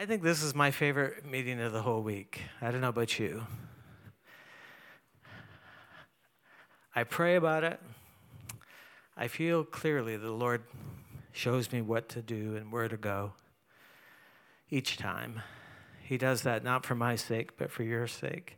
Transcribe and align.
I 0.00 0.06
think 0.06 0.22
this 0.22 0.42
is 0.42 0.54
my 0.54 0.70
favorite 0.70 1.26
meeting 1.26 1.60
of 1.60 1.74
the 1.74 1.82
whole 1.82 2.00
week. 2.00 2.40
I 2.62 2.70
don't 2.70 2.80
know 2.80 2.88
about 2.88 3.18
you. 3.18 3.46
I 6.96 7.04
pray 7.04 7.36
about 7.36 7.64
it. 7.64 7.78
I 9.14 9.28
feel 9.28 9.62
clearly 9.62 10.16
the 10.16 10.30
Lord 10.30 10.62
shows 11.32 11.70
me 11.70 11.82
what 11.82 12.08
to 12.08 12.22
do 12.22 12.56
and 12.56 12.72
where 12.72 12.88
to 12.88 12.96
go 12.96 13.34
each 14.70 14.96
time. 14.96 15.42
He 16.02 16.16
does 16.16 16.40
that 16.44 16.64
not 16.64 16.86
for 16.86 16.94
my 16.94 17.14
sake, 17.14 17.58
but 17.58 17.70
for 17.70 17.82
your 17.82 18.06
sake. 18.06 18.56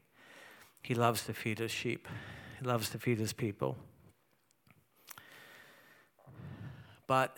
He 0.81 0.95
loves 0.95 1.25
to 1.25 1.35
feed 1.35 1.59
his 1.59 1.73
sheep, 1.73 2.07
he 2.61 2.65
loves 2.65 2.89
to 2.91 3.01
feed 3.01 3.19
his 3.19 3.33
people. 3.33 3.77
But 7.09 7.37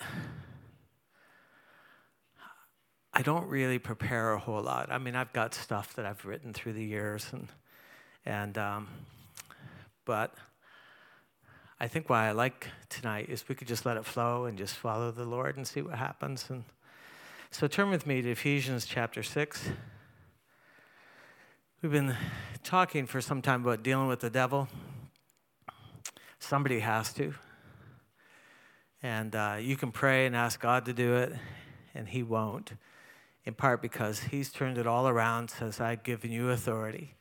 I 3.16 3.22
don't 3.22 3.46
really 3.46 3.78
prepare 3.78 4.32
a 4.32 4.40
whole 4.40 4.60
lot. 4.60 4.90
I 4.90 4.98
mean, 4.98 5.14
I've 5.14 5.32
got 5.32 5.54
stuff 5.54 5.94
that 5.94 6.04
I've 6.04 6.24
written 6.24 6.52
through 6.52 6.72
the 6.72 6.84
years, 6.84 7.28
and 7.32 7.46
and 8.26 8.58
um, 8.58 8.88
but 10.04 10.34
I 11.78 11.86
think 11.86 12.10
why 12.10 12.26
I 12.26 12.32
like 12.32 12.66
tonight 12.88 13.28
is 13.28 13.48
we 13.48 13.54
could 13.54 13.68
just 13.68 13.86
let 13.86 13.96
it 13.96 14.04
flow 14.04 14.46
and 14.46 14.58
just 14.58 14.74
follow 14.74 15.12
the 15.12 15.24
Lord 15.24 15.56
and 15.56 15.64
see 15.64 15.80
what 15.80 15.94
happens. 15.94 16.46
And 16.50 16.64
so 17.52 17.68
turn 17.68 17.88
with 17.88 18.04
me 18.04 18.20
to 18.20 18.32
Ephesians 18.32 18.84
chapter 18.84 19.22
six. 19.22 19.68
We've 21.80 21.92
been 21.92 22.16
talking 22.64 23.06
for 23.06 23.20
some 23.20 23.42
time 23.42 23.62
about 23.62 23.84
dealing 23.84 24.08
with 24.08 24.20
the 24.20 24.30
devil. 24.30 24.66
Somebody 26.40 26.80
has 26.80 27.12
to. 27.12 27.34
And 29.04 29.36
uh, 29.36 29.58
you 29.60 29.76
can 29.76 29.92
pray 29.92 30.26
and 30.26 30.34
ask 30.34 30.58
God 30.58 30.84
to 30.86 30.92
do 30.92 31.14
it, 31.14 31.32
and 31.94 32.08
He 32.08 32.24
won't 32.24 32.72
in 33.46 33.54
part 33.54 33.82
because 33.82 34.20
he's 34.20 34.50
turned 34.50 34.78
it 34.78 34.86
all 34.86 35.06
around, 35.08 35.50
says, 35.50 35.80
I've 35.80 36.02
given 36.02 36.30
you 36.30 36.50
authority. 36.50 37.14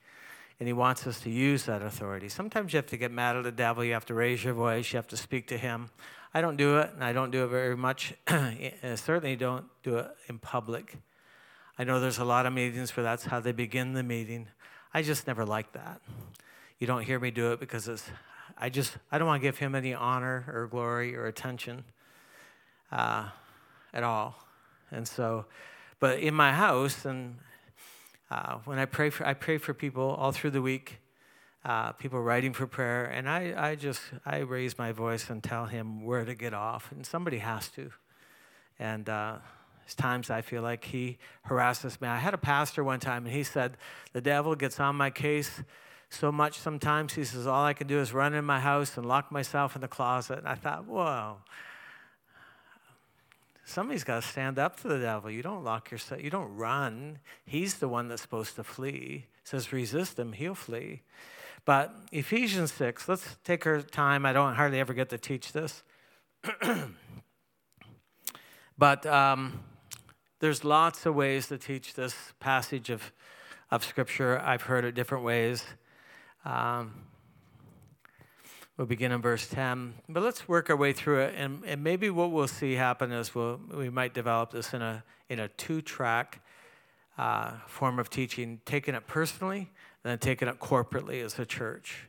And 0.59 0.67
he 0.67 0.73
wants 0.73 1.05
us 1.05 1.19
to 1.21 1.29
use 1.29 1.65
that 1.65 1.81
authority. 1.81 2.29
Sometimes 2.29 2.71
you 2.71 2.77
have 2.77 2.87
to 2.87 2.97
get 2.97 3.11
mad 3.11 3.35
at 3.35 3.43
the 3.43 3.51
devil, 3.51 3.83
you 3.83 3.93
have 3.93 4.05
to 4.05 4.13
raise 4.13 4.43
your 4.43 4.53
voice, 4.53 4.93
you 4.93 4.97
have 4.97 5.07
to 5.07 5.17
speak 5.17 5.47
to 5.47 5.57
him. 5.57 5.89
I 6.33 6.41
don't 6.41 6.55
do 6.55 6.77
it, 6.77 6.91
and 6.93 7.03
I 7.03 7.13
don't 7.13 7.31
do 7.31 7.43
it 7.43 7.47
very 7.47 7.75
much. 7.75 8.13
I 8.27 8.73
certainly 8.95 9.35
don't 9.35 9.65
do 9.83 9.97
it 9.97 10.07
in 10.27 10.39
public. 10.39 10.95
I 11.77 11.83
know 11.83 11.99
there's 11.99 12.19
a 12.19 12.25
lot 12.25 12.45
of 12.45 12.53
meetings 12.53 12.95
where 12.95 13.03
that's 13.03 13.25
how 13.25 13.39
they 13.39 13.51
begin 13.51 13.93
the 13.93 14.03
meeting. 14.03 14.47
I 14.93 15.01
just 15.01 15.27
never 15.27 15.45
like 15.45 15.73
that. 15.73 16.01
You 16.79 16.87
don't 16.87 17.03
hear 17.03 17.19
me 17.19 17.31
do 17.31 17.51
it 17.51 17.59
because 17.59 17.87
it's, 17.87 18.09
I 18.57 18.69
just, 18.69 18.97
I 19.11 19.17
don't 19.17 19.27
want 19.27 19.41
to 19.41 19.47
give 19.47 19.57
him 19.57 19.75
any 19.75 19.93
honor 19.93 20.45
or 20.47 20.67
glory 20.67 21.15
or 21.15 21.25
attention 21.25 21.83
uh, 22.91 23.29
at 23.93 24.03
all. 24.03 24.35
And 24.91 25.07
so, 25.07 25.45
but 26.03 26.19
in 26.19 26.33
my 26.33 26.51
house, 26.51 27.05
and 27.05 27.37
uh, 28.29 28.57
when 28.65 28.77
I 28.77 28.83
pray 28.83 29.09
for, 29.09 29.25
I 29.25 29.33
pray 29.33 29.57
for 29.57 29.73
people 29.73 30.03
all 30.03 30.33
through 30.33 30.51
the 30.51 30.61
week. 30.61 30.97
Uh, 31.63 31.93
people 31.93 32.21
writing 32.21 32.51
for 32.51 32.67
prayer, 32.67 33.05
and 33.05 33.29
I, 33.29 33.53
I 33.55 33.75
just 33.75 34.01
I 34.25 34.39
raise 34.39 34.77
my 34.77 34.91
voice 34.91 35.29
and 35.29 35.41
tell 35.41 35.65
him 35.65 36.03
where 36.03 36.25
to 36.25 36.35
get 36.35 36.53
off, 36.53 36.91
and 36.91 37.05
somebody 37.05 37.37
has 37.37 37.69
to. 37.69 37.89
And 38.77 39.07
uh, 39.07 39.37
there's 39.79 39.95
times 39.95 40.29
I 40.29 40.41
feel 40.41 40.61
like 40.61 40.83
he 40.83 41.19
harasses 41.43 42.01
me. 42.01 42.09
I 42.09 42.17
had 42.17 42.33
a 42.33 42.37
pastor 42.37 42.83
one 42.83 42.99
time, 42.99 43.25
and 43.25 43.33
he 43.33 43.43
said 43.45 43.77
the 44.11 44.19
devil 44.19 44.55
gets 44.55 44.81
on 44.81 44.97
my 44.97 45.09
case 45.09 45.63
so 46.09 46.33
much 46.33 46.59
sometimes. 46.59 47.13
He 47.13 47.23
says 47.23 47.47
all 47.47 47.63
I 47.63 47.71
can 47.71 47.87
do 47.87 48.01
is 48.01 48.11
run 48.11 48.33
in 48.33 48.43
my 48.43 48.59
house 48.59 48.97
and 48.97 49.05
lock 49.05 49.31
myself 49.31 49.73
in 49.73 49.81
the 49.81 49.87
closet. 49.87 50.39
And 50.39 50.49
I 50.49 50.55
thought, 50.55 50.85
whoa 50.85 51.37
somebody's 53.65 54.03
got 54.03 54.21
to 54.21 54.27
stand 54.27 54.59
up 54.59 54.79
to 54.81 54.87
the 54.87 54.99
devil. 54.99 55.29
You 55.29 55.41
don't 55.41 55.63
lock 55.63 55.91
yourself, 55.91 56.21
you 56.21 56.29
don't 56.29 56.55
run. 56.55 57.19
He's 57.45 57.75
the 57.75 57.87
one 57.87 58.07
that's 58.07 58.21
supposed 58.21 58.55
to 58.57 58.63
flee. 58.63 59.27
It 59.41 59.47
says 59.47 59.71
resist 59.73 60.19
him, 60.19 60.33
he'll 60.33 60.55
flee. 60.55 61.01
But 61.65 61.95
Ephesians 62.11 62.73
6, 62.73 63.07
let's 63.07 63.37
take 63.43 63.65
our 63.65 63.81
time. 63.81 64.25
I 64.25 64.33
don't 64.33 64.55
hardly 64.55 64.79
ever 64.79 64.93
get 64.93 65.09
to 65.09 65.17
teach 65.17 65.53
this. 65.53 65.83
but 68.77 69.05
um, 69.05 69.61
there's 70.39 70.65
lots 70.65 71.05
of 71.05 71.15
ways 71.15 71.47
to 71.47 71.57
teach 71.57 71.93
this 71.93 72.15
passage 72.41 72.89
of, 72.89 73.13
of 73.71 73.85
Scripture. 73.85 74.39
I've 74.39 74.63
heard 74.63 74.83
it 74.83 74.93
different 74.93 75.23
ways. 75.23 75.63
Um, 76.43 77.05
We'll 78.77 78.87
begin 78.87 79.11
in 79.11 79.21
verse 79.21 79.47
10. 79.47 79.93
But 80.09 80.23
let's 80.23 80.47
work 80.47 80.69
our 80.71 80.75
way 80.75 80.93
through 80.93 81.21
it. 81.21 81.35
And, 81.37 81.63
and 81.63 81.83
maybe 81.83 82.09
what 82.09 82.31
we'll 82.31 82.47
see 82.47 82.73
happen 82.73 83.11
is 83.11 83.35
we'll, 83.35 83.59
we 83.71 83.89
might 83.89 84.15
develop 84.15 84.51
this 84.51 84.73
in 84.73 84.81
a, 84.81 85.03
in 85.29 85.39
a 85.39 85.47
two 85.47 85.81
track 85.81 86.41
uh, 87.15 87.51
form 87.67 87.99
of 87.99 88.09
teaching, 88.09 88.61
taking 88.65 88.95
it 88.95 89.05
personally 89.05 89.69
and 90.03 90.11
then 90.11 90.17
taking 90.17 90.47
it 90.47 90.59
corporately 90.59 91.23
as 91.23 91.37
a 91.37 91.45
church. 91.45 92.07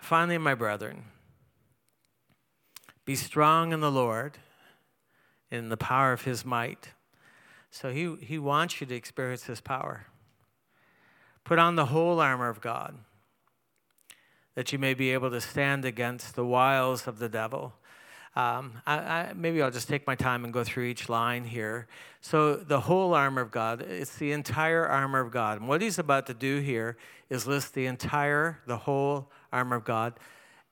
Finally, 0.00 0.38
my 0.38 0.54
brethren, 0.54 1.04
be 3.04 3.14
strong 3.14 3.74
in 3.74 3.80
the 3.80 3.90
Lord, 3.90 4.38
in 5.50 5.68
the 5.68 5.76
power 5.76 6.12
of 6.14 6.22
his 6.22 6.46
might. 6.46 6.88
So 7.70 7.92
he, 7.92 8.16
he 8.22 8.38
wants 8.38 8.80
you 8.80 8.86
to 8.86 8.94
experience 8.94 9.44
his 9.44 9.60
power. 9.60 10.06
Put 11.44 11.58
on 11.58 11.76
the 11.76 11.86
whole 11.86 12.20
armor 12.20 12.48
of 12.48 12.62
God 12.62 12.96
that 14.54 14.72
you 14.72 14.78
may 14.78 14.94
be 14.94 15.10
able 15.10 15.30
to 15.30 15.40
stand 15.40 15.84
against 15.84 16.34
the 16.34 16.44
wiles 16.44 17.06
of 17.06 17.18
the 17.18 17.28
devil. 17.28 17.74
Um, 18.36 18.80
I, 18.86 18.94
I, 18.96 19.32
maybe 19.34 19.60
I'll 19.60 19.72
just 19.72 19.88
take 19.88 20.06
my 20.06 20.14
time 20.14 20.44
and 20.44 20.52
go 20.52 20.62
through 20.62 20.84
each 20.84 21.08
line 21.08 21.44
here. 21.44 21.88
So, 22.20 22.54
the 22.54 22.80
whole 22.80 23.12
armor 23.12 23.40
of 23.40 23.50
God, 23.50 23.82
it's 23.82 24.16
the 24.16 24.30
entire 24.30 24.86
armor 24.86 25.18
of 25.18 25.32
God. 25.32 25.58
And 25.58 25.68
what 25.68 25.82
he's 25.82 25.98
about 25.98 26.26
to 26.26 26.34
do 26.34 26.60
here 26.60 26.96
is 27.28 27.46
list 27.46 27.74
the 27.74 27.86
entire, 27.86 28.60
the 28.66 28.78
whole 28.78 29.32
armor 29.52 29.76
of 29.76 29.84
God. 29.84 30.14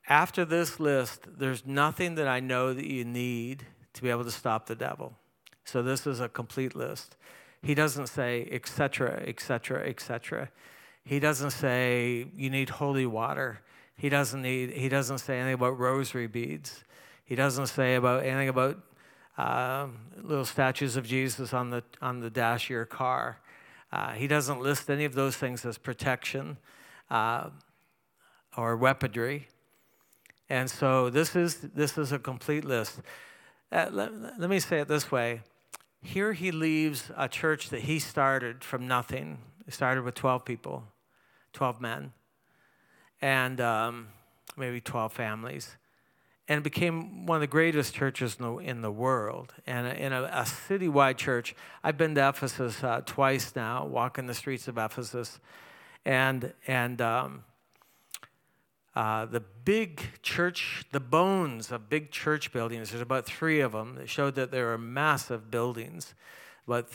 After 0.08 0.44
this 0.44 0.78
list, 0.78 1.22
there's 1.26 1.66
nothing 1.66 2.14
that 2.14 2.28
I 2.28 2.38
know 2.38 2.72
that 2.72 2.86
you 2.86 3.04
need 3.04 3.66
to 3.94 4.02
be 4.02 4.10
able 4.10 4.24
to 4.24 4.30
stop 4.30 4.66
the 4.66 4.76
devil. 4.76 5.14
So, 5.64 5.82
this 5.82 6.06
is 6.06 6.20
a 6.20 6.28
complete 6.28 6.76
list. 6.76 7.16
He 7.60 7.74
doesn't 7.74 8.06
say, 8.06 8.48
etc., 8.52 9.24
etc., 9.26 9.88
etc. 9.88 10.50
He 11.04 11.18
doesn't 11.18 11.50
say, 11.50 12.28
you 12.36 12.50
need 12.50 12.70
holy 12.70 13.06
water. 13.06 13.60
He 13.98 14.08
doesn't 14.08 14.40
need, 14.40 14.70
he 14.70 14.88
doesn't 14.88 15.18
say 15.18 15.38
anything 15.38 15.54
about 15.54 15.76
rosary 15.76 16.28
beads. 16.28 16.84
He 17.24 17.34
doesn't 17.34 17.66
say 17.66 17.96
about 17.96 18.24
anything 18.24 18.48
about 18.48 18.78
uh, 19.36 19.88
little 20.22 20.44
statues 20.44 20.96
of 20.96 21.04
Jesus 21.04 21.52
on 21.52 21.70
the, 21.70 21.82
on 22.00 22.20
the 22.20 22.30
dash 22.30 22.66
of 22.66 22.70
your 22.70 22.84
car. 22.84 23.40
Uh, 23.92 24.12
he 24.12 24.28
doesn't 24.28 24.60
list 24.60 24.88
any 24.88 25.04
of 25.04 25.14
those 25.14 25.36
things 25.36 25.66
as 25.66 25.78
protection 25.78 26.58
uh, 27.10 27.50
or 28.56 28.76
weaponry. 28.76 29.48
And 30.48 30.70
so 30.70 31.10
this 31.10 31.34
is, 31.34 31.56
this 31.56 31.98
is 31.98 32.12
a 32.12 32.20
complete 32.20 32.64
list. 32.64 33.00
Uh, 33.72 33.88
let, 33.90 34.38
let 34.38 34.48
me 34.48 34.60
say 34.60 34.78
it 34.78 34.88
this 34.88 35.10
way. 35.10 35.42
Here 36.00 36.34
he 36.34 36.52
leaves 36.52 37.10
a 37.16 37.28
church 37.28 37.70
that 37.70 37.80
he 37.80 37.98
started 37.98 38.62
from 38.62 38.86
nothing. 38.86 39.38
He 39.66 39.72
started 39.72 40.04
with 40.04 40.14
12 40.14 40.44
people, 40.44 40.84
12 41.52 41.80
men 41.80 42.12
and 43.20 43.60
um, 43.60 44.08
maybe 44.56 44.80
12 44.80 45.12
families, 45.12 45.76
and 46.48 46.62
became 46.62 47.26
one 47.26 47.36
of 47.36 47.40
the 47.40 47.46
greatest 47.46 47.94
churches 47.94 48.36
in 48.38 48.44
the, 48.44 48.56
in 48.56 48.82
the 48.82 48.90
world. 48.90 49.52
And 49.66 49.86
in 49.86 50.12
a, 50.12 50.24
a 50.24 50.42
citywide 50.42 51.16
church, 51.16 51.54
I've 51.84 51.98
been 51.98 52.14
to 52.14 52.28
Ephesus 52.28 52.82
uh, 52.82 53.02
twice 53.04 53.54
now, 53.54 53.84
walking 53.84 54.26
the 54.26 54.34
streets 54.34 54.66
of 54.68 54.78
Ephesus, 54.78 55.40
and 56.04 56.52
and 56.66 57.00
um, 57.02 57.44
uh, 58.98 59.26
the 59.26 59.40
big 59.40 60.02
church, 60.22 60.84
the 60.90 61.00
bones 61.00 61.70
of 61.70 61.88
big 61.88 62.10
church 62.10 62.52
buildings. 62.52 62.90
There's 62.90 63.02
about 63.02 63.26
three 63.26 63.60
of 63.60 63.72
them 63.72 63.94
that 63.94 64.08
showed 64.08 64.34
that 64.34 64.50
there 64.50 64.72
are 64.72 64.78
massive 64.78 65.50
buildings, 65.50 66.14
but 66.66 66.88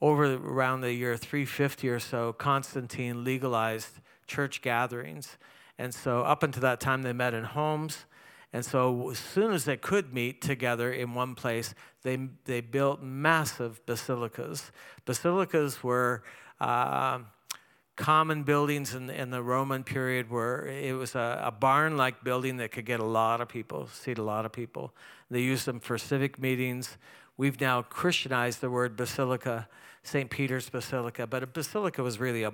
over 0.00 0.34
around 0.36 0.80
the 0.80 0.92
year 0.92 1.16
350 1.16 1.88
or 1.88 1.98
so, 1.98 2.32
Constantine 2.32 3.24
legalized 3.24 4.00
church 4.28 4.62
gatherings. 4.62 5.36
And 5.78 5.92
so, 5.94 6.22
up 6.22 6.42
until 6.42 6.62
that 6.62 6.80
time, 6.80 7.02
they 7.02 7.12
met 7.12 7.34
in 7.34 7.44
homes. 7.44 8.04
And 8.52 8.64
so, 8.64 9.10
as 9.10 9.18
soon 9.18 9.52
as 9.52 9.64
they 9.64 9.76
could 9.76 10.14
meet 10.14 10.40
together 10.40 10.92
in 10.92 11.14
one 11.14 11.34
place, 11.34 11.74
they, 12.02 12.16
they 12.44 12.60
built 12.60 13.02
massive 13.02 13.84
basilicas. 13.86 14.70
Basilicas 15.04 15.82
were 15.82 16.22
uh, 16.60 17.20
common 17.96 18.44
buildings 18.44 18.94
in, 18.94 19.10
in 19.10 19.30
the 19.30 19.42
Roman 19.42 19.82
period 19.82 20.30
where 20.30 20.66
it 20.66 20.96
was 20.96 21.14
a, 21.14 21.42
a 21.44 21.50
barn 21.50 21.96
like 21.96 22.22
building 22.24 22.56
that 22.58 22.70
could 22.70 22.86
get 22.86 23.00
a 23.00 23.04
lot 23.04 23.40
of 23.40 23.48
people, 23.48 23.88
seat 23.88 24.18
a 24.18 24.22
lot 24.22 24.46
of 24.46 24.52
people. 24.52 24.94
They 25.30 25.40
used 25.40 25.66
them 25.66 25.80
for 25.80 25.98
civic 25.98 26.38
meetings. 26.38 26.96
We've 27.36 27.60
now 27.60 27.82
Christianized 27.82 28.60
the 28.60 28.70
word 28.70 28.96
basilica, 28.96 29.68
St. 30.02 30.30
Peter's 30.30 30.70
Basilica, 30.70 31.26
but 31.26 31.42
a 31.42 31.46
basilica 31.46 32.02
was 32.02 32.18
really 32.18 32.44
a, 32.44 32.52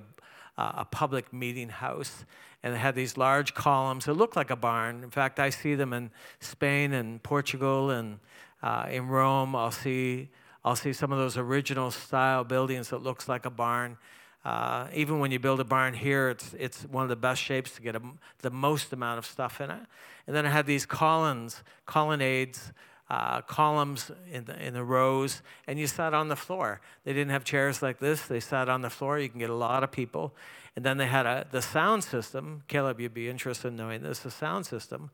uh, 0.56 0.72
a 0.76 0.84
public 0.84 1.32
meeting 1.32 1.68
house. 1.68 2.24
And 2.62 2.74
it 2.74 2.78
had 2.78 2.94
these 2.94 3.16
large 3.16 3.54
columns. 3.54 4.08
It 4.08 4.14
looked 4.14 4.36
like 4.36 4.50
a 4.50 4.56
barn. 4.56 5.02
In 5.02 5.10
fact, 5.10 5.38
I 5.38 5.50
see 5.50 5.74
them 5.74 5.92
in 5.92 6.10
Spain 6.40 6.92
and 6.92 7.22
Portugal 7.22 7.90
and 7.90 8.18
uh, 8.62 8.86
in 8.90 9.08
Rome. 9.08 9.54
I'll 9.54 9.70
see 9.70 10.30
I'll 10.64 10.76
see 10.76 10.94
some 10.94 11.12
of 11.12 11.18
those 11.18 11.36
original 11.36 11.90
style 11.90 12.42
buildings 12.42 12.88
that 12.88 13.02
looks 13.02 13.28
like 13.28 13.44
a 13.44 13.50
barn. 13.50 13.98
Uh, 14.44 14.88
even 14.94 15.18
when 15.18 15.30
you 15.30 15.38
build 15.38 15.60
a 15.60 15.64
barn 15.64 15.92
here, 15.92 16.30
it's, 16.30 16.54
it's 16.58 16.84
one 16.84 17.02
of 17.02 17.10
the 17.10 17.16
best 17.16 17.42
shapes 17.42 17.72
to 17.72 17.82
get 17.82 17.96
a, 17.96 18.02
the 18.40 18.50
most 18.50 18.92
amount 18.92 19.18
of 19.18 19.26
stuff 19.26 19.60
in 19.60 19.70
it. 19.70 19.80
And 20.26 20.34
then 20.34 20.46
I 20.46 20.50
had 20.50 20.66
these 20.66 20.86
columns, 20.86 21.62
colonnades, 21.84 22.72
uh, 23.10 23.42
columns 23.42 24.10
in 24.30 24.44
the, 24.44 24.58
in 24.64 24.74
the 24.74 24.84
rows, 24.84 25.42
and 25.66 25.78
you 25.78 25.86
sat 25.86 26.14
on 26.14 26.28
the 26.28 26.36
floor. 26.36 26.80
They 27.04 27.12
didn't 27.12 27.30
have 27.30 27.44
chairs 27.44 27.82
like 27.82 27.98
this. 27.98 28.22
They 28.22 28.40
sat 28.40 28.68
on 28.68 28.82
the 28.82 28.90
floor. 28.90 29.18
You 29.18 29.28
can 29.28 29.38
get 29.38 29.50
a 29.50 29.54
lot 29.54 29.84
of 29.84 29.90
people. 29.90 30.34
And 30.76 30.84
then 30.84 30.96
they 30.96 31.06
had 31.06 31.26
a, 31.26 31.46
the 31.50 31.62
sound 31.62 32.02
system. 32.02 32.62
Caleb, 32.66 33.00
you'd 33.00 33.14
be 33.14 33.28
interested 33.28 33.68
in 33.68 33.76
knowing 33.76 34.02
this. 34.02 34.20
The 34.20 34.30
sound 34.30 34.66
system 34.66 35.10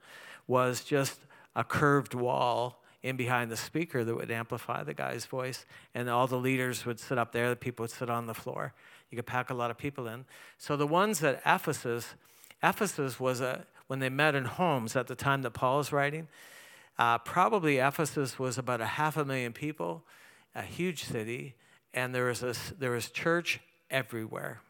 was 0.47 0.85
just 0.85 1.21
a 1.55 1.65
curved 1.65 2.15
wall 2.15 2.83
in 3.03 3.17
behind 3.17 3.51
the 3.51 3.57
speaker 3.57 4.05
that 4.05 4.15
would 4.15 4.31
amplify 4.31 4.83
the 4.83 4.95
guy's 4.95 5.27
voice. 5.27 5.65
And 5.95 6.09
all 6.09 6.27
the 6.27 6.37
leaders 6.37 6.87
would 6.87 7.01
sit 7.01 7.19
up 7.19 7.33
there, 7.33 7.49
the 7.49 7.57
people 7.57 7.85
would 7.85 7.91
sit 7.91 8.11
on 8.11 8.27
the 8.27 8.35
floor. 8.35 8.73
You 9.11 9.17
could 9.17 9.27
pack 9.27 9.51
a 9.51 9.55
lot 9.55 9.71
of 9.71 9.79
people 9.79 10.07
in. 10.07 10.25
So 10.59 10.77
the 10.77 10.87
ones 10.87 11.23
at 11.23 11.41
Ephesus, 11.45 12.15
Ephesus 12.63 13.19
was 13.19 13.41
a, 13.41 13.65
when 13.87 13.99
they 13.99 14.11
met 14.11 14.35
in 14.35 14.45
homes 14.45 14.97
at 14.97 15.09
the 15.09 15.15
time 15.15 15.43
that 15.43 15.51
Paul 15.51 15.81
is 15.81 15.93
writing, 15.93 16.29
uh, 17.00 17.17
probably 17.17 17.79
Ephesus 17.79 18.38
was 18.38 18.58
about 18.58 18.82
a 18.82 18.85
half 18.85 19.17
a 19.17 19.25
million 19.25 19.55
people, 19.55 20.05
a 20.55 20.61
huge 20.61 21.05
city, 21.05 21.55
and 21.94 22.14
there 22.14 22.26
was, 22.26 22.43
a, 22.43 22.55
there 22.79 22.91
was 22.91 23.08
church 23.08 23.58
everywhere, 23.91 24.61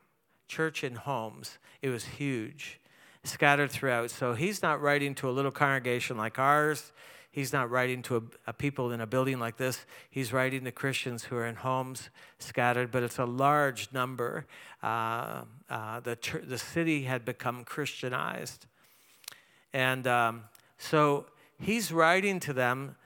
church 0.46 0.84
in 0.84 0.94
homes. 0.94 1.58
It 1.82 1.88
was 1.88 2.04
huge, 2.04 2.78
scattered 3.24 3.72
throughout. 3.72 4.12
So 4.12 4.34
he's 4.34 4.62
not 4.62 4.80
writing 4.80 5.16
to 5.16 5.28
a 5.28 5.32
little 5.32 5.50
congregation 5.50 6.16
like 6.16 6.38
ours. 6.38 6.92
He's 7.32 7.52
not 7.52 7.68
writing 7.68 8.00
to 8.02 8.18
a, 8.18 8.22
a, 8.50 8.52
people 8.52 8.92
in 8.92 9.00
a 9.00 9.08
building 9.08 9.40
like 9.40 9.56
this. 9.56 9.84
He's 10.08 10.32
writing 10.32 10.62
to 10.66 10.70
Christians 10.70 11.24
who 11.24 11.36
are 11.36 11.46
in 11.46 11.56
homes 11.56 12.10
scattered, 12.38 12.92
but 12.92 13.02
it's 13.02 13.18
a 13.18 13.24
large 13.24 13.92
number. 13.92 14.46
Uh, 14.84 15.42
uh, 15.68 15.98
the, 15.98 16.16
the 16.44 16.58
city 16.58 17.02
had 17.02 17.24
become 17.24 17.64
Christianized. 17.64 18.66
And 19.72 20.06
um, 20.06 20.44
so 20.78 21.26
he's 21.60 21.92
writing 21.92 22.40
to 22.40 22.52
them. 22.52 22.96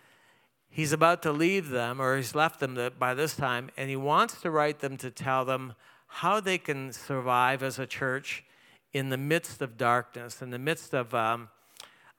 He's 0.70 0.92
about 0.92 1.22
to 1.22 1.32
leave 1.32 1.68
them, 1.68 2.00
or 2.00 2.16
he's 2.16 2.34
left 2.34 2.58
them 2.58 2.78
by 2.98 3.14
this 3.14 3.36
time, 3.36 3.70
and 3.76 3.88
he 3.88 3.96
wants 3.96 4.40
to 4.40 4.50
write 4.50 4.80
them 4.80 4.96
to 4.98 5.10
tell 5.10 5.44
them 5.44 5.74
how 6.06 6.40
they 6.40 6.58
can 6.58 6.92
survive 6.92 7.62
as 7.62 7.78
a 7.78 7.86
church 7.86 8.44
in 8.92 9.10
the 9.10 9.16
midst 9.16 9.60
of 9.60 9.76
darkness, 9.76 10.42
in 10.42 10.50
the 10.50 10.58
midst 10.58 10.94
of 10.94 11.14
um, 11.14 11.48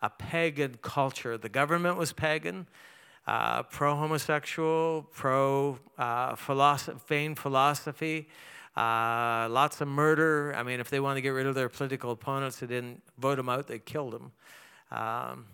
a 0.02 0.10
pagan 0.10 0.78
culture. 0.82 1.38
The 1.38 1.50
government 1.50 1.98
was 1.98 2.14
pagan, 2.14 2.68
uh, 3.28 3.64
pro 3.64 3.96
homosexual, 3.96 5.08
pro 5.14 5.80
uh, 5.98 6.36
philosophy, 6.36 7.00
vain 7.08 7.36
philosophy, 7.36 8.28
uh, 8.76 9.48
lots 9.50 9.82
of 9.82 9.88
murder. 9.88 10.54
I 10.56 10.64
mean, 10.64 10.80
if 10.80 10.90
they 10.90 11.00
wanted 11.00 11.16
to 11.16 11.22
get 11.22 11.30
rid 11.30 11.48
of 11.48 11.56
their 11.56 11.70
political 11.70 12.12
opponents, 12.12 12.60
they 12.60 12.68
didn't 12.68 13.02
vote 13.18 13.38
them 13.38 13.50
out, 13.50 13.68
they 13.68 13.80
killed 13.80 14.14
them. 14.14 14.32
Um, 14.92 15.46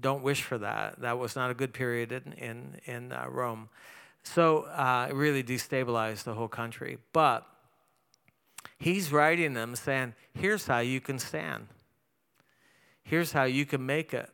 don't 0.00 0.22
wish 0.22 0.42
for 0.42 0.58
that. 0.58 1.00
That 1.00 1.18
was 1.18 1.36
not 1.36 1.50
a 1.50 1.54
good 1.54 1.72
period 1.72 2.12
in, 2.12 2.32
in, 2.32 2.80
in 2.84 3.12
uh, 3.12 3.26
Rome. 3.28 3.68
So 4.22 4.62
uh, 4.62 5.06
it 5.10 5.14
really 5.14 5.42
destabilized 5.42 6.24
the 6.24 6.34
whole 6.34 6.48
country. 6.48 6.98
But 7.12 7.46
he's 8.78 9.12
writing 9.12 9.54
them 9.54 9.76
saying, 9.76 10.14
here's 10.34 10.66
how 10.66 10.80
you 10.80 11.00
can 11.00 11.18
stand. 11.18 11.68
Here's 13.02 13.32
how 13.32 13.44
you 13.44 13.64
can 13.64 13.86
make 13.86 14.12
it. 14.12 14.30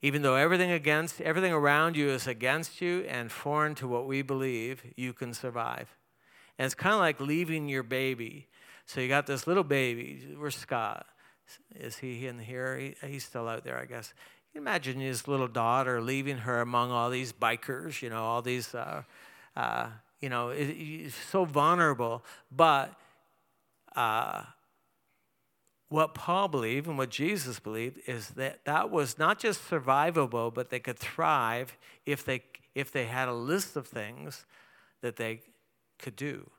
Even 0.00 0.22
though 0.22 0.34
everything 0.34 0.70
against 0.72 1.20
everything 1.20 1.52
around 1.52 1.96
you 1.96 2.08
is 2.08 2.26
against 2.26 2.80
you 2.80 3.04
and 3.08 3.30
foreign 3.30 3.74
to 3.76 3.86
what 3.86 4.06
we 4.06 4.22
believe, 4.22 4.82
you 4.96 5.12
can 5.12 5.32
survive. 5.32 5.96
And 6.58 6.66
it's 6.66 6.74
kind 6.74 6.94
of 6.94 7.00
like 7.00 7.20
leaving 7.20 7.68
your 7.68 7.84
baby. 7.84 8.48
So 8.86 9.00
you 9.00 9.08
got 9.08 9.26
this 9.26 9.46
little 9.46 9.62
baby. 9.62 10.34
Where's 10.36 10.56
Scott? 10.56 11.06
Is 11.74 11.98
he 11.98 12.26
in 12.26 12.38
here? 12.38 12.76
He, 12.76 12.94
he's 13.06 13.24
still 13.24 13.46
out 13.46 13.62
there, 13.62 13.78
I 13.78 13.84
guess. 13.84 14.12
Imagine 14.54 15.00
his 15.00 15.26
little 15.26 15.48
daughter 15.48 16.00
leaving 16.00 16.38
her 16.38 16.60
among 16.60 16.90
all 16.90 17.08
these 17.08 17.32
bikers, 17.32 18.02
you 18.02 18.10
know, 18.10 18.22
all 18.22 18.42
these, 18.42 18.74
uh, 18.74 19.02
uh, 19.56 19.86
you 20.20 20.28
know, 20.28 20.50
it, 20.50 21.12
so 21.30 21.44
vulnerable. 21.44 22.22
But 22.54 22.94
uh, 23.96 24.42
what 25.88 26.14
Paul 26.14 26.48
believed 26.48 26.86
and 26.86 26.98
what 26.98 27.10
Jesus 27.10 27.58
believed 27.58 28.00
is 28.06 28.30
that 28.30 28.64
that 28.64 28.90
was 28.90 29.18
not 29.18 29.38
just 29.38 29.68
survivable, 29.68 30.52
but 30.52 30.70
they 30.70 30.80
could 30.80 30.98
thrive 30.98 31.76
if 32.04 32.24
they, 32.24 32.42
if 32.74 32.92
they 32.92 33.06
had 33.06 33.28
a 33.28 33.34
list 33.34 33.76
of 33.76 33.86
things 33.86 34.44
that 35.00 35.16
they 35.16 35.40
could 35.98 36.16
do. 36.16 36.50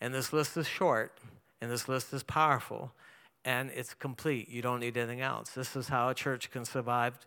And 0.00 0.12
this 0.12 0.32
list 0.32 0.56
is 0.56 0.66
short, 0.66 1.18
and 1.60 1.70
this 1.70 1.88
list 1.88 2.12
is 2.12 2.22
powerful, 2.22 2.92
and 3.44 3.70
it's 3.70 3.94
complete. 3.94 4.48
You 4.48 4.62
don't 4.62 4.80
need 4.80 4.96
anything 4.96 5.20
else. 5.20 5.50
This 5.50 5.76
is 5.76 5.88
how 5.88 6.08
a 6.08 6.14
church 6.14 6.50
can 6.50 6.64
survive 6.64 7.18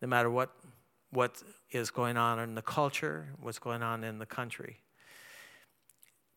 no 0.00 0.08
matter 0.08 0.30
what, 0.30 0.50
what 1.10 1.42
is 1.70 1.90
going 1.90 2.16
on 2.16 2.38
in 2.38 2.54
the 2.54 2.62
culture, 2.62 3.28
what's 3.40 3.58
going 3.58 3.82
on 3.82 4.04
in 4.04 4.18
the 4.18 4.26
country. 4.26 4.78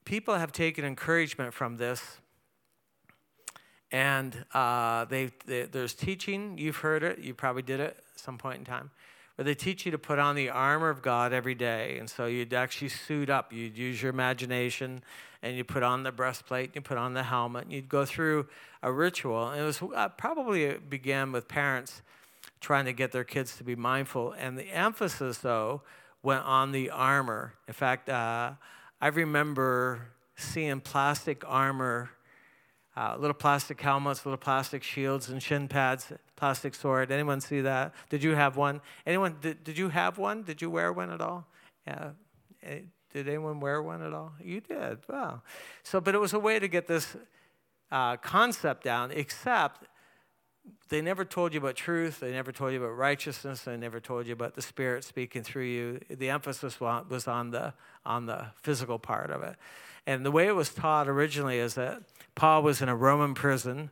People 0.06 0.36
have 0.36 0.52
taken 0.52 0.86
encouragement 0.86 1.54
from 1.54 1.78
this 1.78 2.20
and 3.92 4.46
uh, 4.54 5.06
they, 5.06 5.31
they, 5.46 5.64
there's 5.64 5.94
teaching, 5.94 6.58
you've 6.58 6.78
heard 6.78 7.04
it, 7.04 7.20
you 7.20 7.34
probably 7.34 7.64
did 7.64 7.80
it 7.80 7.98
at 7.98 8.20
some 8.20 8.38
point 8.38 8.60
in 8.60 8.66
time, 8.66 8.92
where 9.36 9.46
they 9.46 9.56
teach 9.56 9.86
you 9.86 9.92
to 9.92 9.98
put 9.98 10.20
on 10.20 10.36
the 10.36 10.50
armor 10.50 10.90
of 10.90 11.02
God 11.02 11.34
every 11.34 11.56
day. 11.56 11.98
And 11.98 12.10
so 12.10 12.28
you'd 12.28 12.54
actually 12.54 12.90
suit 12.90 13.30
up, 13.30 13.52
you'd 13.52 13.78
use 13.78 14.02
your 14.02 14.12
imagination, 14.12 15.02
and 15.41 15.56
you 15.56 15.63
put 15.63 15.83
on 15.83 16.03
the 16.03 16.12
breastplate, 16.12 16.68
and 16.68 16.75
you 16.75 16.81
put 16.81 16.97
on 16.97 17.13
the 17.13 17.24
helmet, 17.24 17.65
and 17.65 17.74
you'd 17.74 17.89
go 17.89 18.06
through 18.06 18.47
a 18.83 18.91
ritual. 18.91 19.50
And 19.50 19.62
it 19.62 19.65
was 19.65 19.81
uh, 19.95 20.09
probably 20.09 20.65
it 20.65 20.89
began 20.89 21.31
with 21.31 21.47
parents 21.47 22.01
trying 22.59 22.86
to 22.86 22.94
get 22.94 23.12
their 23.12 23.24
kids 23.24 23.57
to 23.57 23.63
be 23.63 23.75
mindful. 23.75 24.33
And 24.33 24.57
the 24.57 24.69
emphasis, 24.69 25.38
though, 25.38 25.81
went 26.21 26.44
on 26.44 26.71
the 26.71 26.89
armor. 26.89 27.53
In 27.68 27.74
fact, 27.74 28.09
uh, 28.09 28.51
I 29.00 29.07
remember 29.07 30.07
seeing 30.36 30.81
plastic 30.81 31.44
armor 31.47 32.12
uh, 33.00 33.15
little 33.18 33.33
plastic 33.33 33.80
helmets, 33.80 34.25
little 34.25 34.38
plastic 34.38 34.83
shields 34.83 35.30
and 35.30 35.42
shin 35.42 35.69
pads, 35.69 36.12
plastic 36.35 36.75
sword. 36.75 37.12
Anyone 37.12 37.39
see 37.39 37.62
that? 37.62 37.94
Did 38.09 38.21
you 38.24 38.35
have 38.35 38.57
one? 38.57 38.81
Anyone, 39.06 39.38
did, 39.39 39.63
did 39.63 39.77
you 39.77 39.88
have 39.88 40.18
one? 40.18 40.44
Did 40.44 40.62
you 40.62 40.69
wear 40.69 40.92
one 40.92 41.09
at 41.09 41.21
all? 41.21 41.47
Yeah. 41.88 42.09
Did 43.13 43.27
anyone 43.27 43.59
wear 43.59 43.81
one 43.81 44.03
at 44.03 44.13
all? 44.13 44.33
You 44.44 44.61
did. 44.61 44.99
Wow. 45.09 45.42
So, 45.83 45.99
but 45.99 46.13
it 46.13 46.19
was 46.19 46.33
a 46.33 46.39
way 46.39 46.59
to 46.59 46.68
get 46.68 46.87
this 46.87 47.16
uh, 47.92 48.18
concept 48.18 48.83
down, 48.83 49.11
except 49.11 49.87
they 50.89 51.01
never 51.01 51.25
told 51.25 51.54
you 51.54 51.59
about 51.59 51.75
truth. 51.75 52.19
They 52.19 52.31
never 52.31 52.51
told 52.51 52.73
you 52.73 52.83
about 52.83 52.95
righteousness. 52.95 53.61
They 53.61 53.78
never 53.78 53.99
told 53.99 54.28
you 54.28 54.33
about 54.33 54.56
the 54.56 54.61
Spirit 54.61 55.04
speaking 55.04 55.44
through 55.44 55.66
you. 55.66 55.99
The 56.09 56.30
emphasis 56.30 56.80
was 56.80 57.28
on 57.28 57.51
the, 57.51 57.73
on 58.06 58.25
the 58.25 58.47
physical 58.61 58.99
part 58.99 59.31
of 59.31 59.42
it. 59.44 59.56
And 60.06 60.25
the 60.25 60.31
way 60.31 60.47
it 60.47 60.56
was 60.56 60.73
taught 60.73 61.07
originally 61.07 61.59
is 61.59 61.75
that 61.75 62.01
Paul 62.35 62.63
was 62.63 62.81
in 62.81 62.89
a 62.89 62.95
Roman 62.95 63.33
prison, 63.33 63.89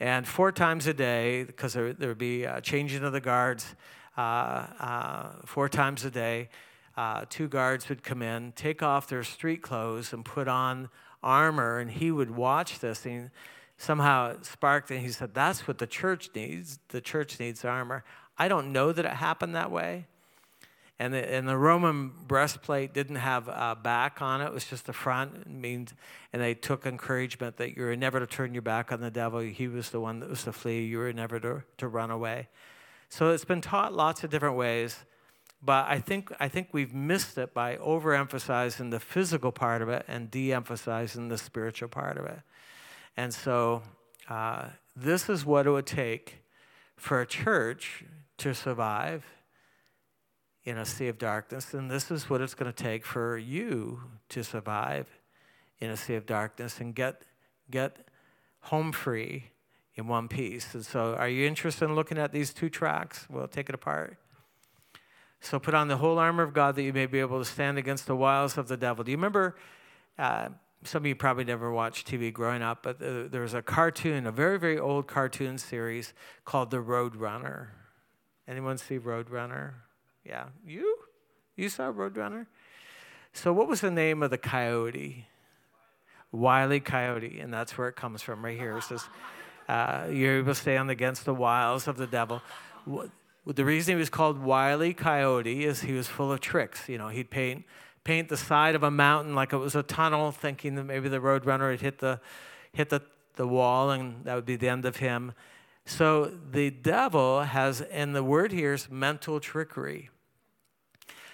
and 0.00 0.26
four 0.26 0.50
times 0.50 0.86
a 0.86 0.94
day, 0.94 1.44
because 1.44 1.74
there, 1.74 1.94
would 1.98 2.18
be 2.18 2.44
a 2.44 2.60
changing 2.60 3.04
of 3.04 3.12
the 3.12 3.20
guards, 3.20 3.76
uh, 4.16 4.20
uh, 4.80 5.28
four 5.44 5.68
times 5.68 6.04
a 6.04 6.10
day, 6.10 6.48
uh, 6.96 7.24
two 7.28 7.48
guards 7.48 7.88
would 7.88 8.02
come 8.02 8.22
in, 8.22 8.52
take 8.52 8.82
off 8.82 9.08
their 9.08 9.24
street 9.24 9.62
clothes, 9.62 10.12
and 10.12 10.24
put 10.24 10.48
on 10.48 10.88
armor, 11.22 11.78
and 11.78 11.90
he 11.90 12.10
would 12.10 12.30
watch 12.30 12.78
this. 12.78 13.04
And 13.04 13.30
somehow 13.76 14.30
it 14.32 14.44
sparked, 14.44 14.90
and 14.90 15.00
he 15.00 15.10
said, 15.10 15.34
That's 15.34 15.66
what 15.66 15.78
the 15.78 15.86
church 15.86 16.30
needs. 16.34 16.78
The 16.88 17.00
church 17.00 17.40
needs 17.40 17.64
armor. 17.64 18.04
I 18.38 18.48
don't 18.48 18.72
know 18.72 18.92
that 18.92 19.04
it 19.04 19.12
happened 19.12 19.54
that 19.54 19.70
way. 19.70 20.06
And 20.98 21.12
the, 21.12 21.32
and 21.32 21.48
the 21.48 21.56
Roman 21.56 22.12
breastplate 22.28 22.94
didn't 22.94 23.16
have 23.16 23.48
a 23.48 23.76
back 23.80 24.22
on 24.22 24.40
it, 24.40 24.46
it 24.46 24.52
was 24.52 24.64
just 24.64 24.86
the 24.86 24.92
front. 24.92 25.34
It 25.34 25.48
means, 25.48 25.92
and 26.32 26.40
they 26.40 26.54
took 26.54 26.86
encouragement 26.86 27.56
that 27.56 27.76
you 27.76 27.82
were 27.82 27.96
never 27.96 28.20
to 28.20 28.26
turn 28.26 28.54
your 28.54 28.62
back 28.62 28.92
on 28.92 29.00
the 29.00 29.10
devil. 29.10 29.40
He 29.40 29.66
was 29.66 29.90
the 29.90 30.00
one 30.00 30.20
that 30.20 30.30
was 30.30 30.44
to 30.44 30.52
flee. 30.52 30.84
You 30.84 30.98
were 30.98 31.12
never 31.12 31.40
to, 31.40 31.64
to 31.78 31.88
run 31.88 32.12
away. 32.12 32.48
So 33.08 33.30
it's 33.30 33.44
been 33.44 33.60
taught 33.60 33.92
lots 33.92 34.22
of 34.22 34.30
different 34.30 34.56
ways, 34.56 35.04
but 35.64 35.86
I 35.88 35.98
think, 35.98 36.30
I 36.38 36.48
think 36.48 36.68
we've 36.72 36.92
missed 36.92 37.38
it 37.38 37.54
by 37.54 37.76
overemphasizing 37.76 38.90
the 38.90 39.00
physical 39.00 39.50
part 39.50 39.80
of 39.80 39.88
it 39.88 40.04
and 40.06 40.30
de 40.30 40.52
emphasizing 40.52 41.28
the 41.28 41.38
spiritual 41.38 41.88
part 41.88 42.18
of 42.18 42.26
it. 42.26 42.40
And 43.16 43.32
so 43.32 43.82
uh, 44.28 44.66
this 44.94 45.28
is 45.28 45.46
what 45.46 45.66
it 45.66 45.70
would 45.70 45.86
take 45.86 46.42
for 46.96 47.20
a 47.20 47.26
church 47.26 48.04
to 48.38 48.54
survive 48.54 49.24
in 50.64 50.76
a 50.76 50.84
sea 50.84 51.08
of 51.08 51.18
darkness. 51.18 51.72
And 51.72 51.90
this 51.90 52.10
is 52.10 52.28
what 52.28 52.40
it's 52.40 52.54
going 52.54 52.72
to 52.72 52.82
take 52.82 53.06
for 53.06 53.38
you 53.38 54.00
to 54.30 54.42
survive 54.42 55.06
in 55.78 55.90
a 55.90 55.96
sea 55.96 56.14
of 56.14 56.26
darkness 56.26 56.80
and 56.80 56.94
get, 56.94 57.22
get 57.70 58.08
home 58.60 58.92
free 58.92 59.50
in 59.94 60.08
one 60.08 60.28
piece. 60.28 60.74
And 60.74 60.84
so, 60.84 61.14
are 61.14 61.28
you 61.28 61.46
interested 61.46 61.84
in 61.84 61.94
looking 61.94 62.18
at 62.18 62.32
these 62.32 62.52
two 62.52 62.68
tracks? 62.68 63.26
We'll 63.30 63.48
take 63.48 63.68
it 63.68 63.74
apart. 63.74 64.18
So 65.44 65.58
put 65.58 65.74
on 65.74 65.88
the 65.88 65.98
whole 65.98 66.18
armor 66.18 66.42
of 66.42 66.54
God 66.54 66.74
that 66.76 66.82
you 66.82 66.92
may 66.94 67.04
be 67.04 67.20
able 67.20 67.38
to 67.38 67.44
stand 67.44 67.76
against 67.76 68.06
the 68.06 68.16
wiles 68.16 68.56
of 68.56 68.66
the 68.66 68.78
devil. 68.78 69.04
Do 69.04 69.10
you 69.10 69.18
remember? 69.18 69.56
Uh, 70.18 70.48
some 70.84 71.02
of 71.02 71.06
you 71.06 71.14
probably 71.14 71.44
never 71.44 71.70
watched 71.70 72.10
TV 72.10 72.32
growing 72.32 72.62
up, 72.62 72.82
but 72.82 73.02
uh, 73.02 73.28
there 73.28 73.42
was 73.42 73.52
a 73.52 73.60
cartoon, 73.60 74.26
a 74.26 74.32
very, 74.32 74.58
very 74.58 74.78
old 74.78 75.06
cartoon 75.06 75.58
series 75.58 76.14
called 76.46 76.70
The 76.70 76.80
Road 76.80 77.14
Runner. 77.16 77.72
Anyone 78.48 78.78
see 78.78 78.96
Road 78.96 79.28
Runner? 79.28 79.74
Yeah. 80.24 80.46
You? 80.66 80.96
You 81.56 81.68
saw 81.68 81.88
Road 81.94 82.16
Runner? 82.16 82.46
So, 83.34 83.52
what 83.52 83.68
was 83.68 83.82
the 83.82 83.90
name 83.90 84.22
of 84.22 84.30
the 84.30 84.38
coyote? 84.38 85.26
Wiley 86.32 86.80
Coyote, 86.80 87.38
and 87.40 87.52
that's 87.52 87.76
where 87.76 87.88
it 87.88 87.96
comes 87.96 88.22
from 88.22 88.44
right 88.44 88.58
here. 88.58 88.78
It 88.78 88.84
says, 88.84 89.04
uh, 89.68 90.06
You're 90.10 90.38
able 90.38 90.54
to 90.54 90.60
stand 90.60 90.90
against 90.90 91.26
the 91.26 91.34
wiles 91.34 91.86
of 91.86 91.96
the 91.96 92.06
devil 92.06 92.42
the 93.46 93.64
reason 93.64 93.94
he 93.94 93.98
was 93.98 94.10
called 94.10 94.38
Wily 94.38 94.94
Coyote 94.94 95.64
is 95.64 95.82
he 95.82 95.92
was 95.92 96.08
full 96.08 96.32
of 96.32 96.40
tricks. 96.40 96.88
You 96.88 96.98
know, 96.98 97.08
he'd 97.08 97.30
paint 97.30 97.64
paint 98.04 98.28
the 98.28 98.36
side 98.36 98.74
of 98.74 98.82
a 98.82 98.90
mountain 98.90 99.34
like 99.34 99.52
it 99.52 99.56
was 99.56 99.74
a 99.74 99.82
tunnel, 99.82 100.30
thinking 100.30 100.74
that 100.74 100.84
maybe 100.84 101.08
the 101.08 101.18
roadrunner 101.18 101.70
had 101.70 101.80
hit 101.80 101.98
the 101.98 102.20
hit 102.72 102.90
the, 102.90 103.02
the 103.36 103.46
wall 103.46 103.90
and 103.90 104.24
that 104.24 104.34
would 104.34 104.46
be 104.46 104.56
the 104.56 104.68
end 104.68 104.84
of 104.84 104.96
him. 104.96 105.32
So 105.86 106.32
the 106.50 106.70
devil 106.70 107.42
has, 107.42 107.82
and 107.82 108.14
the 108.14 108.24
word 108.24 108.52
here 108.52 108.72
is 108.72 108.90
mental 108.90 109.38
trickery. 109.38 110.10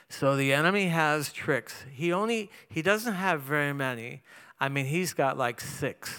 So 0.09 0.35
the 0.35 0.53
enemy 0.53 0.89
has 0.89 1.33
tricks. 1.33 1.85
He 1.93 2.13
only 2.13 2.51
he 2.69 2.83
doesn't 2.83 3.15
have 3.15 3.43
very 3.43 3.73
many. 3.73 4.23
I 4.59 4.69
mean, 4.69 4.87
he's 4.87 5.13
got 5.13 5.39
like 5.39 5.61
six. 5.61 6.13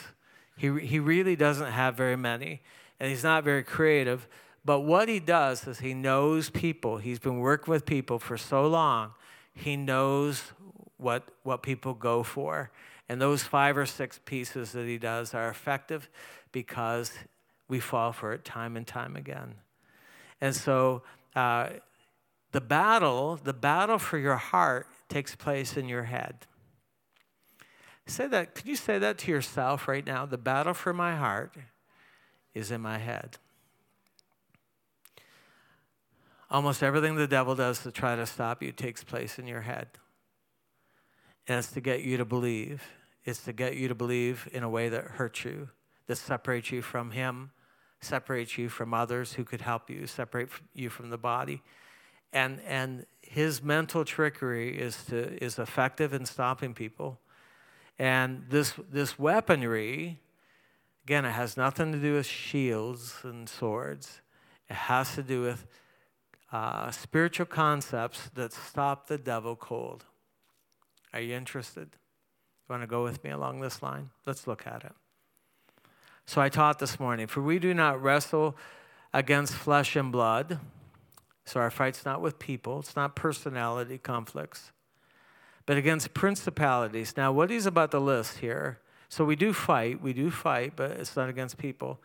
He 0.55 0.79
he 0.79 0.97
really 0.99 1.35
doesn't 1.35 1.71
have 1.71 1.95
very 1.95 2.15
many, 2.15 2.61
and 2.99 3.09
he's 3.09 3.23
not 3.23 3.43
very 3.43 3.63
creative. 3.63 4.29
But 4.63 4.81
what 4.81 5.09
he 5.09 5.19
does 5.19 5.65
is 5.67 5.79
he 5.79 5.93
knows 5.93 6.49
people. 6.49 6.97
He's 6.97 7.19
been 7.19 7.39
working 7.39 7.71
with 7.71 7.85
people 7.85 8.19
for 8.19 8.37
so 8.37 8.67
long. 8.67 9.13
He 9.53 9.75
knows 9.75 10.53
what, 10.97 11.27
what 11.43 11.63
people 11.63 11.93
go 11.93 12.23
for. 12.23 12.71
And 13.09 13.19
those 13.19 13.43
five 13.43 13.75
or 13.75 13.85
six 13.85 14.19
pieces 14.23 14.71
that 14.71 14.85
he 14.85 14.97
does 14.97 15.33
are 15.33 15.49
effective 15.49 16.09
because 16.51 17.11
we 17.67 17.79
fall 17.79 18.11
for 18.11 18.33
it 18.33 18.45
time 18.45 18.77
and 18.77 18.85
time 18.85 19.15
again. 19.15 19.55
And 20.39 20.55
so 20.55 21.01
uh, 21.35 21.69
the 22.51 22.61
battle, 22.61 23.39
the 23.43 23.53
battle 23.53 23.97
for 23.97 24.17
your 24.17 24.35
heart 24.35 24.87
takes 25.09 25.35
place 25.35 25.75
in 25.75 25.87
your 25.87 26.03
head. 26.03 26.45
Say 28.05 28.27
that, 28.27 28.55
could 28.55 28.67
you 28.67 28.75
say 28.75 28.99
that 28.99 29.17
to 29.19 29.31
yourself 29.31 29.87
right 29.87 30.05
now? 30.05 30.25
The 30.25 30.37
battle 30.37 30.73
for 30.73 30.93
my 30.93 31.15
heart 31.15 31.55
is 32.53 32.71
in 32.71 32.81
my 32.81 32.97
head. 32.97 33.37
Almost 36.51 36.83
everything 36.83 37.15
the 37.15 37.27
devil 37.27 37.55
does 37.55 37.79
to 37.83 37.91
try 37.93 38.17
to 38.17 38.25
stop 38.25 38.61
you 38.61 38.73
takes 38.73 39.05
place 39.05 39.39
in 39.39 39.47
your 39.47 39.61
head. 39.61 39.87
And 41.47 41.57
it's 41.57 41.71
to 41.71 41.79
get 41.79 42.01
you 42.01 42.17
to 42.17 42.25
believe. 42.25 42.83
It's 43.23 43.41
to 43.45 43.53
get 43.53 43.77
you 43.77 43.87
to 43.87 43.95
believe 43.95 44.49
in 44.51 44.61
a 44.61 44.69
way 44.69 44.89
that 44.89 45.05
hurts 45.05 45.45
you, 45.45 45.69
that 46.07 46.17
separates 46.17 46.69
you 46.69 46.81
from 46.81 47.11
him, 47.11 47.51
separates 48.01 48.57
you 48.57 48.67
from 48.67 48.93
others 48.93 49.31
who 49.33 49.45
could 49.45 49.61
help 49.61 49.89
you, 49.89 50.05
separate 50.05 50.49
you 50.73 50.89
from 50.89 51.09
the 51.09 51.17
body. 51.17 51.61
And, 52.33 52.59
and 52.67 53.05
his 53.21 53.63
mental 53.63 54.03
trickery 54.03 54.77
is, 54.77 55.05
to, 55.05 55.41
is 55.41 55.57
effective 55.57 56.13
in 56.13 56.25
stopping 56.25 56.73
people. 56.73 57.21
And 57.97 58.43
this, 58.49 58.73
this 58.91 59.17
weaponry, 59.17 60.19
again, 61.05 61.23
it 61.23 61.31
has 61.31 61.55
nothing 61.55 61.93
to 61.93 61.97
do 61.97 62.15
with 62.15 62.25
shields 62.25 63.15
and 63.23 63.47
swords. 63.47 64.19
It 64.69 64.75
has 64.75 65.15
to 65.15 65.23
do 65.23 65.43
with 65.43 65.65
uh, 66.51 66.91
spiritual 66.91 67.45
concepts 67.45 68.29
that 68.33 68.51
stop 68.51 69.07
the 69.07 69.17
devil 69.17 69.55
cold. 69.55 70.05
Are 71.13 71.21
you 71.21 71.35
interested? 71.35 71.89
You 71.93 72.73
want 72.73 72.83
to 72.83 72.87
go 72.87 73.03
with 73.03 73.23
me 73.23 73.29
along 73.29 73.61
this 73.61 73.81
line? 73.81 74.09
Let's 74.25 74.47
look 74.47 74.67
at 74.67 74.83
it. 74.83 74.93
So 76.25 76.41
I 76.41 76.49
taught 76.49 76.79
this 76.79 76.99
morning 76.99 77.27
for 77.27 77.41
we 77.41 77.59
do 77.59 77.73
not 77.73 78.01
wrestle 78.01 78.55
against 79.13 79.53
flesh 79.53 79.95
and 79.95 80.11
blood. 80.11 80.59
So 81.45 81.59
our 81.59 81.71
fight's 81.71 82.05
not 82.05 82.21
with 82.21 82.39
people, 82.39 82.79
it's 82.79 82.95
not 82.95 83.15
personality 83.15 83.97
conflicts, 83.97 84.71
but 85.65 85.75
against 85.75 86.13
principalities. 86.13 87.15
Now, 87.17 87.31
what 87.31 87.49
he's 87.49 87.65
about 87.65 87.91
the 87.91 87.99
list 87.99 88.37
here? 88.37 88.79
So 89.09 89.25
we 89.25 89.35
do 89.35 89.51
fight, 89.51 90.01
we 90.01 90.13
do 90.13 90.31
fight, 90.31 90.73
but 90.75 90.91
it's 90.91 91.17
not 91.17 91.27
against 91.27 91.57
people. 91.57 91.99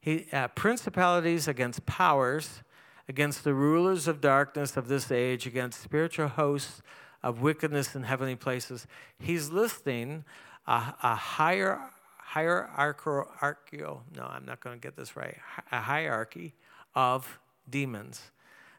He, 0.00 0.26
uh, 0.32 0.48
principalities 0.48 1.46
against 1.46 1.84
powers 1.86 2.62
against 3.08 3.42
the 3.44 3.54
rulers 3.54 4.06
of 4.06 4.20
darkness 4.20 4.76
of 4.76 4.88
this 4.88 5.10
age, 5.10 5.46
against 5.46 5.82
spiritual 5.82 6.28
hosts 6.28 6.82
of 7.22 7.40
wickedness 7.40 7.94
in 7.94 8.02
heavenly 8.02 8.36
places. 8.36 8.86
He's 9.18 9.50
listing 9.50 10.24
a, 10.66 10.94
a 11.02 11.14
higher 11.14 11.80
hierarchical, 12.20 14.02
no, 14.14 14.24
I'm 14.24 14.44
not 14.44 14.60
going 14.60 14.78
to 14.78 14.80
get 14.80 14.96
this 14.96 15.16
right, 15.16 15.38
a 15.72 15.80
hierarchy 15.80 16.52
of 16.94 17.38
demons. 17.68 18.30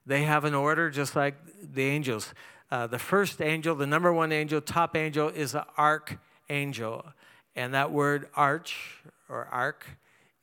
They 0.06 0.24
have 0.24 0.46
an 0.46 0.54
order 0.54 0.92
just 0.92 1.16
like 1.16 1.36
the 1.74 1.84
angels. 1.84 2.34
Uh, 2.70 2.86
the 2.86 3.00
first 3.00 3.42
angel, 3.42 3.74
the 3.74 3.88
number 3.88 4.14
one 4.14 4.32
angel, 4.32 4.62
top 4.62 4.96
angel, 4.96 5.30
is 5.30 5.56
an 5.56 5.64
archangel. 5.78 7.06
And 7.56 7.74
that 7.74 7.92
word 7.92 8.30
arch 8.36 9.02
or 9.28 9.46
arch 9.46 9.84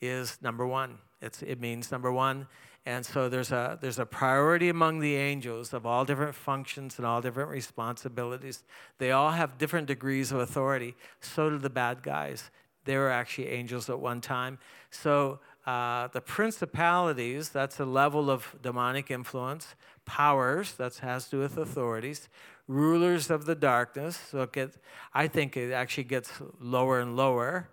is 0.01 0.39
number 0.43 0.67
one. 0.67 0.99
It's, 1.23 1.43
it 1.43 1.61
means 1.61 1.93
number 1.93 2.11
one. 2.11 2.49
And 2.87 3.05
so 3.05 3.29
there's 3.29 3.51
a, 3.51 3.77
there's 3.81 3.99
a 3.99 4.07
priority 4.07 4.69
among 4.69 5.01
the 5.01 5.17
angels 5.17 5.75
of 5.75 5.85
all 5.85 6.05
different 6.05 6.37
functions 6.37 6.99
and 6.99 7.07
all 7.07 7.21
different 7.21 7.51
responsibilities. 7.51 8.63
They 8.99 9.11
all 9.11 9.33
have 9.33 9.59
different 9.59 9.89
degrees 9.89 10.31
of 10.31 10.39
authority. 10.39 10.95
So 11.21 11.51
do 11.51 11.59
the 11.59 11.69
bad 11.69 12.05
guys. 12.05 12.49
They 12.85 12.97
were 12.97 13.11
actually 13.11 13.49
angels 13.49 13.91
at 13.91 13.99
one 13.99 14.21
time. 14.21 14.61
So 14.91 15.41
uh, 15.67 16.07
the 16.13 16.21
principalities, 16.21 17.49
that's 17.49 17.81
a 17.81 17.85
level 17.85 18.31
of 18.31 18.55
demonic 18.63 19.11
influence. 19.11 19.75
Powers, 20.05 20.75
that 20.75 20.95
has 20.99 21.25
to 21.25 21.31
do 21.33 21.39
with 21.41 21.57
authorities. 21.57 22.29
Rulers 22.69 23.31
of 23.31 23.47
the 23.47 23.57
darkness, 23.57 24.17
so 24.31 24.43
it 24.43 24.53
gets, 24.53 24.79
I 25.13 25.27
think 25.27 25.57
it 25.57 25.73
actually 25.73 26.05
gets 26.05 26.31
lower 26.61 27.01
and 27.01 27.17
lower. 27.17 27.69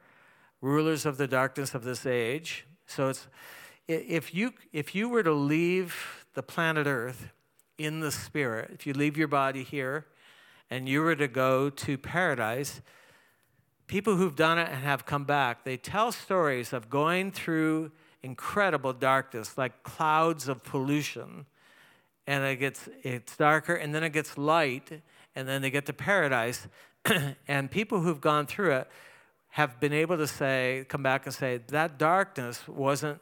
Rulers 0.59 1.05
of 1.05 1.17
the 1.17 1.27
darkness 1.27 1.75
of 1.75 1.83
this 1.83 2.07
age. 2.07 2.65
So 2.87 3.09
it's 3.09 3.27
if 3.87 4.33
you, 4.33 4.53
if 4.71 4.95
you 4.95 5.09
were 5.09 5.23
to 5.23 5.33
leave 5.33 6.25
the 6.33 6.43
planet 6.43 6.87
Earth 6.87 7.31
in 7.77 7.99
the 7.99 8.11
spirit, 8.11 8.71
if 8.73 8.87
you 8.87 8.93
leave 8.93 9.17
your 9.17 9.27
body 9.27 9.63
here 9.63 10.05
and 10.69 10.87
you 10.87 11.01
were 11.01 11.15
to 11.15 11.27
go 11.27 11.69
to 11.69 11.97
paradise, 11.97 12.81
people 13.87 14.15
who've 14.15 14.35
done 14.35 14.57
it 14.57 14.69
and 14.69 14.83
have 14.83 15.05
come 15.05 15.23
back, 15.23 15.63
they 15.63 15.77
tell 15.77 16.11
stories 16.11 16.73
of 16.73 16.89
going 16.89 17.31
through 17.31 17.91
incredible 18.21 18.93
darkness, 18.93 19.57
like 19.57 19.83
clouds 19.83 20.47
of 20.47 20.63
pollution. 20.63 21.45
And 22.25 22.43
it 22.45 22.55
gets 22.55 22.87
it's 23.03 23.35
darker, 23.35 23.75
and 23.75 23.93
then 23.93 24.03
it 24.03 24.11
gets 24.11 24.37
light, 24.37 25.01
and 25.35 25.47
then 25.47 25.61
they 25.61 25.69
get 25.69 25.85
to 25.87 25.93
paradise. 25.93 26.67
and 27.49 27.69
people 27.69 27.99
who've 27.99 28.21
gone 28.21 28.47
through 28.47 28.71
it 28.71 28.87
have 29.49 29.79
been 29.81 29.91
able 29.91 30.17
to 30.17 30.25
say, 30.25 30.85
come 30.87 31.03
back 31.03 31.25
and 31.25 31.35
say, 31.35 31.59
that 31.67 31.99
darkness 31.99 32.65
wasn't 32.67 33.19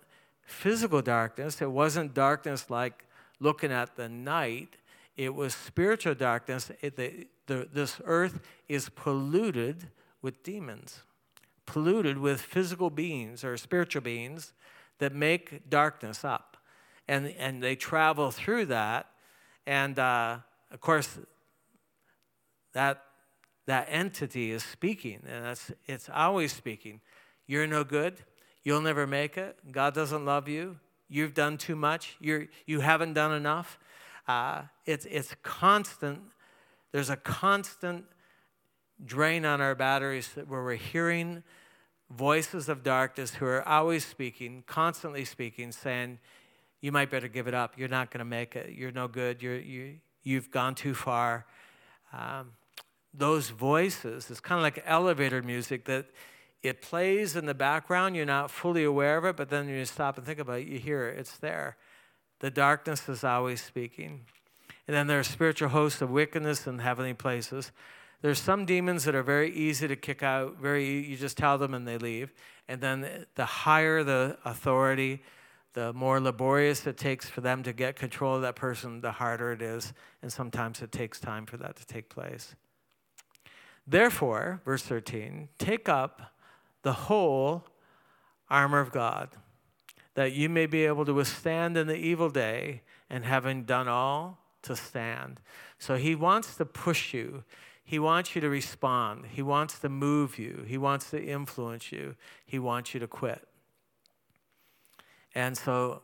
physical 0.51 1.01
darkness. 1.01 1.61
It 1.61 1.71
wasn't 1.71 2.13
darkness 2.13 2.69
like 2.69 3.05
looking 3.39 3.71
at 3.71 3.95
the 3.95 4.07
night, 4.07 4.77
it 5.17 5.35
was 5.35 5.53
spiritual 5.53 6.15
darkness. 6.15 6.71
It, 6.81 6.95
the, 6.95 7.27
the, 7.47 7.67
this 7.71 7.99
earth 8.05 8.39
is 8.69 8.89
polluted 8.89 9.89
with 10.21 10.43
demons, 10.43 11.01
polluted 11.65 12.17
with 12.17 12.41
physical 12.41 12.89
beings 12.89 13.43
or 13.43 13.57
spiritual 13.57 14.01
beings 14.01 14.53
that 14.99 15.13
make 15.13 15.69
darkness 15.69 16.23
up. 16.23 16.57
And, 17.07 17.33
and 17.37 17.61
they 17.61 17.75
travel 17.75 18.31
through 18.31 18.67
that. 18.67 19.07
And 19.65 19.99
uh, 19.99 20.37
of 20.71 20.79
course, 20.79 21.19
that, 22.73 23.03
that 23.65 23.87
entity 23.89 24.51
is 24.51 24.63
speaking, 24.63 25.21
and 25.27 25.45
that's, 25.45 25.71
it's 25.85 26.09
always 26.09 26.53
speaking. 26.53 27.01
You're 27.47 27.67
no 27.67 27.83
good. 27.83 28.23
You'll 28.63 28.81
never 28.81 29.07
make 29.07 29.37
it. 29.37 29.57
God 29.71 29.93
doesn't 29.93 30.25
love 30.25 30.47
you. 30.47 30.77
You've 31.09 31.33
done 31.33 31.57
too 31.57 31.75
much. 31.75 32.15
You're, 32.19 32.47
you 32.65 32.79
haven't 32.79 33.13
done 33.13 33.33
enough. 33.33 33.79
Uh, 34.27 34.63
it's, 34.85 35.05
it's 35.09 35.35
constant. 35.43 36.21
There's 36.91 37.09
a 37.09 37.17
constant 37.17 38.05
drain 39.03 39.45
on 39.45 39.61
our 39.61 39.75
batteries 39.75 40.29
where 40.47 40.63
we're 40.63 40.75
hearing 40.75 41.43
voices 42.09 42.69
of 42.69 42.83
darkness 42.83 43.35
who 43.35 43.45
are 43.45 43.67
always 43.67 44.05
speaking, 44.05 44.63
constantly 44.67 45.25
speaking, 45.25 45.71
saying, 45.71 46.19
You 46.81 46.91
might 46.91 47.09
better 47.09 47.27
give 47.27 47.47
it 47.47 47.53
up. 47.53 47.77
You're 47.77 47.89
not 47.89 48.11
going 48.11 48.19
to 48.19 48.25
make 48.25 48.55
it. 48.55 48.73
You're 48.73 48.91
no 48.91 49.07
good. 49.07 49.41
You're, 49.41 49.59
you, 49.59 49.95
you've 50.23 50.51
gone 50.51 50.75
too 50.75 50.93
far. 50.93 51.45
Um, 52.13 52.51
those 53.13 53.49
voices, 53.49 54.29
it's 54.29 54.39
kind 54.39 54.59
of 54.59 54.63
like 54.63 54.83
elevator 54.85 55.41
music 55.41 55.85
that 55.85 56.05
it 56.63 56.81
plays 56.81 57.35
in 57.35 57.45
the 57.45 57.53
background. 57.53 58.15
You're 58.15 58.25
not 58.25 58.51
fully 58.51 58.83
aware 58.83 59.17
of 59.17 59.25
it, 59.25 59.35
but 59.35 59.49
then 59.49 59.67
you 59.67 59.83
stop 59.85 60.17
and 60.17 60.25
think 60.25 60.39
about 60.39 60.59
it, 60.59 60.67
you 60.67 60.77
hear 60.79 61.07
it. 61.07 61.19
It's 61.19 61.37
there. 61.37 61.77
The 62.39 62.51
darkness 62.51 63.07
is 63.09 63.23
always 63.23 63.61
speaking. 63.61 64.25
And 64.87 64.95
then 64.95 65.07
there 65.07 65.19
are 65.19 65.23
spiritual 65.23 65.69
hosts 65.69 66.01
of 66.01 66.09
wickedness 66.09 66.67
in 66.67 66.79
heavenly 66.79 67.13
places. 67.13 67.71
There's 68.21 68.39
some 68.39 68.65
demons 68.65 69.05
that 69.05 69.15
are 69.15 69.23
very 69.23 69.51
easy 69.51 69.87
to 69.87 69.95
kick 69.95 70.21
out, 70.21 70.57
very 70.57 70.85
you 70.85 71.17
just 71.17 71.37
tell 71.37 71.57
them 71.57 71.73
and 71.73 71.87
they 71.87 71.97
leave. 71.97 72.31
And 72.67 72.79
then 72.79 73.25
the 73.35 73.45
higher 73.45 74.03
the 74.03 74.37
authority, 74.45 75.23
the 75.73 75.93
more 75.93 76.19
laborious 76.19 76.85
it 76.85 76.97
takes 76.97 77.27
for 77.27 77.41
them 77.41 77.63
to 77.63 77.73
get 77.73 77.95
control 77.95 78.35
of 78.35 78.41
that 78.43 78.55
person, 78.55 79.01
the 79.01 79.13
harder 79.13 79.51
it 79.51 79.61
is, 79.61 79.93
and 80.21 80.31
sometimes 80.31 80.81
it 80.81 80.91
takes 80.91 81.19
time 81.19 81.45
for 81.45 81.57
that 81.57 81.75
to 81.77 81.85
take 81.85 82.09
place. 82.09 82.55
Therefore, 83.87 84.61
verse 84.65 84.83
13, 84.83 85.49
take 85.57 85.89
up 85.89 86.30
the 86.83 86.93
whole 86.93 87.65
armor 88.49 88.79
of 88.79 88.91
God, 88.91 89.29
that 90.15 90.33
you 90.33 90.49
may 90.49 90.65
be 90.65 90.85
able 90.85 91.05
to 91.05 91.13
withstand 91.13 91.77
in 91.77 91.87
the 91.87 91.95
evil 91.95 92.29
day, 92.29 92.81
and 93.09 93.25
having 93.25 93.63
done 93.63 93.87
all, 93.87 94.39
to 94.63 94.75
stand. 94.75 95.41
So 95.79 95.95
he 95.95 96.15
wants 96.15 96.55
to 96.55 96.65
push 96.65 97.13
you. 97.13 97.43
He 97.83 97.99
wants 97.99 98.35
you 98.35 98.41
to 98.41 98.49
respond. 98.49 99.25
He 99.31 99.41
wants 99.41 99.79
to 99.79 99.89
move 99.89 100.37
you. 100.37 100.63
He 100.67 100.77
wants 100.77 101.09
to 101.11 101.21
influence 101.21 101.91
you. 101.91 102.15
He 102.45 102.59
wants 102.59 102.93
you 102.93 102.99
to 102.99 103.07
quit. 103.07 103.47
And 105.33 105.57
so 105.57 106.01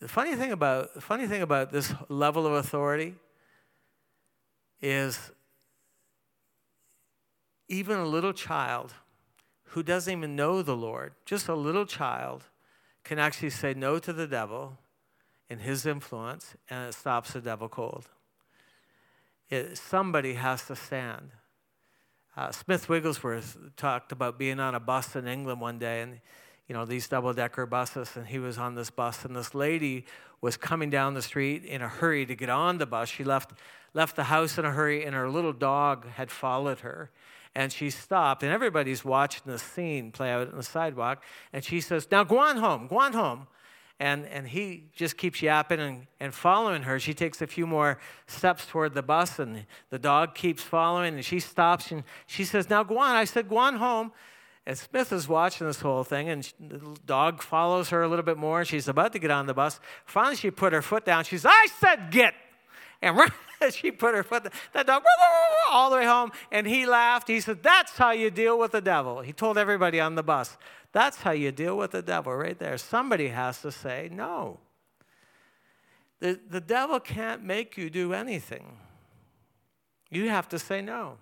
the 0.00 0.08
funny 0.08 0.36
thing 0.36 0.52
about 0.52 0.94
the 0.94 1.00
funny 1.00 1.26
thing 1.26 1.42
about 1.42 1.72
this 1.72 1.92
level 2.08 2.46
of 2.46 2.52
authority 2.52 3.14
is 4.80 5.32
even 7.68 7.98
a 7.98 8.06
little 8.06 8.32
child 8.32 8.94
who 9.70 9.82
doesn't 9.82 10.12
even 10.12 10.34
know 10.34 10.62
the 10.62 10.76
Lord, 10.76 11.12
just 11.24 11.48
a 11.48 11.54
little 11.54 11.86
child, 11.86 12.44
can 13.04 13.18
actually 13.18 13.50
say 13.50 13.74
no 13.74 13.98
to 13.98 14.12
the 14.12 14.26
devil 14.26 14.78
and 15.50 15.60
his 15.60 15.86
influence, 15.86 16.54
and 16.68 16.88
it 16.88 16.94
stops 16.94 17.32
the 17.32 17.40
devil 17.40 17.68
cold. 17.68 18.06
It, 19.50 19.78
somebody 19.78 20.34
has 20.34 20.66
to 20.66 20.76
stand. 20.76 21.30
Uh, 22.36 22.52
Smith 22.52 22.88
Wigglesworth 22.88 23.56
talked 23.76 24.12
about 24.12 24.38
being 24.38 24.60
on 24.60 24.74
a 24.74 24.80
bus 24.80 25.16
in 25.16 25.26
England 25.26 25.60
one 25.60 25.78
day, 25.78 26.02
and 26.02 26.20
you 26.66 26.74
know 26.74 26.84
these 26.84 27.08
double-decker 27.08 27.66
buses, 27.66 28.14
and 28.14 28.26
he 28.26 28.38
was 28.38 28.58
on 28.58 28.74
this 28.74 28.90
bus, 28.90 29.24
and 29.24 29.34
this 29.34 29.54
lady 29.54 30.04
was 30.40 30.56
coming 30.56 30.90
down 30.90 31.14
the 31.14 31.22
street 31.22 31.64
in 31.64 31.82
a 31.82 31.88
hurry 31.88 32.26
to 32.26 32.36
get 32.36 32.50
on 32.50 32.78
the 32.78 32.86
bus. 32.86 33.08
She 33.08 33.24
left 33.24 33.52
left 33.94 34.16
the 34.16 34.24
house 34.24 34.58
in 34.58 34.64
a 34.64 34.70
hurry, 34.70 35.04
and 35.04 35.14
her 35.14 35.28
little 35.30 35.54
dog 35.54 36.06
had 36.10 36.30
followed 36.30 36.80
her. 36.80 37.10
And 37.58 37.72
she 37.72 37.90
stopped, 37.90 38.42
and 38.44 38.52
everybody's 38.52 39.04
watching 39.04 39.42
the 39.46 39.58
scene 39.58 40.12
play 40.12 40.30
out 40.30 40.48
on 40.50 40.56
the 40.56 40.62
sidewalk. 40.62 41.24
And 41.52 41.64
she 41.64 41.80
says, 41.80 42.06
Now 42.10 42.22
go 42.22 42.38
on 42.38 42.58
home, 42.58 42.86
go 42.86 42.98
on 43.00 43.12
home 43.12 43.48
and, 44.00 44.26
and 44.26 44.46
he 44.46 44.84
just 44.94 45.16
keeps 45.16 45.42
yapping 45.42 45.80
and, 45.80 46.06
and 46.20 46.32
following 46.32 46.82
her. 46.82 47.00
She 47.00 47.14
takes 47.14 47.42
a 47.42 47.46
few 47.46 47.66
more 47.66 47.98
steps 48.26 48.66
toward 48.66 48.94
the 48.94 49.02
bus, 49.02 49.38
and 49.38 49.66
the 49.90 49.98
dog 49.98 50.34
keeps 50.34 50.62
following, 50.62 51.14
and 51.14 51.24
she 51.24 51.40
stops 51.40 51.90
and 51.90 52.04
she 52.26 52.44
says, 52.44 52.70
Now 52.70 52.84
go 52.84 52.98
on. 52.98 53.16
I 53.16 53.24
said, 53.24 53.48
Go 53.48 53.56
on 53.56 53.76
home. 53.76 54.12
And 54.66 54.76
Smith 54.76 55.12
is 55.12 55.26
watching 55.26 55.66
this 55.66 55.80
whole 55.80 56.04
thing, 56.04 56.28
and 56.28 56.52
the 56.60 56.96
dog 57.06 57.42
follows 57.42 57.88
her 57.88 58.02
a 58.02 58.08
little 58.08 58.24
bit 58.24 58.36
more. 58.36 58.60
and 58.60 58.68
She's 58.68 58.86
about 58.86 59.12
to 59.14 59.18
get 59.18 59.30
on 59.30 59.46
the 59.46 59.54
bus. 59.54 59.80
Finally, 60.04 60.36
she 60.36 60.50
put 60.50 60.74
her 60.74 60.82
foot 60.82 61.06
down. 61.06 61.24
She's, 61.24 61.46
I 61.46 61.66
said, 61.80 62.10
Get. 62.10 62.34
And 63.00 63.16
she 63.70 63.90
put 63.90 64.14
her 64.14 64.22
foot, 64.22 64.52
that 64.72 64.86
dog, 64.86 65.02
all 65.70 65.90
the 65.90 65.96
way 65.96 66.04
home, 66.06 66.32
and 66.50 66.66
he 66.66 66.86
laughed. 66.86 67.28
He 67.28 67.40
said, 67.40 67.62
That's 67.62 67.92
how 67.92 68.10
you 68.10 68.30
deal 68.30 68.58
with 68.58 68.72
the 68.72 68.80
devil. 68.80 69.20
He 69.20 69.32
told 69.32 69.58
everybody 69.58 70.00
on 70.00 70.14
the 70.14 70.22
bus. 70.22 70.56
That's 70.92 71.18
how 71.18 71.32
you 71.32 71.52
deal 71.52 71.76
with 71.76 71.92
the 71.92 72.02
devil 72.02 72.34
right 72.34 72.58
there. 72.58 72.78
Somebody 72.78 73.28
has 73.28 73.60
to 73.62 73.70
say 73.70 74.08
no. 74.10 74.58
The, 76.20 76.40
the 76.48 76.60
devil 76.60 76.98
can't 76.98 77.44
make 77.44 77.76
you 77.76 77.90
do 77.90 78.12
anything. 78.12 78.78
You 80.10 80.30
have 80.30 80.48
to 80.48 80.58
say 80.58 80.80
no. 80.80 81.18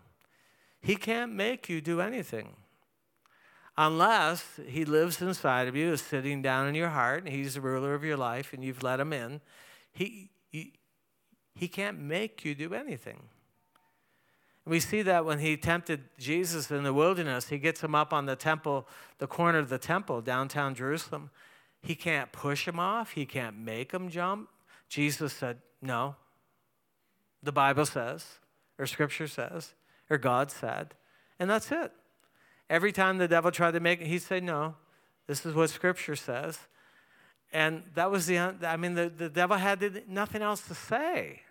He 0.81 0.97
can't 0.97 1.33
make 1.33 1.69
you 1.69 1.81
do 1.81 2.01
anything 2.01 2.55
unless 3.77 4.59
he 4.67 4.85
lives 4.85 5.21
inside 5.21 5.69
of 5.69 5.77
you, 5.77 5.93
is 5.93 6.01
sitting 6.01 6.41
down 6.41 6.67
in 6.67 6.75
your 6.75 6.89
heart, 6.89 7.25
and 7.25 7.33
he's 7.33 7.55
the 7.55 7.61
ruler 7.61 7.95
of 7.95 8.05
your 8.05 8.17
life, 8.17 8.53
and 8.53 8.65
you've 8.65 8.83
let 8.83 9.01
him 9.01 9.13
in. 9.13 9.41
He, 9.93 10.31
he, 11.57 11.69
can't 11.69 11.99
make 11.99 12.45
you 12.45 12.55
do 12.55 12.75
anything. 12.75 13.23
We 14.65 14.81
see 14.81 15.03
that 15.03 15.25
when 15.25 15.39
he 15.39 15.57
tempted 15.57 16.05
Jesus 16.19 16.71
in 16.71 16.83
the 16.83 16.93
wilderness, 16.93 17.49
he 17.49 17.59
gets 17.59 17.83
him 17.83 17.95
up 17.95 18.13
on 18.13 18.27
the 18.27 18.35
temple, 18.35 18.89
the 19.19 19.29
corner 19.29 19.59
of 19.59 19.69
the 19.69 19.79
temple, 19.79 20.21
downtown 20.21 20.75
Jerusalem. 20.75 21.31
He 21.83 21.95
can't 21.95 22.33
push 22.33 22.67
him 22.67 22.81
off, 22.81 23.13
he 23.13 23.27
can't 23.27 23.57
make 23.57 23.93
him 23.93 24.09
jump. 24.09 24.49
Jesus 24.89 25.33
said, 25.33 25.59
No. 25.81 26.17
The 27.43 27.53
Bible 27.53 27.87
says, 27.87 28.27
or 28.77 28.87
Scripture 28.87 29.29
says, 29.29 29.75
or 30.11 30.19
God 30.19 30.51
said, 30.51 30.95
and 31.39 31.49
that's 31.49 31.71
it. 31.71 31.93
Every 32.69 32.91
time 32.91 33.19
the 33.19 33.29
devil 33.29 33.53
tried 33.53 33.73
to 33.73 33.81
make 33.81 34.01
it, 34.01 34.09
he'd 34.09 34.23
say, 34.23 34.41
No, 34.41 34.75
this 35.29 35.47
is 35.47 35.55
what 35.55 35.71
Scripture 35.71 36.17
says. 36.17 36.59
And 37.53 37.85
that 37.95 38.11
was 38.11 38.27
the, 38.27 38.39
I 38.39 38.77
mean, 38.77 38.95
the, 38.95 39.09
the 39.09 39.29
devil 39.29 39.57
had 39.57 40.03
nothing 40.09 40.43
else 40.43 40.63
to 40.63 40.75
say. 40.75 41.43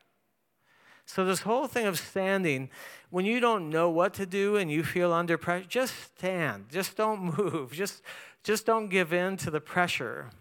So, 1.06 1.24
this 1.24 1.42
whole 1.42 1.68
thing 1.68 1.86
of 1.86 2.00
standing, 2.00 2.70
when 3.12 3.26
you 3.26 3.40
don't 3.40 3.70
know 3.70 3.90
what 3.90 4.14
to 4.16 4.26
do 4.26 4.56
and 4.56 4.72
you 4.72 4.84
feel 4.84 5.14
under 5.14 5.38
pressure, 5.38 5.68
just 5.68 5.94
stand. 6.18 6.66
Just 6.72 6.98
don't 6.98 7.38
move. 7.38 7.72
Just, 7.72 8.02
just 8.44 8.66
don't 8.66 8.90
give 8.90 9.14
in 9.14 9.38
to 9.38 9.52
the 9.52 9.62
pressure. 9.62 10.32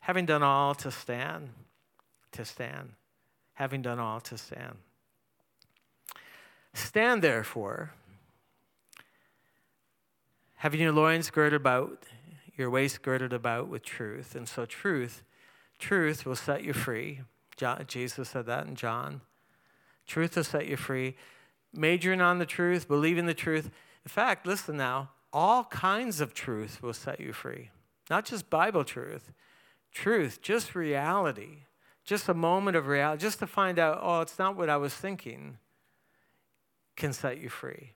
Having 0.00 0.26
done 0.26 0.42
all 0.42 0.74
to 0.76 0.90
stand, 0.90 1.50
to 2.32 2.44
stand. 2.44 2.92
Having 3.54 3.82
done 3.82 3.98
all 3.98 4.20
to 4.20 4.38
stand. 4.38 4.76
Stand 6.72 7.20
therefore, 7.20 7.92
having 10.54 10.80
your 10.80 10.92
loins 10.92 11.30
girded 11.30 11.60
about, 11.60 12.04
your 12.56 12.70
waist 12.70 13.02
girded 13.02 13.32
about 13.32 13.68
with 13.68 13.82
truth. 13.82 14.36
And 14.36 14.48
so, 14.48 14.64
truth, 14.66 15.24
truth 15.80 16.24
will 16.24 16.36
set 16.36 16.62
you 16.62 16.72
free. 16.72 17.22
John, 17.56 17.84
Jesus 17.88 18.30
said 18.30 18.46
that 18.46 18.66
in 18.66 18.76
John. 18.76 19.20
Truth 20.10 20.34
will 20.34 20.42
set 20.42 20.66
you 20.66 20.76
free. 20.76 21.14
Majoring 21.72 22.20
on 22.20 22.40
the 22.40 22.44
truth, 22.44 22.88
believing 22.88 23.26
the 23.26 23.32
truth. 23.32 23.70
In 24.04 24.08
fact, 24.08 24.44
listen 24.44 24.76
now, 24.76 25.10
all 25.32 25.62
kinds 25.62 26.20
of 26.20 26.34
truth 26.34 26.82
will 26.82 26.92
set 26.92 27.20
you 27.20 27.32
free. 27.32 27.70
Not 28.10 28.24
just 28.24 28.50
Bible 28.50 28.82
truth, 28.82 29.30
truth, 29.94 30.42
just 30.42 30.74
reality, 30.74 31.58
just 32.04 32.28
a 32.28 32.34
moment 32.34 32.76
of 32.76 32.88
reality, 32.88 33.20
just 33.20 33.38
to 33.38 33.46
find 33.46 33.78
out, 33.78 34.00
oh, 34.02 34.20
it's 34.20 34.36
not 34.36 34.56
what 34.56 34.68
I 34.68 34.78
was 34.78 34.92
thinking, 34.92 35.58
can 36.96 37.12
set 37.12 37.38
you 37.38 37.48
free. 37.48 37.92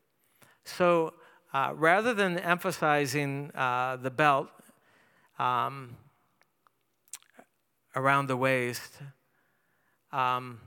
So 0.65 1.15
uh, 1.53 1.73
rather 1.75 2.15
than 2.15 2.39
emphasizing 2.39 3.51
uh, 3.57 3.97
the 3.97 4.13
belt 4.13 4.51
um, 5.41 5.97
around 7.97 8.29
the 8.29 8.37
waist, 8.37 8.99
um, 10.13 10.61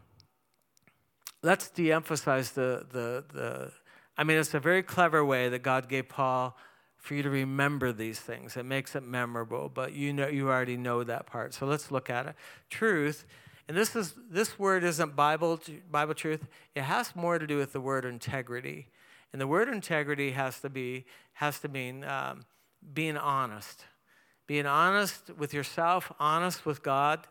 let's 1.47 1.69
de 1.69 1.93
emphasize 1.93 2.51
the, 2.51 2.85
the, 2.91 3.23
the, 3.33 3.71
I 4.17 4.25
mean, 4.25 4.37
it's 4.37 4.53
a 4.53 4.59
very 4.59 4.83
clever 4.83 5.23
way 5.23 5.47
that 5.47 5.63
God 5.63 5.87
gave 5.87 6.09
Paul 6.09 6.57
for 6.97 7.15
you 7.15 7.23
to 7.23 7.29
remember 7.29 7.93
these 7.93 8.19
things. 8.19 8.57
It 8.57 8.65
makes 8.65 8.95
it 8.97 9.03
memorable, 9.03 9.71
but 9.73 9.93
you 9.93 10.11
know 10.11 10.27
you 10.27 10.49
already 10.49 10.75
know 10.75 11.05
that 11.05 11.25
part. 11.25 11.53
So 11.53 11.65
let's 11.65 11.89
look 11.89 12.09
at 12.09 12.25
it. 12.27 12.35
Truth, 12.69 13.25
and 13.67 13.77
this 13.77 13.95
is 13.95 14.13
this 14.29 14.59
word 14.59 14.83
isn't 14.83 15.15
Bible 15.15 15.61
Bible 15.89 16.13
truth. 16.13 16.47
It 16.75 16.83
has 16.83 17.15
more 17.15 17.39
to 17.39 17.47
do 17.47 17.57
with 17.57 17.71
the 17.71 17.79
word 17.79 18.03
integrity, 18.03 18.89
and 19.31 19.41
the 19.41 19.47
word 19.47 19.69
integrity 19.69 20.31
has 20.31 20.59
to 20.59 20.69
be 20.69 21.05
has 21.33 21.59
to 21.59 21.69
mean 21.69 22.03
um, 22.03 22.43
being 22.93 23.15
honest, 23.15 23.85
being 24.47 24.65
honest 24.65 25.29
with 25.37 25.53
yourself, 25.53 26.11
honest 26.19 26.65
with 26.65 26.83
God. 26.83 27.25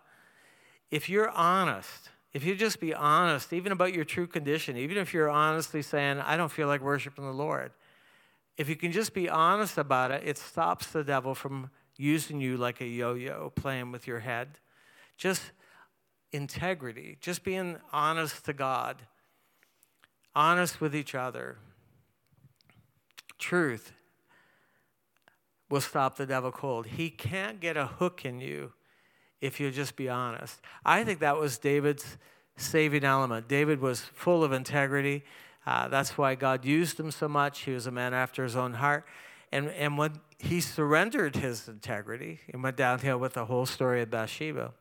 If 0.91 1.11
you're 1.11 1.31
honest, 1.31 2.11
if 2.33 2.45
you 2.45 2.55
just 2.55 2.81
be 2.81 2.93
honest, 2.93 3.53
even 3.53 3.73
about 3.73 3.95
your 3.95 4.05
true 4.05 4.27
condition, 4.27 4.77
even 4.77 4.99
if 4.99 5.15
you're 5.15 5.31
honestly 5.31 5.83
saying, 5.83 6.19
I 6.19 6.37
don't 6.37 6.53
feel 6.53 6.67
like 6.67 6.83
worshiping 6.83 7.25
the 7.25 7.33
Lord, 7.33 7.73
if 8.57 8.69
you 8.69 8.77
can 8.77 8.93
just 8.93 9.15
be 9.15 9.29
honest 9.29 9.79
about 9.79 10.11
it, 10.11 10.23
it 10.25 10.39
stops 10.39 10.89
the 10.89 11.05
devil 11.05 11.35
from 11.35 11.71
using 11.97 12.41
you 12.41 12.57
like 12.57 12.81
a 12.81 12.87
yo 12.87 13.15
yo, 13.15 13.53
playing 13.55 13.93
with 13.93 14.07
your 14.07 14.21
head. 14.21 14.59
Just 15.17 15.43
integrity, 16.33 17.17
just 17.21 17.43
being 17.43 17.79
honest 17.93 18.45
to 18.45 18.53
God, 18.53 19.03
honest 20.35 20.81
with 20.81 20.95
each 20.95 21.15
other. 21.15 21.57
Truth 23.39 23.93
will 25.69 25.81
stop 25.81 26.17
the 26.17 26.27
devil 26.27 26.53
cold. 26.53 26.87
He 26.87 27.11
can't 27.11 27.61
get 27.61 27.77
a 27.77 27.87
hook 27.87 28.25
in 28.25 28.41
you 28.41 28.73
if 29.41 29.61
you 29.61 29.71
just 29.71 29.97
be 29.97 30.09
honest. 30.09 30.61
I 30.85 31.05
think 31.05 31.21
that 31.21 31.37
was 31.37 31.59
David's 31.59 32.17
saving 32.57 33.05
element. 33.05 33.49
David 33.49 33.81
was 33.81 34.01
full 34.01 34.43
of 34.43 34.53
integrity. 34.53 35.25
Uh, 35.67 35.89
that's 35.89 36.17
why 36.17 36.35
God 36.35 36.65
used 36.65 36.99
him 36.99 37.11
so 37.11 37.29
much. 37.29 37.61
He 37.61 37.73
was 37.73 37.87
a 37.87 37.91
man 37.91 38.15
after 38.15 38.45
his 38.45 38.57
own 38.57 38.75
heart. 38.75 39.05
And, 39.53 39.69
and 39.71 39.99
when 39.99 40.21
he 40.39 40.61
surrendered 40.61 41.37
his 41.37 41.69
integrity, 41.69 42.41
he 42.51 42.57
went 42.57 42.77
downhill 42.77 43.19
with 43.19 43.35
the 43.35 43.45
whole 43.47 43.67
story 43.67 44.03
of 44.03 44.11
Bathsheba. 44.11 44.73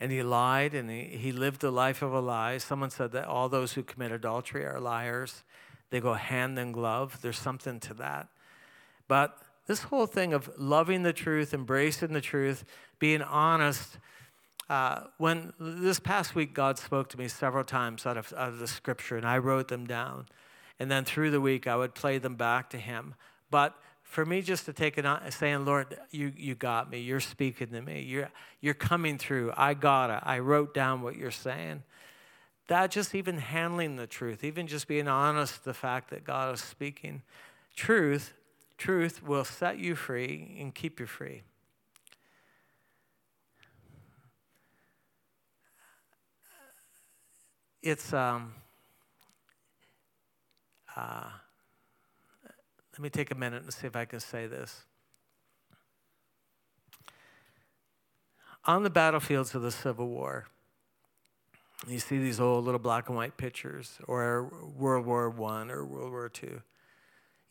and 0.00 0.10
he 0.10 0.22
lied 0.22 0.74
and 0.74 0.90
he, 0.90 1.04
he 1.04 1.30
lived 1.30 1.60
the 1.60 1.70
life 1.70 2.02
of 2.02 2.12
a 2.12 2.20
lie. 2.20 2.58
Someone 2.58 2.90
said 2.90 3.12
that 3.12 3.26
all 3.26 3.48
those 3.48 3.74
who 3.74 3.84
commit 3.84 4.10
adultery 4.10 4.64
are 4.64 4.80
liars. 4.80 5.44
They 5.90 6.00
go 6.00 6.14
hand 6.14 6.58
in 6.58 6.72
glove. 6.72 7.20
There's 7.22 7.38
something 7.38 7.78
to 7.80 7.94
that. 7.94 8.28
But 9.06 9.38
this 9.66 9.84
whole 9.84 10.06
thing 10.06 10.32
of 10.32 10.50
loving 10.58 11.02
the 11.02 11.12
truth, 11.12 11.54
embracing 11.54 12.12
the 12.12 12.20
truth, 12.20 12.64
being 12.98 13.22
honest. 13.22 13.98
Uh, 14.68 15.02
when 15.18 15.52
this 15.58 16.00
past 16.00 16.34
week, 16.34 16.54
God 16.54 16.78
spoke 16.78 17.08
to 17.10 17.18
me 17.18 17.28
several 17.28 17.64
times 17.64 18.06
out 18.06 18.16
of, 18.16 18.32
out 18.36 18.48
of 18.48 18.58
the 18.58 18.66
scripture, 18.66 19.16
and 19.16 19.26
I 19.26 19.38
wrote 19.38 19.68
them 19.68 19.86
down. 19.86 20.26
And 20.78 20.90
then 20.90 21.04
through 21.04 21.30
the 21.30 21.40
week, 21.40 21.66
I 21.66 21.76
would 21.76 21.94
play 21.94 22.18
them 22.18 22.34
back 22.34 22.70
to 22.70 22.78
Him. 22.78 23.14
But 23.50 23.76
for 24.02 24.26
me 24.26 24.42
just 24.42 24.66
to 24.66 24.72
take 24.72 24.98
it 24.98 25.06
on, 25.06 25.30
saying, 25.30 25.64
Lord, 25.64 25.98
you, 26.10 26.32
you 26.36 26.54
got 26.54 26.90
me. 26.90 27.00
You're 27.00 27.20
speaking 27.20 27.68
to 27.68 27.80
me. 27.80 28.02
You're, 28.02 28.30
you're 28.60 28.74
coming 28.74 29.16
through. 29.16 29.52
I 29.56 29.74
got 29.74 30.10
it. 30.10 30.20
I 30.22 30.40
wrote 30.40 30.74
down 30.74 31.02
what 31.02 31.16
you're 31.16 31.30
saying. 31.30 31.82
That 32.68 32.90
just 32.90 33.14
even 33.14 33.38
handling 33.38 33.96
the 33.96 34.06
truth, 34.06 34.44
even 34.44 34.66
just 34.66 34.88
being 34.88 35.08
honest, 35.08 35.64
the 35.64 35.74
fact 35.74 36.10
that 36.10 36.24
God 36.24 36.54
is 36.54 36.60
speaking. 36.60 37.22
Truth, 37.76 38.32
truth 38.82 39.22
will 39.22 39.44
set 39.44 39.78
you 39.78 39.94
free 39.94 40.56
and 40.58 40.74
keep 40.74 40.98
you 40.98 41.06
free. 41.06 41.42
It's, 47.80 48.12
um, 48.12 48.54
uh, 50.96 51.30
let 52.92 52.98
me 52.98 53.08
take 53.08 53.30
a 53.30 53.36
minute 53.36 53.62
and 53.62 53.72
see 53.72 53.86
if 53.86 53.94
I 53.94 54.04
can 54.04 54.18
say 54.18 54.48
this. 54.48 54.84
On 58.64 58.82
the 58.82 58.90
battlefields 58.90 59.54
of 59.54 59.62
the 59.62 59.70
Civil 59.70 60.08
War, 60.08 60.46
you 61.86 62.00
see 62.00 62.18
these 62.18 62.40
old 62.40 62.64
little 62.64 62.80
black 62.80 63.08
and 63.08 63.16
white 63.16 63.36
pictures, 63.36 63.98
or 64.08 64.50
World 64.76 65.06
War 65.06 65.30
One 65.30 65.70
or 65.70 65.84
World 65.84 66.10
War 66.10 66.28
Two. 66.28 66.62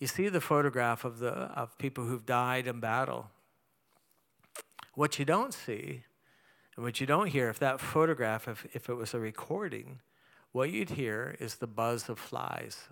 You 0.01 0.07
see 0.07 0.27
the 0.27 0.41
photograph 0.41 1.05
of 1.05 1.19
the 1.19 1.31
of 1.31 1.77
people 1.77 2.03
who've 2.03 2.25
died 2.25 2.67
in 2.67 2.81
battle. 2.81 3.29
What 4.95 5.17
you 5.17 5.23
don't 5.23 5.53
see, 5.53 6.03
and 6.75 6.83
what 6.83 6.99
you 6.99 7.07
don't 7.07 7.27
hear, 7.27 7.47
if 7.47 7.59
that 7.59 7.79
photograph, 7.79 8.49
if, 8.49 8.67
if 8.73 8.89
it 8.89 8.95
was 8.95 9.13
a 9.13 9.19
recording, 9.21 10.01
what 10.51 10.69
you'd 10.69 10.89
hear 10.89 11.37
is 11.39 11.55
the 11.55 11.67
buzz 11.67 12.09
of 12.09 12.19
flies 12.19 12.89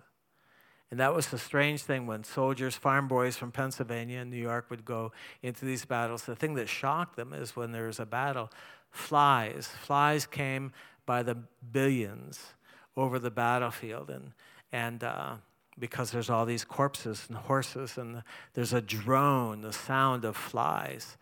and 0.90 0.98
that 0.98 1.14
was 1.14 1.28
the 1.28 1.38
strange 1.38 1.82
thing 1.82 2.06
when 2.06 2.24
soldiers, 2.24 2.74
farm 2.74 3.06
boys 3.06 3.36
from 3.36 3.52
Pennsylvania 3.52 4.18
and 4.18 4.30
New 4.30 4.36
York 4.36 4.66
would 4.70 4.84
go 4.84 5.12
into 5.40 5.64
these 5.64 5.84
battles. 5.84 6.24
The 6.24 6.34
thing 6.34 6.54
that 6.54 6.68
shocked 6.68 7.14
them 7.14 7.32
is 7.32 7.54
when 7.54 7.70
there 7.70 7.86
was 7.86 8.00
a 8.00 8.06
battle, 8.06 8.50
flies. 8.90 9.68
Flies 9.68 10.26
came 10.26 10.72
by 11.06 11.22
the 11.22 11.36
billions 11.72 12.54
over 12.96 13.20
the 13.20 13.30
battlefield. 13.30 14.10
And, 14.10 14.32
and 14.72 15.04
uh, 15.04 15.36
because 15.78 16.10
there's 16.10 16.30
all 16.30 16.44
these 16.44 16.64
corpses 16.64 17.26
and 17.28 17.36
horses, 17.36 17.96
and 17.96 18.22
there's 18.54 18.72
a 18.72 18.80
drone, 18.80 19.62
the 19.62 19.72
sound 19.72 20.24
of 20.24 20.36
flies. 20.36 21.16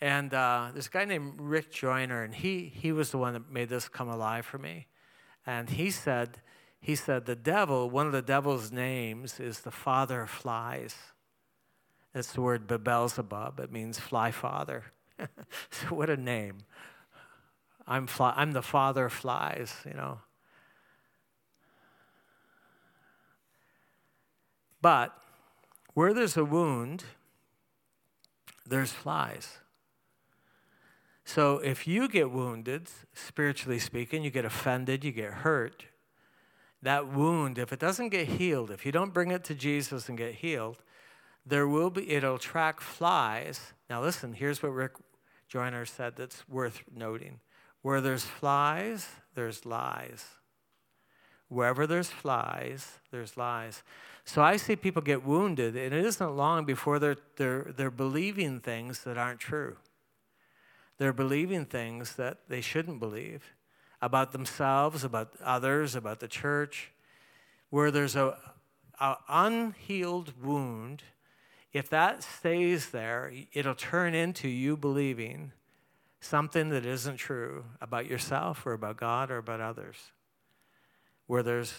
And 0.00 0.34
uh, 0.34 0.70
this 0.74 0.88
guy 0.88 1.04
named 1.04 1.34
Rick 1.38 1.70
Joyner, 1.70 2.22
and 2.22 2.34
he, 2.34 2.72
he 2.74 2.92
was 2.92 3.10
the 3.10 3.18
one 3.18 3.34
that 3.34 3.50
made 3.50 3.68
this 3.68 3.88
come 3.88 4.08
alive 4.08 4.44
for 4.44 4.58
me. 4.58 4.86
And 5.46 5.70
he 5.70 5.90
said, 5.90 6.40
he 6.80 6.96
said, 6.96 7.26
The 7.26 7.36
devil, 7.36 7.88
one 7.88 8.06
of 8.06 8.12
the 8.12 8.22
devil's 8.22 8.72
names 8.72 9.38
is 9.38 9.60
the 9.60 9.70
father 9.70 10.22
of 10.22 10.30
flies. 10.30 10.96
That's 12.12 12.32
the 12.32 12.42
word 12.42 12.66
Beelzebub. 12.66 13.60
It 13.60 13.72
means 13.72 13.98
fly 13.98 14.30
father. 14.32 14.84
so, 15.70 15.86
what 15.88 16.10
a 16.10 16.16
name. 16.16 16.58
I'm, 17.86 18.06
fly, 18.06 18.34
I'm 18.36 18.52
the 18.52 18.62
father 18.62 19.06
of 19.06 19.12
flies, 19.12 19.74
you 19.86 19.94
know. 19.94 20.18
But 24.82 25.16
where 25.94 26.12
there's 26.12 26.36
a 26.36 26.44
wound, 26.44 27.04
there's 28.66 28.92
flies. 28.92 29.58
So 31.24 31.58
if 31.58 31.86
you 31.86 32.08
get 32.08 32.32
wounded, 32.32 32.88
spiritually 33.14 33.78
speaking, 33.78 34.24
you 34.24 34.30
get 34.30 34.44
offended, 34.44 35.04
you 35.04 35.12
get 35.12 35.32
hurt, 35.32 35.86
that 36.82 37.06
wound, 37.06 37.58
if 37.58 37.72
it 37.72 37.78
doesn't 37.78 38.08
get 38.08 38.26
healed, 38.26 38.72
if 38.72 38.84
you 38.84 38.90
don't 38.90 39.14
bring 39.14 39.30
it 39.30 39.44
to 39.44 39.54
Jesus 39.54 40.08
and 40.08 40.18
get 40.18 40.34
healed, 40.34 40.78
there 41.46 41.68
will 41.68 41.90
be, 41.90 42.10
it'll 42.10 42.34
attract 42.34 42.82
flies. 42.82 43.72
Now, 43.88 44.02
listen, 44.02 44.32
here's 44.32 44.62
what 44.62 44.70
Rick 44.70 44.92
Joyner 45.48 45.84
said 45.86 46.16
that's 46.16 46.48
worth 46.48 46.82
noting. 46.92 47.38
Where 47.82 48.00
there's 48.00 48.24
flies, 48.24 49.08
there's 49.34 49.64
lies. 49.64 50.24
Wherever 51.52 51.86
there's 51.86 52.08
flies, 52.08 52.98
there's 53.10 53.36
lies. 53.36 53.82
So 54.24 54.42
I 54.42 54.56
see 54.56 54.74
people 54.74 55.02
get 55.02 55.24
wounded, 55.24 55.76
and 55.76 55.92
it 55.92 56.04
isn't 56.06 56.36
long 56.36 56.64
before 56.64 56.98
they're, 56.98 57.18
they're, 57.36 57.72
they're 57.76 57.90
believing 57.90 58.60
things 58.60 59.04
that 59.04 59.18
aren't 59.18 59.40
true. 59.40 59.76
They're 60.96 61.12
believing 61.12 61.66
things 61.66 62.16
that 62.16 62.48
they 62.48 62.60
shouldn't 62.60 63.00
believe 63.00 63.42
about 64.00 64.32
themselves, 64.32 65.04
about 65.04 65.34
others, 65.44 65.94
about 65.94 66.20
the 66.20 66.28
church, 66.28 66.90
where 67.70 67.90
there's 67.90 68.16
a, 68.16 68.38
a 68.98 69.16
unhealed 69.28 70.32
wound, 70.42 71.02
if 71.72 71.90
that 71.90 72.22
stays 72.22 72.90
there, 72.90 73.32
it'll 73.52 73.74
turn 73.74 74.14
into 74.14 74.48
you 74.48 74.76
believing 74.76 75.52
something 76.20 76.70
that 76.70 76.86
isn't 76.86 77.16
true 77.16 77.64
about 77.80 78.06
yourself 78.06 78.64
or 78.64 78.72
about 78.72 78.96
God 78.96 79.30
or 79.30 79.38
about 79.38 79.60
others. 79.60 79.96
Where 81.32 81.42
there's 81.42 81.72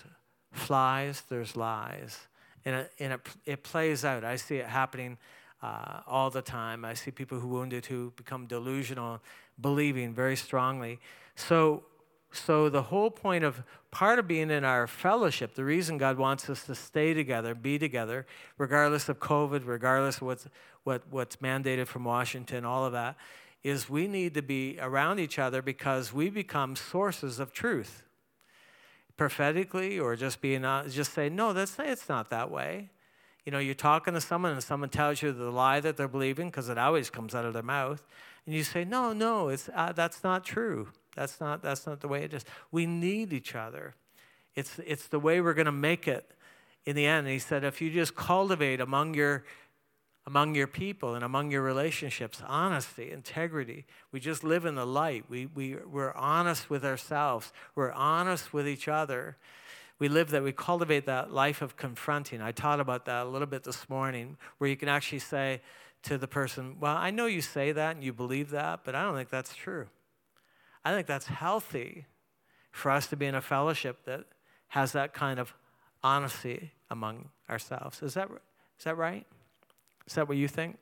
flies, 0.52 1.22
there's 1.30 1.56
lies. 1.56 2.18
And 2.66 2.76
it, 2.76 2.92
and 2.98 3.14
it, 3.14 3.22
it 3.46 3.64
plays 3.64 4.04
out. 4.04 4.24
I 4.24 4.36
see 4.36 4.56
it 4.56 4.66
happening 4.66 5.20
uh, 5.62 6.00
all 6.08 6.32
the 6.32 6.42
time. 6.42 6.84
I 6.84 6.96
see 6.96 7.12
people 7.12 7.40
who 7.40 7.48
wounded 7.48 7.86
who 7.86 8.14
become 8.16 8.48
delusional, 8.48 9.22
believing 9.62 10.12
very 10.12 10.36
strongly. 10.36 11.00
So 11.36 11.84
so, 12.36 12.68
the 12.68 12.82
whole 12.82 13.12
point 13.12 13.44
of 13.44 13.62
part 13.92 14.18
of 14.18 14.28
being 14.28 14.50
in 14.50 14.64
our 14.64 14.88
fellowship, 14.88 15.54
the 15.54 15.64
reason 15.64 16.00
God 16.00 16.18
wants 16.18 16.50
us 16.50 16.64
to 16.64 16.74
stay 16.74 17.14
together, 17.14 17.54
be 17.54 17.78
together, 17.78 18.26
regardless 18.58 19.08
of 19.08 19.20
COVID, 19.20 19.68
regardless 19.68 20.16
of 20.16 20.24
what's, 20.24 20.48
what, 20.84 21.04
what's 21.12 21.36
mandated 21.36 21.86
from 21.86 22.06
Washington, 22.06 22.66
all 22.66 22.88
of 22.88 22.94
that, 22.94 23.18
is 23.62 23.88
we 23.88 24.08
need 24.08 24.34
to 24.34 24.42
be 24.42 24.80
around 24.82 25.20
each 25.20 25.38
other 25.38 25.62
because 25.62 26.12
we 26.12 26.32
become 26.32 26.76
sources 26.76 27.38
of 27.38 27.54
truth. 27.54 28.02
Prophetically, 29.16 30.00
or 30.00 30.16
just 30.16 30.42
being, 30.42 30.66
uh, 30.66 30.88
just 30.88 31.14
say, 31.14 31.30
no, 31.30 31.54
that's, 31.54 31.78
it's 31.80 32.10
not 32.10 32.30
that 32.30 32.50
way. 32.50 32.90
You 33.46 33.52
know, 33.52 33.60
you're 33.60 33.76
talking 33.76 34.14
to 34.14 34.22
someone 34.22 34.54
and 34.54 34.64
someone 34.64 34.90
tells 34.90 35.22
you 35.22 35.32
the 35.32 35.52
lie 35.52 35.80
that 35.82 35.98
they're 35.98 36.08
believing 36.08 36.48
because 36.48 36.70
it 36.70 36.78
always 36.78 37.10
comes 37.10 37.36
out 37.36 37.46
of 37.46 37.54
their 37.54 37.62
mouth. 37.62 38.02
And 38.46 38.56
you 38.56 38.64
say, 38.64 38.84
no, 38.86 39.14
no, 39.14 39.50
it's, 39.50 39.70
uh, 39.76 39.92
that's 39.92 40.24
not 40.24 40.44
true. 40.44 40.90
That's 41.16 41.40
not, 41.40 41.62
that's 41.62 41.86
not 41.86 42.02
the 42.02 42.08
way 42.08 42.24
it 42.24 42.34
is. 42.34 42.46
We 42.72 42.86
need 42.86 43.34
each 43.34 43.54
other. 43.54 43.96
It's, 44.56 44.80
it's 44.86 45.08
the 45.08 45.20
way 45.20 45.42
we're 45.42 45.54
going 45.54 45.66
to 45.66 45.72
make 45.72 46.08
it 46.08 46.32
in 46.86 46.96
the 46.96 47.06
end. 47.06 47.28
And 47.28 47.34
he 47.34 47.40
said, 47.40 47.64
if 47.64 47.82
you 47.82 47.92
just 47.92 48.16
cultivate 48.16 48.82
among 48.82 49.14
your, 49.14 49.44
among 50.26 50.56
your 50.56 50.68
people 50.68 51.16
and 51.16 51.24
among 51.24 51.52
your 51.52 51.62
relationships 51.62 52.42
honesty, 52.48 53.12
integrity, 53.12 53.86
we 54.12 54.20
just 54.20 54.44
live 54.44 54.66
in 54.66 54.76
the 54.76 54.86
light. 54.86 55.26
We, 55.30 55.48
we, 55.48 55.76
we're 55.76 56.14
honest 56.14 56.70
with 56.70 56.86
ourselves, 56.86 57.52
we're 57.76 57.92
honest 57.92 58.54
with 58.54 58.68
each 58.68 58.88
other. 58.88 59.38
We 60.00 60.10
live 60.10 60.32
that, 60.32 60.44
we 60.44 60.52
cultivate 60.52 61.06
that 61.06 61.32
life 61.32 61.62
of 61.62 61.78
confronting. 61.78 62.42
I 62.42 62.52
taught 62.52 62.80
about 62.80 63.06
that 63.06 63.26
a 63.26 63.30
little 63.30 63.48
bit 63.48 63.64
this 63.64 63.88
morning, 63.88 64.38
where 64.58 64.70
you 64.70 64.76
can 64.76 64.90
actually 64.90 65.20
say 65.20 65.62
to 66.04 66.18
the 66.18 66.28
person, 66.28 66.78
Well, 66.80 66.96
I 66.96 67.12
know 67.12 67.26
you 67.26 67.42
say 67.42 67.72
that 67.72 67.96
and 67.96 68.04
you 68.04 68.12
believe 68.12 68.50
that, 68.50 68.82
but 68.84 68.96
I 68.96 69.04
don't 69.04 69.16
think 69.16 69.30
that's 69.30 69.56
true. 69.56 69.88
I 70.84 70.94
think 70.94 71.08
that's 71.08 71.28
healthy 71.28 72.06
for 72.72 72.92
us 72.92 73.08
to 73.08 73.16
be 73.16 73.28
in 73.28 73.36
a 73.36 73.42
fellowship 73.42 74.04
that 74.06 74.26
has 74.70 74.92
that 74.94 75.14
kind 75.14 75.40
of 75.40 75.54
honesty 76.04 76.72
among 76.90 77.30
ourselves. 77.50 78.02
Is 78.02 78.16
that, 78.16 78.30
is 78.78 78.84
that 78.84 78.98
right? 78.98 79.26
Is 80.08 80.14
that 80.16 80.28
what 80.28 80.38
you 80.38 80.48
think? 80.48 80.78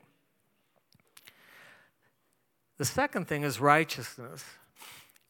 The 2.78 2.84
second 2.84 3.28
thing 3.28 3.42
is 3.42 3.60
righteousness. 3.60 4.44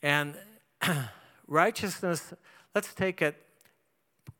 And 0.02 0.34
righteousness, 1.46 2.32
let's 2.74 2.94
take 2.94 3.20
it 3.20 3.36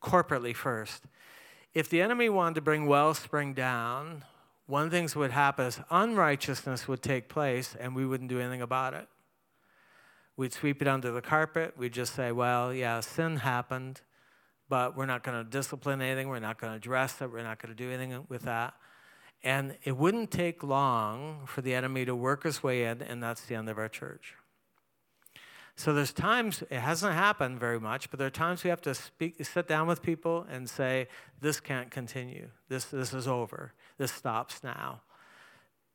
corporately 0.02 0.54
first. 0.54 1.04
If 1.74 1.88
the 1.88 2.02
enemy 2.02 2.28
wanted 2.28 2.56
to 2.56 2.60
bring 2.60 2.86
Wellspring 2.86 3.54
down, 3.54 4.24
one 4.66 4.90
things 4.90 5.12
that 5.12 5.18
would 5.18 5.30
happen 5.30 5.66
is 5.66 5.80
unrighteousness 5.90 6.88
would 6.88 7.02
take 7.02 7.28
place 7.28 7.76
and 7.78 7.94
we 7.94 8.06
wouldn't 8.06 8.30
do 8.30 8.40
anything 8.40 8.62
about 8.62 8.94
it. 8.94 9.08
We'd 10.36 10.52
sweep 10.52 10.80
it 10.80 10.88
under 10.88 11.10
the 11.10 11.20
carpet. 11.20 11.74
We'd 11.76 11.92
just 11.92 12.14
say, 12.14 12.32
well, 12.32 12.72
yeah, 12.72 13.00
sin 13.00 13.36
happened, 13.36 14.00
but 14.68 14.96
we're 14.96 15.06
not 15.06 15.22
going 15.22 15.44
to 15.44 15.50
discipline 15.50 16.00
anything. 16.00 16.28
We're 16.28 16.38
not 16.38 16.58
going 16.58 16.72
to 16.72 16.76
address 16.76 17.20
it. 17.20 17.30
We're 17.30 17.42
not 17.42 17.60
going 17.60 17.74
to 17.74 17.76
do 17.76 17.90
anything 17.90 18.24
with 18.28 18.42
that. 18.42 18.74
And 19.44 19.76
it 19.82 19.96
wouldn't 19.96 20.30
take 20.30 20.62
long 20.62 21.46
for 21.46 21.62
the 21.62 21.74
enemy 21.74 22.04
to 22.04 22.14
work 22.14 22.44
his 22.44 22.62
way 22.62 22.84
in, 22.84 23.02
and 23.02 23.22
that's 23.22 23.42
the 23.42 23.54
end 23.54 23.68
of 23.68 23.78
our 23.78 23.88
church. 23.88 24.34
So 25.74 25.92
there's 25.92 26.12
times 26.12 26.62
it 26.70 26.78
hasn't 26.78 27.14
happened 27.14 27.58
very 27.58 27.80
much, 27.80 28.10
but 28.10 28.18
there 28.18 28.26
are 28.26 28.30
times 28.30 28.62
we 28.62 28.70
have 28.70 28.82
to 28.82 28.94
speak, 28.94 29.44
sit 29.44 29.66
down 29.66 29.88
with 29.88 30.02
people 30.02 30.46
and 30.48 30.68
say, 30.68 31.08
"This 31.40 31.60
can't 31.60 31.90
continue. 31.90 32.50
This 32.68 32.84
this 32.84 33.12
is 33.14 33.26
over. 33.26 33.72
This 33.96 34.12
stops 34.12 34.62
now." 34.62 35.00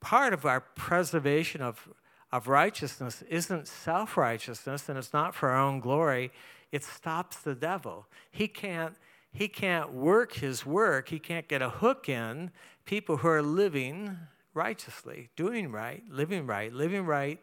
Part 0.01 0.33
of 0.33 0.45
our 0.45 0.61
preservation 0.61 1.61
of 1.61 1.87
of 2.31 2.47
righteousness 2.47 3.21
isn't 3.29 3.67
self-righteousness, 3.67 4.89
and 4.89 4.97
it's 4.97 5.13
not 5.13 5.33
for 5.33 5.49
our 5.49 5.59
own 5.59 5.79
glory. 5.79 6.31
It 6.71 6.83
stops 6.83 7.37
the 7.37 7.55
devil. 7.55 8.07
He 8.29 8.47
can't 8.49 8.97
he 9.37 9.47
can't 9.47 9.93
work 9.93 10.33
his 10.33 10.65
work. 10.65 11.09
He 11.09 11.19
can't 11.19 11.47
get 11.47 11.61
a 11.61 11.69
hook 11.69 12.09
in 12.09 12.49
people 12.85 13.17
who 13.17 13.27
are 13.27 13.43
living 13.43 14.17
righteously, 14.55 15.29
doing 15.35 15.71
right, 15.71 16.01
living 16.09 16.47
right, 16.47 16.73
living 16.73 17.05
right 17.05 17.39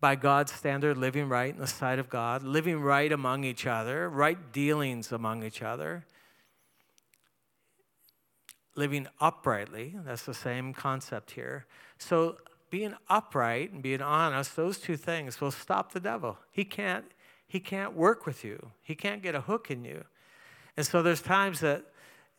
by 0.00 0.16
God's 0.16 0.50
standard, 0.50 0.98
living 0.98 1.28
right 1.28 1.54
in 1.54 1.60
the 1.60 1.68
sight 1.68 2.00
of 2.00 2.08
God, 2.08 2.42
living 2.42 2.80
right 2.80 3.12
among 3.12 3.44
each 3.44 3.68
other, 3.68 4.10
right 4.10 4.52
dealings 4.52 5.12
among 5.12 5.44
each 5.44 5.62
other, 5.62 6.04
living 8.74 9.06
uprightly. 9.20 9.94
That's 10.04 10.24
the 10.24 10.34
same 10.34 10.74
concept 10.74 11.30
here. 11.30 11.66
So, 11.98 12.38
being 12.68 12.96
upright 13.08 13.70
and 13.70 13.80
being 13.80 14.02
honest, 14.02 14.56
those 14.56 14.78
two 14.78 14.96
things 14.96 15.40
will 15.40 15.52
stop 15.52 15.92
the 15.92 16.00
devil. 16.00 16.36
He 16.50 16.64
can't, 16.64 17.04
he 17.46 17.60
can't 17.60 17.94
work 17.94 18.26
with 18.26 18.44
you, 18.44 18.72
he 18.82 18.96
can't 18.96 19.22
get 19.22 19.36
a 19.36 19.42
hook 19.42 19.70
in 19.70 19.84
you. 19.84 20.02
And 20.76 20.84
so, 20.86 21.02
there's 21.02 21.22
times 21.22 21.60
that 21.60 21.84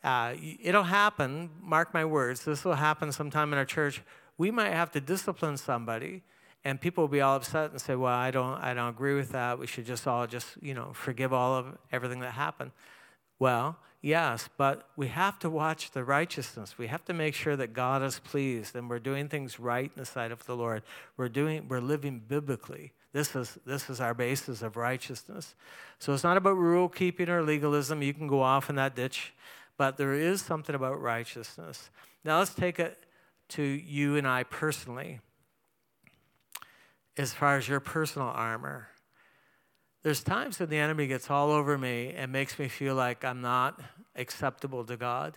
uh, 0.04 0.34
it'll 0.62 0.84
happen, 0.84 1.50
mark 1.60 1.92
my 1.92 2.04
words, 2.04 2.44
this 2.44 2.64
will 2.64 2.74
happen 2.74 3.10
sometime 3.12 3.52
in 3.52 3.58
our 3.58 3.64
church. 3.64 4.02
We 4.36 4.50
might 4.50 4.72
have 4.72 4.92
to 4.92 5.00
discipline 5.00 5.56
somebody 5.56 6.22
and 6.64 6.80
people 6.80 7.04
will 7.04 7.08
be 7.08 7.20
all 7.20 7.36
upset 7.36 7.70
and 7.70 7.80
say, 7.80 7.94
"Well, 7.94 8.12
I 8.12 8.30
don't, 8.30 8.58
I 8.60 8.74
don't 8.74 8.88
agree 8.88 9.14
with 9.14 9.30
that. 9.30 9.58
We 9.58 9.66
should 9.66 9.86
just 9.86 10.06
all 10.06 10.26
just, 10.26 10.60
you 10.60 10.74
know, 10.74 10.92
forgive 10.92 11.32
all 11.32 11.54
of 11.54 11.78
everything 11.92 12.20
that 12.20 12.32
happened." 12.32 12.72
Well, 13.38 13.76
yes, 14.02 14.48
but 14.56 14.88
we 14.96 15.08
have 15.08 15.38
to 15.40 15.50
watch 15.50 15.92
the 15.92 16.02
righteousness. 16.02 16.76
We 16.76 16.88
have 16.88 17.04
to 17.06 17.14
make 17.14 17.34
sure 17.34 17.56
that 17.56 17.72
God 17.72 18.02
is 18.02 18.18
pleased 18.18 18.74
and 18.74 18.90
we're 18.90 18.98
doing 18.98 19.28
things 19.28 19.60
right 19.60 19.90
in 19.94 20.00
the 20.00 20.04
sight 20.04 20.32
of 20.32 20.44
the 20.46 20.56
Lord. 20.56 20.82
We're 21.16 21.28
doing, 21.28 21.68
we're 21.68 21.80
living 21.80 22.20
biblically. 22.26 22.92
This 23.12 23.34
is 23.34 23.58
this 23.64 23.88
is 23.88 24.00
our 24.00 24.14
basis 24.14 24.62
of 24.62 24.76
righteousness. 24.76 25.54
So 25.98 26.12
it's 26.12 26.24
not 26.24 26.36
about 26.36 26.56
rule 26.56 26.88
keeping 26.88 27.28
or 27.28 27.42
legalism. 27.42 28.02
You 28.02 28.12
can 28.12 28.26
go 28.26 28.42
off 28.42 28.68
in 28.68 28.76
that 28.76 28.94
ditch, 28.94 29.32
but 29.76 29.96
there 29.96 30.14
is 30.14 30.42
something 30.42 30.74
about 30.74 31.00
righteousness. 31.00 31.90
Now 32.24 32.38
let's 32.38 32.54
take 32.54 32.78
it 32.78 32.98
to 33.50 33.62
you 33.62 34.16
and 34.16 34.26
I 34.26 34.42
personally 34.42 35.20
as 37.16 37.32
far 37.32 37.56
as 37.56 37.66
your 37.66 37.80
personal 37.80 38.28
armor. 38.28 38.88
There's 40.02 40.22
times 40.22 40.60
when 40.60 40.68
the 40.68 40.78
enemy 40.78 41.06
gets 41.06 41.30
all 41.30 41.50
over 41.50 41.76
me 41.76 42.14
and 42.16 42.30
makes 42.30 42.58
me 42.58 42.68
feel 42.68 42.94
like 42.94 43.24
I'm 43.24 43.40
not 43.40 43.80
acceptable 44.14 44.84
to 44.84 44.96
God 44.96 45.36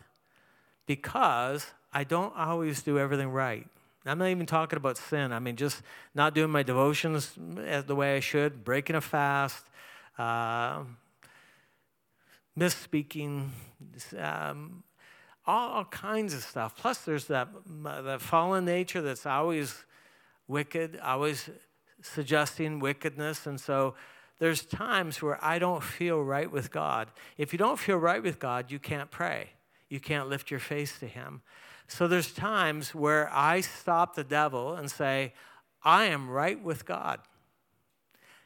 because 0.86 1.66
I 1.92 2.04
don't 2.04 2.36
always 2.38 2.84
do 2.84 3.00
everything 3.00 3.30
right. 3.30 3.68
I'm 4.06 4.18
not 4.18 4.30
even 4.30 4.46
talking 4.46 4.78
about 4.78 4.98
sin. 4.98 5.32
I 5.32 5.40
mean, 5.40 5.56
just 5.56 5.82
not 6.16 6.34
doing 6.34 6.50
my 6.50 6.64
devotions 6.64 7.34
the 7.38 7.96
way 7.96 8.16
I 8.16 8.20
should, 8.20 8.64
breaking 8.64 8.96
a 8.96 9.02
fast, 9.02 9.66
uh, 10.18 10.84
misspeaking, 12.58 13.50
um, 14.18 14.84
all 15.46 15.86
kinds 15.86 16.34
of 16.34 16.42
stuff. 16.42 16.76
Plus, 16.76 17.00
there's 17.00 17.26
that, 17.26 17.50
that 17.84 18.22
fallen 18.22 18.66
nature 18.66 19.02
that's 19.02 19.26
always 19.26 19.86
wicked, 20.48 21.00
always 21.04 21.50
suggesting 22.02 22.80
wickedness. 22.80 23.46
And 23.46 23.60
so 23.60 23.96
there's 24.40 24.64
times 24.64 25.22
where 25.22 25.44
I 25.44 25.60
don't 25.60 25.84
feel 25.84 26.22
right 26.24 26.52
with 26.52 26.72
God. 26.72 27.10
If 27.38 27.54
you 27.54 27.60
don't 27.60 27.78
feel 27.78 27.98
right 27.98 28.22
with 28.22 28.40
God, 28.40 28.72
you 28.72 28.80
can't 28.80 29.12
pray. 29.12 29.52
You 29.90 30.00
can't 30.00 30.30
lift 30.30 30.50
your 30.50 30.60
face 30.60 30.98
to 31.00 31.08
Him. 31.08 31.42
So 31.92 32.08
there's 32.08 32.32
times 32.32 32.96
where 32.96 33.30
I 33.34 33.60
stop 33.60 34.16
the 34.16 34.24
devil 34.24 34.76
and 34.76 34.90
say, 34.90 35.34
I 35.84 36.06
am 36.06 36.30
right 36.30 36.64
with 36.64 36.86
God. 36.86 37.20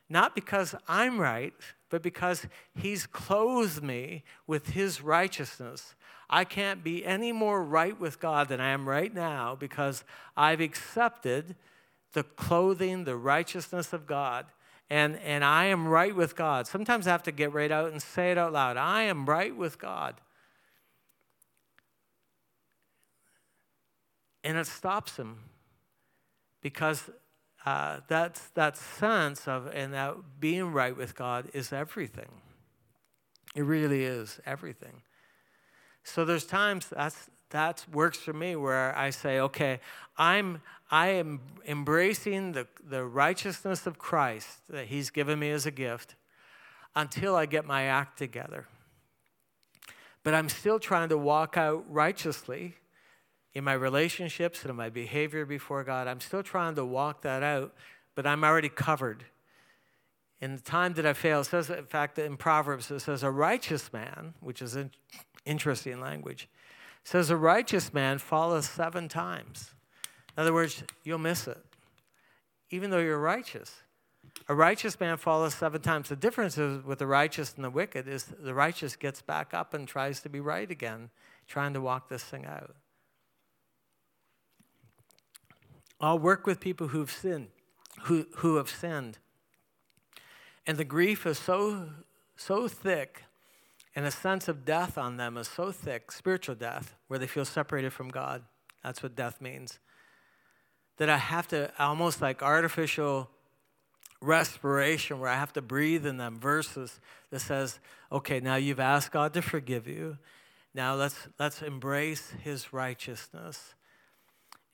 Not 0.10 0.34
because 0.34 0.74
I'm 0.88 1.22
right, 1.22 1.54
but 1.92 2.02
because 2.02 2.48
He's 2.74 3.06
clothed 3.06 3.84
me 3.84 4.24
with 4.48 4.70
His 4.70 5.00
righteousness. 5.00 5.94
I 6.28 6.44
can't 6.44 6.84
be 6.84 7.06
any 7.06 7.32
more 7.32 7.64
right 7.64 7.98
with 8.00 8.20
God 8.20 8.48
than 8.48 8.60
I 8.60 8.70
am 8.70 8.90
right 8.90 9.14
now 9.14 9.56
because 9.56 10.04
I've 10.36 10.60
accepted 10.60 11.56
the 12.14 12.24
clothing, 12.24 13.04
the 13.04 13.16
righteousness 13.16 13.94
of 13.94 14.08
God. 14.08 14.48
And, 14.90 15.20
and 15.20 15.46
I 15.46 15.66
am 15.66 15.88
right 15.88 16.16
with 16.16 16.36
God. 16.36 16.66
Sometimes 16.66 17.06
I 17.06 17.12
have 17.12 17.24
to 17.24 17.32
get 17.32 17.54
right 17.54 17.72
out 17.72 17.92
and 17.92 18.02
say 18.02 18.32
it 18.32 18.40
out 18.40 18.54
loud. 18.54 18.76
I 18.76 19.04
am 19.04 19.28
right 19.28 19.56
with 19.56 19.78
God. 19.78 20.16
And 24.46 24.58
it 24.58 24.68
stops 24.68 25.18
him 25.18 25.40
because 26.62 27.10
uh, 27.66 28.00
that's, 28.08 28.48
that 28.50 28.78
sense 28.78 29.48
of 29.48 29.68
and 29.74 29.94
that 29.94 30.16
being 30.40 30.72
right 30.72 30.96
with 30.96 31.16
God 31.16 31.50
is 31.54 31.74
everything. 31.74 32.30
It 33.56 33.64
really 33.64 34.04
is 34.04 34.40
everything. 34.46 35.02
So 36.04 36.24
there's 36.24 36.46
times 36.46 36.88
that's 36.88 37.30
that 37.52 37.86
works 37.92 38.18
for 38.18 38.34
me 38.34 38.56
where 38.56 38.96
I 38.98 39.12
say, 39.12 39.40
okay, 39.40 39.80
I'm 40.18 40.62
I 40.92 41.08
am 41.08 41.40
embracing 41.68 42.52
the, 42.52 42.68
the 42.88 43.04
righteousness 43.04 43.88
of 43.88 43.98
Christ 43.98 44.60
that 44.70 44.88
He's 44.88 45.10
given 45.10 45.40
me 45.40 45.52
as 45.52 45.66
a 45.66 45.72
gift 45.72 46.16
until 46.96 47.36
I 47.36 47.46
get 47.46 47.66
my 47.66 47.84
act 47.84 48.18
together. 48.18 48.68
But 50.24 50.34
I'm 50.34 50.50
still 50.50 50.80
trying 50.80 51.10
to 51.10 51.18
walk 51.18 51.58
out 51.58 51.86
righteously 51.90 52.76
in 53.56 53.64
my 53.64 53.74
relationships 53.74 54.62
and 54.62 54.70
in 54.70 54.76
my 54.76 54.90
behavior 54.90 55.46
before 55.46 55.84
God. 55.84 56.08
I'm 56.08 56.20
still 56.20 56.44
trying 56.44 56.76
to 56.76 56.86
walk 56.86 57.24
that 57.24 57.42
out, 57.42 57.74
but 58.14 58.28
I'm 58.28 58.44
already 58.44 58.70
covered. 58.70 59.26
In 60.40 60.56
the 60.56 60.62
time 60.62 60.94
that 60.94 61.06
I 61.06 61.14
fail, 61.14 61.42
it 61.42 61.46
says, 61.46 61.72
in 61.72 61.86
fact, 61.86 62.20
in 62.20 62.38
Proverbs, 62.38 62.92
it 62.92 63.00
says, 63.00 63.24
a 63.24 63.32
righteous 63.32 63.92
man, 63.92 64.36
which 64.42 64.62
is 64.62 64.76
an 64.76 64.92
interesting 65.46 66.00
language, 66.00 66.48
says, 67.04 67.32
a 67.32 67.38
righteous 67.38 67.92
man 67.94 68.20
falleth 68.20 68.66
seven 68.66 69.08
times 69.08 69.72
in 70.36 70.42
other 70.42 70.54
words, 70.54 70.84
you'll 71.04 71.18
miss 71.18 71.48
it, 71.48 71.64
even 72.70 72.90
though 72.90 73.00
you're 73.00 73.20
righteous. 73.20 73.74
A 74.50 74.56
righteous 74.56 75.00
man 75.00 75.18
falls 75.18 75.56
seven 75.56 75.82
times. 75.82 76.10
The 76.10 76.16
difference 76.16 76.58
is 76.58 76.84
with 76.84 77.00
the 77.00 77.08
righteous 77.08 77.54
and 77.56 77.64
the 77.64 77.70
wicked 77.70 78.08
is 78.08 78.26
the 78.26 78.54
righteous 78.54 78.96
gets 78.96 79.22
back 79.22 79.54
up 79.54 79.74
and 79.74 79.88
tries 79.88 80.20
to 80.22 80.30
be 80.30 80.42
right 80.42 80.70
again, 80.70 81.10
trying 81.48 81.74
to 81.74 81.82
walk 81.82 82.10
this 82.10 82.24
thing 82.24 82.46
out. 82.46 82.76
I'll 86.00 86.20
work 86.20 86.46
with 86.46 86.60
people 86.60 86.90
who've 86.90 87.12
sinned, 87.12 87.48
who, 88.04 88.26
who 88.38 88.58
have 88.58 88.70
sinned. 88.70 89.18
And 90.68 90.78
the 90.78 90.86
grief 90.86 91.26
is 91.26 91.38
so, 91.38 91.90
so 92.36 92.68
thick, 92.68 93.24
and 93.96 94.06
a 94.06 94.12
sense 94.12 94.48
of 94.48 94.66
death 94.66 94.98
on 94.98 95.18
them 95.18 95.38
is 95.38 95.48
so 95.48 95.72
thick, 95.72 96.12
spiritual 96.12 96.56
death, 96.56 96.96
where 97.08 97.20
they 97.20 97.28
feel 97.28 97.46
separated 97.46 97.94
from 97.94 98.10
God. 98.10 98.44
That's 98.84 99.02
what 99.02 99.16
death 99.16 99.40
means 99.40 99.80
that 100.98 101.10
I 101.10 101.18
have 101.18 101.48
to 101.50 101.72
almost 101.80 102.22
like 102.22 102.42
artificial 102.42 103.30
respiration 104.22 105.20
where 105.20 105.30
I 105.30 105.36
have 105.36 105.54
to 105.54 105.62
breathe 105.62 106.06
in 106.06 106.18
them 106.18 106.40
verses 106.40 107.00
that 107.32 107.42
says, 107.42 107.80
okay, 108.12 108.40
now 108.40 108.56
you've 108.56 108.80
asked 108.80 109.12
God 109.12 109.34
to 109.34 109.42
forgive 109.42 109.88
you. 109.88 110.18
Now 110.74 110.96
let's 110.96 111.28
let's 111.40 111.62
embrace 111.62 112.34
his 112.44 112.74
righteousness. 112.74 113.76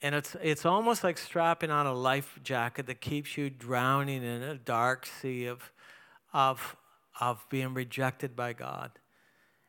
And 0.02 0.16
it's 0.16 0.36
it's 0.42 0.66
almost 0.66 1.04
like 1.04 1.18
strapping 1.18 1.70
on 1.70 1.86
a 1.86 1.94
life 1.94 2.40
jacket 2.44 2.88
that 2.88 3.02
keeps 3.02 3.38
you 3.38 3.50
drowning 3.50 4.24
in 4.24 4.42
a 4.42 4.56
dark 4.56 5.06
sea 5.06 5.46
of 5.46 5.72
of 6.34 6.76
of 7.20 7.46
being 7.50 7.74
rejected 7.74 8.36
by 8.36 8.54
God. 8.54 8.92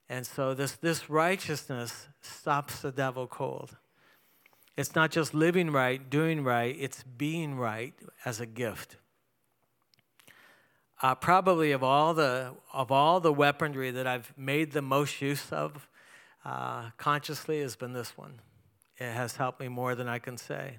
And 0.08 0.26
so 0.26 0.54
this 0.54 0.72
this 0.72 1.10
righteousness 1.10 2.08
stops 2.22 2.80
the 2.80 2.92
devil 2.92 3.26
cold. 3.26 3.76
It's 4.76 4.94
not 4.94 5.10
just 5.10 5.34
living 5.34 5.70
right, 5.70 6.08
doing 6.08 6.44
right, 6.44 6.74
it's 6.78 7.02
being 7.02 7.56
right 7.56 7.94
as 8.24 8.40
a 8.40 8.46
gift. 8.46 8.96
Uh, 11.02 11.14
probably 11.14 11.72
of 11.72 11.82
all 11.82 12.14
the 12.14 12.54
of 12.72 12.90
all 12.90 13.20
the 13.20 13.32
weaponry 13.32 13.90
that 13.90 14.06
I've 14.06 14.32
made 14.36 14.72
the 14.72 14.82
most 14.82 15.20
use 15.20 15.52
of 15.52 15.88
uh, 16.44 16.90
consciously 16.96 17.60
has 17.60 17.76
been 17.76 17.92
this 17.92 18.16
one. 18.16 18.40
It 18.98 19.12
has 19.12 19.37
helped 19.37 19.61
me 19.61 19.68
more 19.68 19.94
than 19.94 20.09
I 20.09 20.18
can 20.18 20.37
say. 20.37 20.78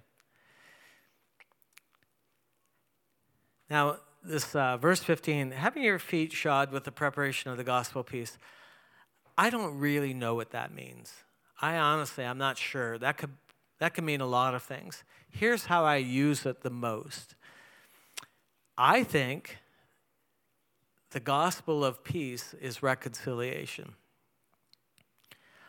Now, 3.70 3.98
this 4.24 4.56
uh, 4.56 4.78
verse 4.78 5.02
15, 5.02 5.52
having 5.52 5.84
your 5.84 6.00
feet 6.00 6.32
shod 6.32 6.72
with 6.72 6.84
the 6.84 6.92
preparation 6.92 7.52
of 7.52 7.58
the 7.58 7.64
gospel 7.64 8.04
peace. 8.04 8.38
I 9.38 9.50
don't 9.50 9.80
really 9.80 10.14
know 10.14 10.36
what 10.36 10.52
that 10.52 10.74
means. 10.74 11.12
I 11.62 11.78
honestly, 11.78 12.24
I'm 12.24 12.38
not 12.38 12.58
sure. 12.58 12.98
That 12.98 13.18
could 13.18 13.32
that 13.80 13.96
could 13.96 14.04
mean 14.04 14.22
a 14.22 14.26
lot 14.26 14.56
of 14.56 14.64
things. 14.64 15.04
Here's 15.30 15.66
how 15.66 15.84
I 15.84 15.98
use 15.98 16.46
it 16.46 16.62
the 16.62 16.70
most 16.70 17.36
I 18.78 19.04
think 19.04 19.58
the 21.12 21.20
gospel 21.20 21.84
of 21.84 22.04
peace 22.04 22.56
is 22.60 22.82
reconciliation. 22.82 23.94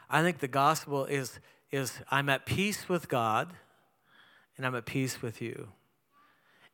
I 0.08 0.22
think 0.22 0.38
the 0.38 0.48
gospel 0.48 1.04
is, 1.04 1.38
is 1.74 2.00
I'm 2.10 2.28
at 2.28 2.46
peace 2.46 2.88
with 2.88 3.08
God 3.08 3.52
and 4.56 4.64
I'm 4.64 4.74
at 4.74 4.86
peace 4.86 5.20
with 5.20 5.42
you. 5.42 5.68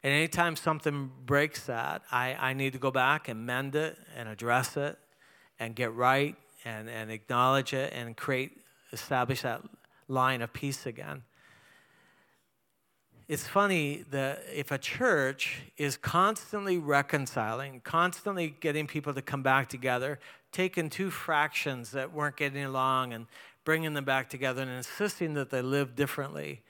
And 0.02 0.12
anytime 0.12 0.56
something 0.56 1.10
breaks 1.24 1.64
that, 1.66 2.02
I, 2.10 2.34
I 2.34 2.52
need 2.52 2.74
to 2.74 2.78
go 2.78 2.90
back 2.90 3.28
and 3.28 3.46
mend 3.46 3.74
it 3.74 3.98
and 4.16 4.28
address 4.28 4.76
it 4.76 4.98
and 5.58 5.74
get 5.74 5.94
right 5.94 6.36
and, 6.64 6.88
and 6.88 7.10
acknowledge 7.10 7.72
it 7.72 7.92
and 7.94 8.16
create, 8.16 8.58
establish 8.92 9.42
that 9.42 9.62
line 10.08 10.42
of 10.42 10.52
peace 10.52 10.86
again. 10.86 11.22
It's 13.28 13.46
funny 13.46 14.04
that 14.10 14.42
if 14.52 14.72
a 14.72 14.78
church 14.78 15.60
is 15.76 15.96
constantly 15.96 16.78
reconciling, 16.78 17.80
constantly 17.84 18.56
getting 18.60 18.86
people 18.86 19.14
to 19.14 19.22
come 19.22 19.42
back 19.42 19.68
together, 19.68 20.18
taking 20.52 20.90
two 20.90 21.10
fractions 21.10 21.92
that 21.92 22.12
weren't 22.12 22.36
getting 22.36 22.64
along 22.64 23.12
and 23.12 23.26
bringing 23.64 23.94
them 23.94 24.04
back 24.04 24.28
together 24.28 24.62
and 24.62 24.70
insisting 24.70 25.34
that 25.34 25.50
they 25.50 25.62
live 25.62 25.94
differently, 25.94 26.62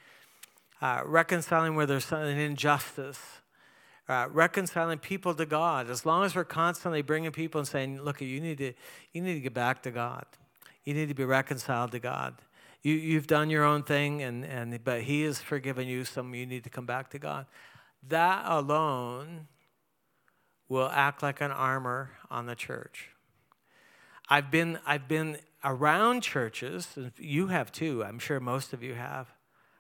uh, 0.81 1.03
reconciling 1.05 1.75
where 1.75 1.87
there's 1.87 2.11
an 2.13 2.39
injustice, 2.39 3.21
uh, 4.09 4.27
reconciling 4.31 4.99
people 4.99 5.35
to 5.35 5.47
God. 5.47 5.89
As 5.89 6.05
long 6.05 6.25
as 6.25 6.35
we're 6.35 6.45
constantly 6.45 7.03
bringing 7.03 7.31
people 7.31 7.61
and 7.61 7.69
saying, 7.69 8.03
"Look, 8.03 8.21
you 8.21 8.41
need 8.41 8.59
to, 8.59 8.73
you 9.13 9.23
need 9.23 9.35
to 9.35 9.41
get 9.41 9.55
back 9.55 9.83
to 9.85 9.91
God. 9.91 10.25
You 10.85 10.95
need 10.95 11.09
to 11.09 11.15
be 11.15 11.25
reconciled 11.25 11.93
to 11.93 12.01
God. 12.01 12.35
You, 12.83 12.95
you've 12.95 13.27
done 13.27 13.51
your 13.51 13.65
own 13.65 13.83
thing, 13.83 14.23
and, 14.23 14.45
and 14.45 14.83
but 14.83 15.03
He 15.03 15.23
has 15.23 15.39
forgiven 15.39 15.87
you. 15.87 16.05
Some 16.05 16.35
you 16.35 16.47
need 16.47 16.65
to 16.65 16.71
come 16.71 16.87
back 16.87 17.11
to 17.11 17.19
God." 17.19 17.47
That 18.09 18.45
alone 18.47 19.49
will 20.69 20.89
act 20.89 21.23
like 21.23 21.41
an 21.41 21.51
armor 21.51 22.13
on 22.31 22.47
the 22.47 22.55
church. 22.55 23.11
I've 24.33 24.53
been, 24.53 24.79
I've 24.87 25.09
been 25.09 25.39
around 25.65 26.23
churches, 26.23 26.97
you 27.19 27.49
have 27.49 27.73
too, 27.73 28.05
I'm 28.05 28.21
sure 28.21 28.39
most 28.39 28.73
of 28.73 28.81
you 28.81 28.95
have, 28.95 29.27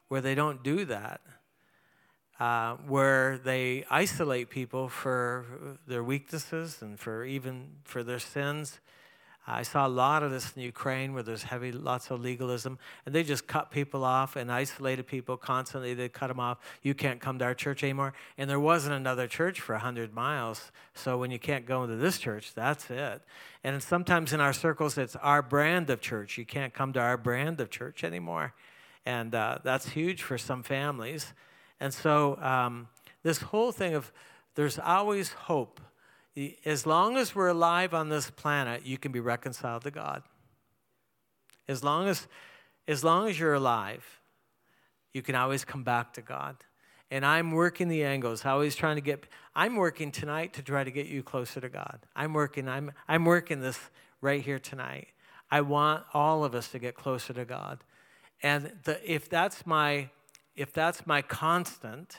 where 0.08 0.20
they 0.20 0.34
don't 0.34 0.64
do 0.64 0.84
that, 0.86 1.20
uh, 2.40 2.74
where 2.78 3.38
they 3.38 3.84
isolate 3.88 4.50
people 4.50 4.88
for 4.88 5.78
their 5.86 6.02
weaknesses 6.02 6.82
and 6.82 6.98
for 6.98 7.24
even 7.24 7.76
for 7.84 8.02
their 8.02 8.18
sins. 8.18 8.80
I 9.52 9.62
saw 9.62 9.86
a 9.86 9.88
lot 9.88 10.22
of 10.22 10.30
this 10.30 10.52
in 10.56 10.62
Ukraine 10.62 11.12
where 11.12 11.22
there's 11.22 11.42
heavy, 11.42 11.72
lots 11.72 12.10
of 12.10 12.20
legalism, 12.20 12.78
and 13.04 13.14
they 13.14 13.22
just 13.22 13.46
cut 13.46 13.70
people 13.70 14.04
off 14.04 14.36
and 14.36 14.50
isolated 14.50 15.06
people 15.06 15.36
constantly. 15.36 15.94
They 15.94 16.08
cut 16.08 16.28
them 16.28 16.40
off. 16.40 16.58
You 16.82 16.94
can't 16.94 17.20
come 17.20 17.38
to 17.38 17.44
our 17.44 17.54
church 17.54 17.82
anymore. 17.82 18.12
And 18.38 18.48
there 18.48 18.60
wasn't 18.60 18.94
another 18.94 19.26
church 19.26 19.60
for 19.60 19.74
100 19.74 20.14
miles. 20.14 20.70
So 20.94 21.18
when 21.18 21.30
you 21.30 21.38
can't 21.38 21.66
go 21.66 21.82
into 21.82 21.96
this 21.96 22.18
church, 22.18 22.54
that's 22.54 22.90
it. 22.90 23.22
And 23.64 23.82
sometimes 23.82 24.32
in 24.32 24.40
our 24.40 24.52
circles, 24.52 24.96
it's 24.96 25.16
our 25.16 25.42
brand 25.42 25.90
of 25.90 26.00
church. 26.00 26.38
You 26.38 26.44
can't 26.44 26.72
come 26.72 26.92
to 26.94 27.00
our 27.00 27.16
brand 27.16 27.60
of 27.60 27.70
church 27.70 28.04
anymore. 28.04 28.54
And 29.04 29.34
uh, 29.34 29.58
that's 29.64 29.88
huge 29.88 30.22
for 30.22 30.38
some 30.38 30.62
families. 30.62 31.32
And 31.80 31.92
so 31.92 32.36
um, 32.36 32.88
this 33.22 33.38
whole 33.38 33.72
thing 33.72 33.94
of 33.94 34.12
there's 34.54 34.78
always 34.78 35.30
hope 35.30 35.80
as 36.64 36.86
long 36.86 37.16
as 37.16 37.34
we're 37.34 37.48
alive 37.48 37.92
on 37.92 38.08
this 38.08 38.30
planet, 38.30 38.86
you 38.86 38.98
can 38.98 39.12
be 39.12 39.20
reconciled 39.20 39.82
to 39.82 39.90
God. 39.90 40.22
As 41.68 41.84
long 41.84 42.08
as, 42.08 42.26
as 42.88 43.04
long 43.04 43.28
as 43.28 43.38
you're 43.38 43.54
alive, 43.54 44.20
you 45.12 45.22
can 45.22 45.34
always 45.34 45.64
come 45.64 45.82
back 45.82 46.12
to 46.14 46.22
God. 46.22 46.56
And 47.10 47.26
I'm 47.26 47.50
working 47.50 47.88
the 47.88 48.04
angles, 48.04 48.44
always 48.46 48.76
trying 48.76 48.96
to 48.96 49.02
get, 49.02 49.26
I'm 49.54 49.76
working 49.76 50.12
tonight 50.12 50.52
to 50.54 50.62
try 50.62 50.84
to 50.84 50.90
get 50.90 51.06
you 51.06 51.22
closer 51.22 51.60
to 51.60 51.68
God. 51.68 51.98
I'm 52.14 52.32
working, 52.32 52.68
I'm, 52.68 52.92
I'm 53.08 53.24
working 53.24 53.60
this 53.60 53.78
right 54.20 54.42
here 54.42 54.60
tonight. 54.60 55.08
I 55.50 55.62
want 55.62 56.04
all 56.14 56.44
of 56.44 56.54
us 56.54 56.68
to 56.68 56.78
get 56.78 56.94
closer 56.94 57.32
to 57.32 57.44
God. 57.44 57.82
And 58.42 58.72
the, 58.84 59.00
if 59.12 59.28
that's 59.28 59.66
my, 59.66 60.10
if 60.54 60.72
that's 60.72 61.04
my 61.06 61.22
constant, 61.22 62.18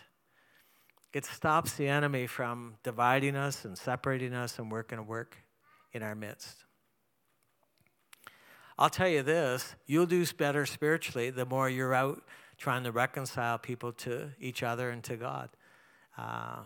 it 1.13 1.25
stops 1.25 1.73
the 1.73 1.87
enemy 1.87 2.27
from 2.27 2.75
dividing 2.83 3.35
us 3.35 3.65
and 3.65 3.77
separating 3.77 4.33
us 4.33 4.59
and 4.59 4.71
working 4.71 4.97
a 4.97 5.03
work 5.03 5.37
in 5.93 6.03
our 6.03 6.15
midst. 6.15 6.65
I'll 8.77 8.89
tell 8.89 9.09
you 9.09 9.21
this 9.21 9.75
you'll 9.85 10.05
do 10.05 10.25
better 10.37 10.65
spiritually 10.65 11.29
the 11.29 11.45
more 11.45 11.69
you're 11.69 11.93
out 11.93 12.23
trying 12.57 12.83
to 12.83 12.91
reconcile 12.91 13.57
people 13.57 13.91
to 13.91 14.29
each 14.39 14.63
other 14.63 14.91
and 14.91 15.03
to 15.03 15.17
God. 15.17 15.49
Uh, 16.17 16.59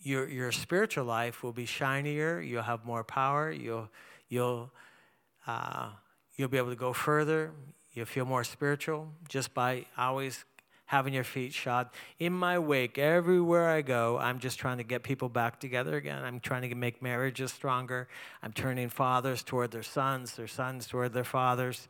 your, 0.00 0.28
your 0.28 0.52
spiritual 0.52 1.04
life 1.04 1.42
will 1.42 1.52
be 1.52 1.66
shinier, 1.66 2.40
you'll 2.40 2.62
have 2.62 2.84
more 2.84 3.04
power, 3.04 3.50
you'll, 3.50 3.90
you'll, 4.28 4.70
uh, 5.46 5.90
you'll 6.36 6.48
be 6.48 6.56
able 6.56 6.70
to 6.70 6.76
go 6.76 6.92
further, 6.92 7.52
you'll 7.92 8.06
feel 8.06 8.24
more 8.24 8.44
spiritual 8.44 9.10
just 9.28 9.52
by 9.52 9.84
always 9.96 10.44
having 10.88 11.12
your 11.12 11.24
feet 11.24 11.52
shod. 11.52 11.90
In 12.18 12.32
my 12.32 12.58
wake, 12.58 12.96
everywhere 12.96 13.68
I 13.68 13.82
go, 13.82 14.16
I'm 14.16 14.38
just 14.38 14.58
trying 14.58 14.78
to 14.78 14.84
get 14.84 15.02
people 15.02 15.28
back 15.28 15.60
together 15.60 15.96
again. 15.96 16.24
I'm 16.24 16.40
trying 16.40 16.66
to 16.66 16.74
make 16.74 17.02
marriages 17.02 17.52
stronger. 17.52 18.08
I'm 18.42 18.54
turning 18.54 18.88
fathers 18.88 19.42
toward 19.42 19.70
their 19.70 19.82
sons, 19.82 20.34
their 20.34 20.46
sons 20.46 20.86
toward 20.86 21.12
their 21.12 21.24
fathers. 21.24 21.88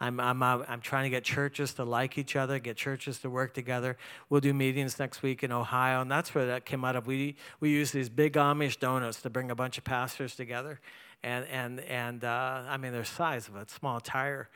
I'm, 0.00 0.18
I'm, 0.18 0.42
uh, 0.42 0.64
I'm 0.66 0.80
trying 0.80 1.04
to 1.04 1.10
get 1.10 1.22
churches 1.22 1.74
to 1.74 1.84
like 1.84 2.18
each 2.18 2.34
other, 2.34 2.58
get 2.58 2.76
churches 2.76 3.20
to 3.20 3.30
work 3.30 3.54
together. 3.54 3.96
We'll 4.28 4.40
do 4.40 4.52
meetings 4.52 4.98
next 4.98 5.22
week 5.22 5.44
in 5.44 5.52
Ohio, 5.52 6.00
and 6.00 6.10
that's 6.10 6.34
where 6.34 6.46
that 6.46 6.66
came 6.66 6.84
out 6.84 6.96
of. 6.96 7.06
We, 7.06 7.36
we 7.60 7.70
use 7.70 7.92
these 7.92 8.08
big 8.08 8.32
Amish 8.32 8.80
donuts 8.80 9.22
to 9.22 9.30
bring 9.30 9.52
a 9.52 9.54
bunch 9.54 9.78
of 9.78 9.84
pastors 9.84 10.34
together. 10.34 10.80
And, 11.22 11.46
and, 11.46 11.78
and 11.82 12.24
uh, 12.24 12.64
I 12.68 12.78
mean, 12.78 12.92
they're 12.92 13.04
size 13.04 13.46
of 13.46 13.54
a 13.54 13.68
small 13.68 14.00
tire. 14.00 14.48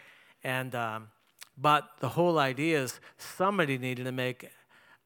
And 0.43 0.75
um, 0.75 1.09
but 1.61 1.89
the 2.01 2.11
whole 2.11 2.39
idea 2.39 2.81
is 2.81 3.01
somebody 3.17 3.79
needed 3.79 4.05
to 4.05 4.13
make 4.13 4.49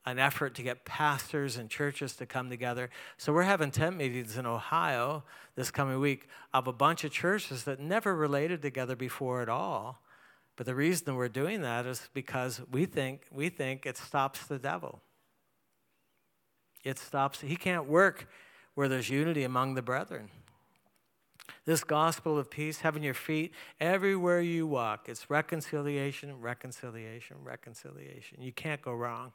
an 0.05 0.19
effort 0.19 0.55
to 0.57 0.63
get 0.63 0.85
pastors 0.85 1.57
and 1.57 1.71
churches 1.71 2.15
to 2.17 2.27
come 2.27 2.51
together. 2.51 2.91
So 3.17 3.33
we're 3.33 3.43
having 3.43 3.71
tent 3.71 3.97
meetings 3.97 4.37
in 4.37 4.47
Ohio 4.47 5.23
this 5.55 5.71
coming 5.71 6.01
week 6.01 6.29
of 6.53 6.67
a 6.67 6.73
bunch 6.73 7.05
of 7.05 7.13
churches 7.13 7.65
that 7.65 7.79
never 7.79 8.15
related 8.15 8.63
together 8.63 8.97
before 8.97 9.43
at 9.43 9.49
all. 9.49 10.03
But 10.57 10.67
the 10.67 10.75
reason 10.75 11.15
we're 11.15 11.29
doing 11.29 11.63
that 11.63 11.87
is 11.87 12.09
because 12.13 12.61
we 12.71 12.85
think 12.85 13.27
we 13.31 13.49
think 13.49 13.87
it 13.87 13.97
stops 13.97 14.45
the 14.47 14.59
devil. 14.59 15.01
It 16.85 16.99
stops 16.99 17.41
he 17.41 17.57
can't 17.57 17.87
work 17.87 18.29
where 18.75 18.89
there's 18.89 19.09
unity 19.09 19.45
among 19.45 19.75
the 19.75 19.83
brethren. 19.83 20.31
This 21.65 21.85
gospel 21.85 22.39
of 22.39 22.51
peace, 22.51 22.81
having 22.81 23.03
your 23.03 23.15
feet 23.15 23.53
everywhere 23.81 24.41
you 24.41 24.67
walk, 24.67 25.09
it's 25.09 25.31
reconciliation, 25.31 26.41
reconciliation, 26.41 27.37
reconciliation. 27.43 28.41
You 28.41 28.53
can't 28.53 28.83
go 28.83 28.93
wrong. 28.93 29.33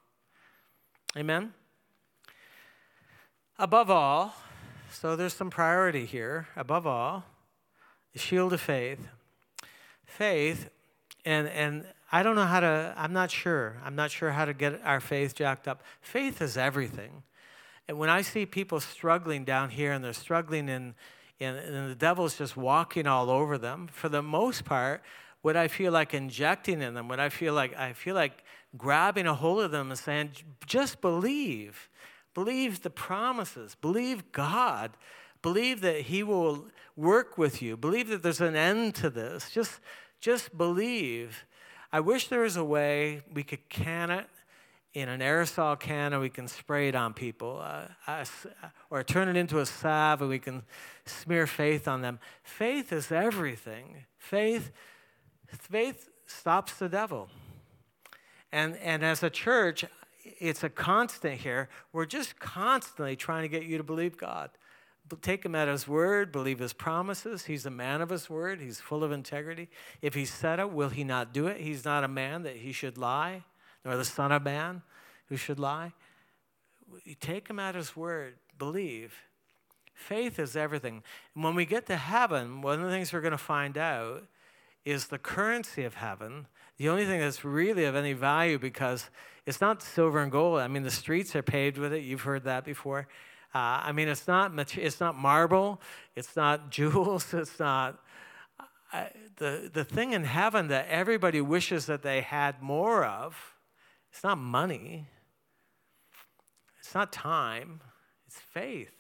Amen? 1.15 1.53
Above 3.57 3.89
all, 3.89 4.35
so 4.91 5.15
there's 5.15 5.33
some 5.33 5.49
priority 5.49 6.05
here. 6.05 6.47
Above 6.55 6.85
all, 6.85 7.23
the 8.13 8.19
shield 8.19 8.53
of 8.53 8.61
faith. 8.61 9.07
Faith, 10.05 10.69
and, 11.25 11.47
and 11.47 11.85
I 12.11 12.23
don't 12.23 12.35
know 12.35 12.45
how 12.45 12.59
to, 12.59 12.93
I'm 12.97 13.13
not 13.13 13.31
sure. 13.31 13.77
I'm 13.83 13.95
not 13.95 14.11
sure 14.11 14.31
how 14.31 14.45
to 14.45 14.53
get 14.53 14.81
our 14.83 14.99
faith 14.99 15.35
jacked 15.35 15.67
up. 15.67 15.81
Faith 16.01 16.41
is 16.41 16.57
everything. 16.57 17.23
And 17.87 17.97
when 17.97 18.09
I 18.09 18.21
see 18.21 18.45
people 18.45 18.79
struggling 18.79 19.43
down 19.45 19.69
here 19.69 19.91
and 19.93 20.03
they're 20.03 20.13
struggling 20.13 20.69
in, 20.69 20.95
and, 21.39 21.58
and 21.58 21.89
the 21.91 21.95
devil's 21.95 22.38
just 22.38 22.58
walking 22.58 23.08
all 23.08 23.30
over 23.30 23.58
them. 23.58 23.88
For 23.91 24.10
the 24.10 24.21
most 24.21 24.65
part, 24.65 25.04
what 25.41 25.56
I 25.56 25.67
feel 25.67 25.91
like 25.91 26.13
injecting 26.13 26.82
in 26.82 26.93
them, 26.93 27.08
what 27.08 27.19
I 27.19 27.30
feel 27.30 27.54
like 27.54 27.76
I 27.78 27.93
feel 27.93 28.15
like 28.15 28.43
grabbing 28.76 29.28
a 29.28 29.34
hold 29.34 29.62
of 29.62 29.71
them 29.71 29.89
and 29.89 30.00
saying, 30.00 30.32
just 30.65 31.02
believe. 31.02 31.89
Believe 32.33 32.81
the 32.83 32.90
promises. 32.90 33.75
Believe 33.75 34.31
God. 34.31 34.92
Believe 35.42 35.81
that 35.81 36.02
He 36.02 36.23
will 36.23 36.67
work 36.96 37.38
with 37.38 37.62
you. 37.62 37.77
Believe 37.77 38.10
that 38.10 38.23
there's 38.23 38.42
an 38.42 38.56
end 38.56 38.96
to 38.96 39.10
this. 39.10 39.50
Just, 39.50 39.79
just 40.19 40.58
believe. 40.58 41.46
I 41.92 42.00
wish 42.00 42.27
there 42.27 42.42
was 42.42 42.58
a 42.58 42.63
way 42.63 43.21
we 43.33 43.44
could 43.44 43.69
can 43.69 44.12
it 44.12 44.27
in 44.98 45.10
an 45.10 45.19
aerosol 45.19 45.79
can 45.79 46.12
and 46.12 46.21
we 46.21 46.29
can 46.29 46.48
spray 46.48 46.87
it 46.87 46.95
on 46.95 47.13
people, 47.13 47.62
uh, 47.63 48.25
or 48.89 49.04
turn 49.04 49.27
it 49.27 49.37
into 49.37 49.60
a 49.60 49.65
salve 49.65 50.21
and 50.21 50.29
we 50.29 50.39
can 50.39 50.63
smear 51.06 51.45
faith 51.45 51.87
on 51.87 52.02
them. 52.02 52.19
Faith 52.41 52.91
is 52.91 53.12
everything. 53.12 54.06
Faith, 54.17 54.71
faith 55.48 56.10
stops 56.25 56.73
the 56.79 56.89
devil. 56.89 57.29
And, 58.52 58.75
and 58.77 59.06
as 59.06 59.21
a 59.21 59.29
church, 59.29 59.85
it's 60.23 60.63
a 60.63 60.69
constant 60.69 61.41
here. 61.41 61.69
We're 61.93 62.06
just 62.06 62.39
constantly 62.39 63.15
trying 63.15 63.43
to 63.43 63.50
get 63.50 63.65
you 63.65 63.77
to 63.77 63.83
believe 63.83 64.17
God. 64.17 64.50
Take 65.21 65.45
him 65.45 65.54
at 65.54 65.67
his 65.67 65.87
word, 65.87 66.31
believe 66.31 66.58
his 66.58 66.73
promises. 66.73 67.45
He's 67.45 67.67
a 67.67 67.71
man 67.71 68.02
of 68.02 68.10
his 68.10 68.31
word, 68.31 68.60
he's 68.60 68.81
full 68.81 69.04
of 69.04 69.12
integrity. 69.12 69.69
If 70.02 70.15
he 70.15 70.25
said 70.25 70.60
it, 70.60 70.71
will 70.71 70.89
he 70.89 71.04
not 71.04 71.33
do 71.33 71.45
it? 71.45 71.62
He's 71.62 71.85
not 71.85 72.04
a 72.04 72.08
man 72.08 72.41
that 72.41 72.58
he 72.58 72.71
should 72.71 72.98
lie 72.98 73.43
nor 73.88 73.96
the 73.96 74.06
Son 74.06 74.33
of 74.33 74.44
Man 74.44 74.81
who 75.29 75.38
should 75.38 75.60
lie. 75.60 75.94
Take 77.21 77.48
him 77.48 77.58
at 77.58 77.73
his 77.73 77.96
word, 77.96 78.35
believe. 78.60 79.13
Faith 79.94 80.40
is 80.40 80.58
everything. 80.58 81.04
And 81.33 81.44
when 81.44 81.56
we 81.56 81.65
get 81.65 81.85
to 81.88 81.96
heaven, 81.96 82.62
one 82.62 82.79
of 82.79 82.85
the 82.85 82.92
things 82.92 83.13
we're 83.13 83.21
going 83.21 83.31
to 83.31 83.38
find 83.38 83.77
out 83.77 84.23
is 84.83 85.08
the 85.08 85.17
currency 85.17 85.85
of 85.85 85.96
heaven. 85.96 86.48
The 86.75 86.90
only 86.90 87.06
thing 87.06 87.21
that's 87.21 87.46
really 87.46 87.85
of 87.85 87.96
any 87.96 88.12
value 88.12 88.60
because 88.60 89.10
it's 89.46 89.62
not 89.62 89.81
silver 89.81 90.19
and 90.19 90.31
gold. 90.31 90.60
I 90.60 90.67
mean, 90.67 90.83
the 90.83 90.92
streets 90.92 91.33
are 91.33 91.42
paved 91.42 91.77
with 91.77 91.94
it. 91.94 92.04
You've 92.04 92.21
heard 92.21 92.44
that 92.44 92.65
before. 92.65 93.08
Uh, 93.56 93.81
I 93.83 93.94
mean, 93.94 94.10
it's 94.10 94.27
not 94.27 94.52
it's 94.77 95.00
not 95.00 95.15
marble. 95.15 95.81
It's 96.15 96.35
not 96.35 96.69
jewels. 96.71 97.33
It's 97.33 97.58
not 97.58 98.00
uh, 98.92 99.06
the 99.38 99.69
the 99.73 99.85
thing 99.85 100.12
in 100.12 100.25
heaven 100.25 100.67
that 100.67 100.88
everybody 100.90 101.40
wishes 101.40 101.85
that 101.85 102.04
they 102.04 102.19
had 102.19 102.62
more 102.62 103.06
of. 103.06 103.54
It's 104.17 104.23
not 104.23 104.39
money. 104.39 105.05
It's 106.79 106.95
not 106.95 107.13
time. 107.13 107.81
It's 108.25 108.39
faith. 108.39 108.95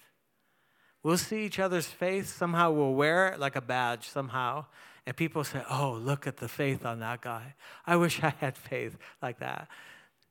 We'll 1.01 1.17
see 1.17 1.43
each 1.43 1.57
other's 1.57 1.87
faith. 1.87 2.29
Somehow 2.29 2.69
we'll 2.69 2.93
wear 2.93 3.29
it 3.29 3.39
like 3.39 3.55
a 3.55 3.61
badge 3.61 4.07
somehow. 4.07 4.65
And 5.07 5.15
people 5.15 5.43
say, 5.43 5.63
oh, 5.71 5.99
look 5.99 6.27
at 6.27 6.37
the 6.37 6.47
faith 6.47 6.85
on 6.85 6.99
that 6.99 7.21
guy. 7.21 7.55
I 7.83 7.95
wish 7.95 8.21
I 8.21 8.35
had 8.39 8.55
faith 8.55 8.95
like 9.19 9.39
that. 9.39 9.67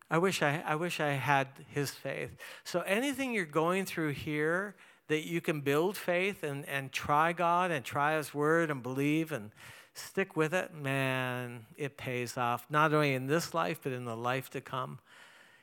I 0.08 0.18
wish 0.18 0.40
I, 0.40 0.62
I 0.64 0.76
wish 0.76 1.00
I 1.00 1.14
had 1.14 1.48
his 1.68 1.90
faith. 1.90 2.36
So 2.62 2.82
anything 2.82 3.34
you're 3.34 3.44
going 3.44 3.86
through 3.86 4.12
here 4.12 4.76
that 5.08 5.26
you 5.26 5.40
can 5.40 5.62
build 5.62 5.96
faith 5.96 6.44
and, 6.44 6.64
and 6.68 6.92
try 6.92 7.32
God 7.32 7.72
and 7.72 7.84
try 7.84 8.16
his 8.16 8.32
word 8.32 8.70
and 8.70 8.84
believe 8.84 9.32
and 9.32 9.50
stick 9.98 10.36
with 10.36 10.54
it, 10.54 10.74
man, 10.74 11.66
it 11.76 11.96
pays 11.96 12.36
off. 12.36 12.66
Not 12.70 12.92
only 12.92 13.14
in 13.14 13.26
this 13.26 13.54
life, 13.54 13.80
but 13.82 13.92
in 13.92 14.04
the 14.04 14.16
life 14.16 14.50
to 14.50 14.60
come. 14.60 14.98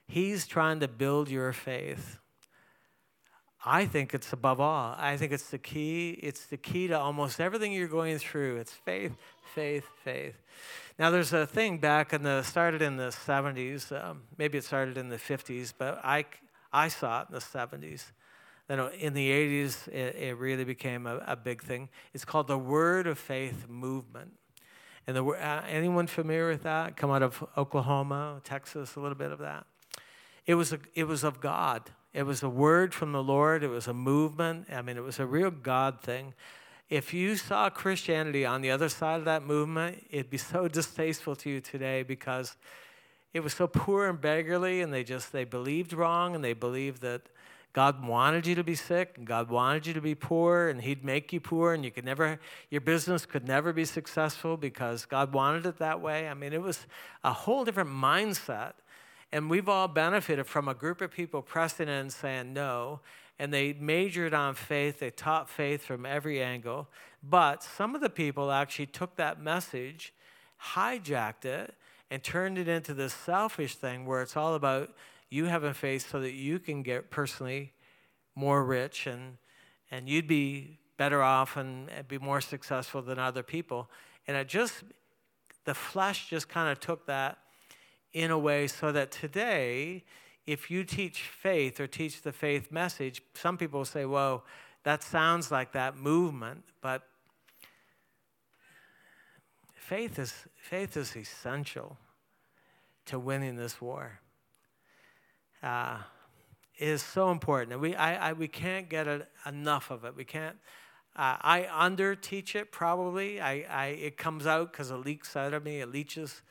He's 0.08 0.46
trying 0.48 0.80
to 0.82 0.88
build 0.88 1.30
your 1.30 1.54
faith. 1.54 2.20
I 3.66 3.86
think 3.86 4.14
it's 4.14 4.34
above 4.34 4.60
all. 4.60 4.96
I 4.98 5.16
think 5.16 5.32
it's 5.32 5.50
the 5.50 5.58
key. 5.58 6.20
It's 6.22 6.46
the 6.48 6.58
key 6.58 6.88
to 6.88 7.00
almost 7.00 7.40
everything 7.40 7.72
you're 7.72 7.88
going 7.88 8.18
through. 8.18 8.58
It's 8.58 8.74
faith, 8.74 9.16
faith, 9.56 9.86
faith. 10.04 10.36
Now, 11.00 11.10
there's 11.10 11.32
a 11.32 11.48
thing 11.48 11.78
back 11.78 12.14
in 12.14 12.24
the 12.24 12.44
started 12.44 12.82
in 12.82 12.98
the 12.98 13.08
70s. 13.08 13.92
Um, 13.92 14.24
maybe 14.38 14.58
it 14.58 14.66
started 14.66 14.98
in 14.98 15.10
the 15.10 15.18
50s, 15.18 15.74
but 15.78 16.00
I 16.04 16.26
I 16.74 16.88
saw 16.88 17.22
it 17.22 17.28
in 17.30 17.36
the 17.36 17.40
70s. 17.40 18.12
Then 18.68 18.80
in 18.99 19.14
the 19.14 19.30
80s, 19.30 19.88
it, 19.89 20.16
it 20.16 20.38
really 20.38 20.64
became 20.64 21.05
a, 21.05 21.18
a, 21.28 21.36
big 21.36 21.61
thing. 21.61 21.89
It's 22.14 22.24
called 22.24 22.47
the 22.47 22.57
Word 22.57 23.07
of 23.07 23.20
Faith 23.20 23.68
movement. 23.68 24.34
And 25.05 25.18
the, 25.18 25.26
uh, 25.26 25.64
anyone 25.68 26.07
familiar 26.07 26.47
with 26.47 26.64
that? 26.64 26.95
Come 26.95 27.11
out 27.11 27.24
of 27.24 27.43
Oklahoma, 27.57 28.39
Texas, 28.43 28.95
a 28.95 29.01
little 29.01 29.18
bit 29.18 29.32
of 29.32 29.39
that. 29.39 29.66
It 30.45 30.55
was, 30.55 30.72
a, 30.72 30.80
it 30.95 31.05
was 31.05 31.24
of 31.24 31.41
God. 31.41 31.91
It 32.14 32.24
was 32.24 32.41
a 32.41 32.49
word 32.49 32.93
from 32.93 33.11
the 33.11 33.24
Lord. 33.24 33.64
It 33.64 33.70
was 33.70 33.88
a 33.88 33.93
movement. 33.93 34.68
I 34.72 34.82
mean, 34.82 34.97
it 34.97 35.03
was 35.03 35.20
a 35.20 35.26
real 35.26 35.51
God 35.51 36.01
thing. 36.01 36.34
If 36.89 37.14
you 37.14 37.36
saw 37.36 37.70
Christianity 37.70 38.45
on 38.45 38.61
the 38.61 38.72
other 38.72 38.88
side 38.88 39.20
of 39.20 39.26
that 39.26 39.43
movement, 39.43 40.05
it'd 40.09 40.30
be 40.30 40.38
so 40.38 40.68
distasteful 40.70 41.36
to 41.38 41.49
you 41.49 41.59
today 41.59 42.03
because 42.03 42.55
it 43.34 43.41
was 43.41 43.53
so 43.53 43.68
poor 43.68 44.07
and 44.07 44.22
beggarly, 44.22 44.82
and 44.82 44.93
they 44.93 45.03
just 45.03 45.32
they 45.32 45.43
believed 45.43 45.91
wrong, 45.91 46.36
and 46.36 46.43
they 46.43 46.53
believed 46.53 47.01
that 47.01 47.24
God 47.74 48.05
wanted 48.05 48.45
you 48.47 48.55
to 48.55 48.63
be 48.63 48.76
sick, 48.76 49.15
and 49.17 49.26
God 49.26 49.49
wanted 49.49 49.88
you 49.88 49.93
to 49.93 50.01
be 50.01 50.15
poor, 50.15 50.69
and 50.69 50.82
He'd 50.82 51.03
make 51.03 51.34
you 51.34 51.39
poor, 51.39 51.74
and 51.74 51.84
you 51.84 51.91
could 51.91 52.05
never, 52.05 52.39
your 52.69 52.82
business 52.82 53.26
could 53.26 53.47
never 53.47 53.74
be 53.74 53.86
successful 53.86 54.57
because 54.57 55.05
God 55.05 55.34
wanted 55.34 55.65
it 55.65 55.80
that 55.80 55.99
way. 55.99 56.30
I 56.30 56.34
mean, 56.34 56.53
it 56.53 56.61
was 56.61 56.86
a 57.24 57.34
whole 57.34 57.65
different 57.65 57.89
mindset 57.89 58.74
and 59.34 59.49
we've 59.49 59.67
all 59.67 59.88
benefited 59.88 60.45
from 60.45 60.67
a 60.67 60.76
group 60.76 61.01
of 61.01 61.09
people 61.09 61.41
pressing 61.41 61.88
in 61.88 61.93
and 61.95 62.13
saying 62.13 62.53
no. 62.53 62.99
And 63.39 63.51
they 63.51 63.74
majored 63.74 64.32
on 64.32 64.53
faith, 64.53 64.99
they 64.99 65.09
taught 65.09 65.49
faith 65.49 65.82
from 65.82 66.05
every 66.05 66.41
angle. 66.41 66.88
But 67.24 67.63
some 67.63 67.95
of 67.95 68.01
the 68.01 68.11
people 68.11 68.51
actually 68.51 68.86
took 68.86 69.15
that 69.15 69.41
message, 69.41 70.13
hijacked 70.76 71.45
it, 71.45 71.74
and 72.11 72.24
turned 72.24 72.59
it 72.59 72.67
into 72.67 72.93
this 72.93 73.11
selfish 73.11 73.76
thing 73.76 74.05
where 74.05 74.21
it's 74.21 74.38
all 74.38 74.53
about 74.53 74.93
you 75.34 75.46
having 75.46 75.74
faith 75.74 76.10
so 76.10 76.20
that 76.22 76.34
you 76.34 76.60
can 76.60 76.84
get 76.84 77.10
personally 77.10 77.74
more 78.36 78.64
rich 78.64 79.08
and, 79.08 79.38
and 79.90 80.08
you'd 80.08 80.28
be 80.28 80.78
better 80.96 81.24
off 81.24 81.58
and, 81.58 81.90
and 81.90 82.08
be 82.08 82.20
more 82.20 82.40
successful 82.40 83.02
than 83.02 83.18
other 83.18 83.42
people. 83.42 83.90
And 84.28 84.38
it 84.38 84.48
just, 84.48 84.84
the 85.66 85.74
flesh 85.74 86.30
just 86.30 86.48
kind 86.50 86.72
of 86.72 86.80
took 86.80 87.08
that 87.08 87.40
in 88.14 88.30
a 88.30 88.38
way 88.38 88.68
so 88.68 88.92
that 88.92 89.12
today, 89.12 90.04
if 90.46 90.70
you 90.70 90.84
teach 90.84 91.22
faith 91.22 91.80
or 91.80 91.88
teach 91.88 92.22
the 92.22 92.32
faith 92.32 92.72
message, 92.72 93.24
some 93.34 93.58
people 93.58 93.86
say, 93.86 94.06
whoa, 94.06 94.44
that 94.84 95.02
sounds 95.02 95.50
like 95.50 95.72
that 95.72 95.98
movement, 95.98 96.64
but 96.80 97.08
faith 99.74 100.20
is, 100.20 100.46
faith 100.56 100.96
is 100.96 101.16
essential 101.16 101.98
to 103.06 103.18
winning 103.18 103.56
this 103.56 103.82
war. 103.82 104.20
Uh, 105.64 105.97
is 106.78 107.01
so 107.01 107.32
important. 107.32 107.74
And 107.74 107.82
we, 107.82 107.95
I, 107.95 108.30
I, 108.30 108.34
we 108.34 108.47
can't 108.47 108.89
get 108.89 109.07
it, 109.07 109.28
enough 109.45 109.91
of 109.91 110.05
it. 110.05 110.16
We 110.16 110.26
can't. 110.26 110.57
Uh, 111.16 111.38
I 111.41 111.68
under 111.72 112.16
teach 112.16 112.55
it 112.55 112.72
probably. 112.72 113.39
I, 113.39 113.66
I, 113.70 113.86
it 113.88 114.18
comes 114.18 114.47
out 114.47 114.72
because 114.72 114.91
it 114.91 114.95
leaks 114.95 115.36
out 115.36 115.53
of 115.53 115.64
me, 115.64 115.82
it 115.82 115.91
leaches. 115.91 116.41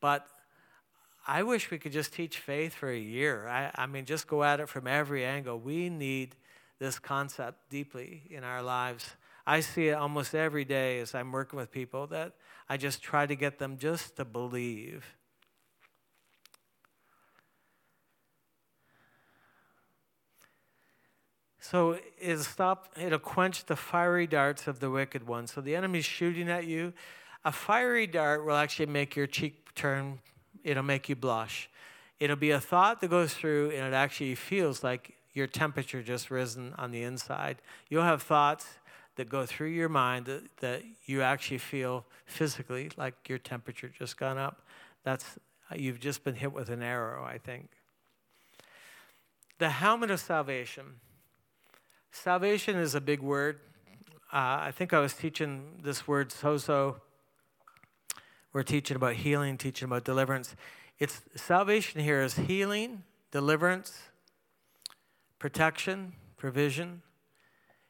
But 0.00 0.26
I 1.26 1.42
wish 1.42 1.70
we 1.70 1.78
could 1.78 1.92
just 1.92 2.12
teach 2.12 2.38
faith 2.38 2.74
for 2.74 2.90
a 2.90 2.98
year. 2.98 3.48
I, 3.48 3.70
I 3.74 3.86
mean, 3.86 4.04
just 4.04 4.26
go 4.26 4.42
at 4.44 4.60
it 4.60 4.68
from 4.68 4.86
every 4.86 5.24
angle. 5.24 5.58
We 5.58 5.88
need 5.88 6.36
this 6.78 6.98
concept 6.98 7.70
deeply 7.70 8.22
in 8.30 8.44
our 8.44 8.62
lives. 8.62 9.10
I 9.46 9.60
see 9.60 9.88
it 9.88 9.94
almost 9.94 10.34
every 10.34 10.64
day 10.64 11.00
as 11.00 11.14
I'm 11.14 11.32
working 11.32 11.58
with 11.58 11.70
people 11.70 12.06
that 12.08 12.32
I 12.68 12.76
just 12.76 13.02
try 13.02 13.26
to 13.26 13.34
get 13.34 13.58
them 13.58 13.76
just 13.76 14.16
to 14.16 14.24
believe. 14.24 15.04
So 21.62 21.96
it'll 22.20 22.42
stop, 22.42 22.88
it'll 23.00 23.20
quench 23.20 23.66
the 23.66 23.76
fiery 23.76 24.26
darts 24.26 24.66
of 24.66 24.80
the 24.80 24.90
wicked 24.90 25.26
one. 25.26 25.46
So 25.46 25.60
the 25.60 25.76
enemy's 25.76 26.04
shooting 26.04 26.50
at 26.50 26.66
you. 26.66 26.92
A 27.44 27.52
fiery 27.52 28.06
dart 28.06 28.44
will 28.44 28.56
actually 28.56 28.86
make 28.86 29.14
your 29.14 29.28
cheek 29.28 29.72
turn 29.74 30.18
it'll 30.64 30.82
make 30.82 31.08
you 31.08 31.16
blush. 31.16 31.68
It'll 32.20 32.36
be 32.36 32.50
a 32.50 32.60
thought 32.60 33.00
that 33.00 33.08
goes 33.10 33.34
through, 33.34 33.70
and 33.70 33.86
it 33.86 33.94
actually 33.94 34.34
feels 34.34 34.84
like 34.84 35.14
your 35.34 35.46
temperature 35.46 36.02
just 36.02 36.30
risen 36.30 36.74
on 36.78 36.90
the 36.90 37.02
inside. 37.02 37.58
You'll 37.88 38.04
have 38.04 38.22
thoughts 38.22 38.66
that 39.16 39.28
go 39.28 39.44
through 39.44 39.70
your 39.70 39.88
mind 39.88 40.26
that, 40.26 40.42
that 40.58 40.82
you 41.06 41.22
actually 41.22 41.58
feel 41.58 42.04
physically 42.26 42.90
like 42.96 43.28
your 43.28 43.38
temperature 43.38 43.88
just 43.88 44.16
gone 44.16 44.38
up. 44.38 44.62
That's 45.04 45.38
you've 45.74 46.00
just 46.00 46.22
been 46.22 46.34
hit 46.34 46.52
with 46.52 46.68
an 46.68 46.82
arrow, 46.82 47.24
I 47.24 47.38
think. 47.38 47.70
The 49.58 49.70
helmet 49.70 50.10
of 50.10 50.20
salvation. 50.20 51.00
Salvation 52.12 52.76
is 52.76 52.94
a 52.94 53.00
big 53.00 53.20
word. 53.20 53.58
Uh, 54.32 54.60
I 54.60 54.70
think 54.70 54.92
I 54.92 55.00
was 55.00 55.14
teaching 55.14 55.80
this 55.82 56.06
word 56.06 56.28
sozo 56.28 57.00
we're 58.52 58.62
teaching 58.62 58.96
about 58.96 59.14
healing, 59.14 59.56
teaching 59.56 59.86
about 59.86 60.04
deliverance. 60.04 60.54
It's 60.98 61.22
salvation 61.34 62.02
here 62.02 62.20
is 62.20 62.34
healing, 62.34 63.02
deliverance, 63.30 63.98
protection, 65.38 66.12
provision. 66.36 67.00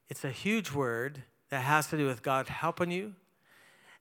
It's 0.09 0.25
a 0.25 0.31
huge 0.31 0.71
word 0.71 1.25
that 1.51 1.63
has 1.63 1.89
to 1.89 1.97
do 1.97 2.07
with 2.07 2.23
God 2.23 2.49
helping 2.49 2.93
you. 2.93 3.15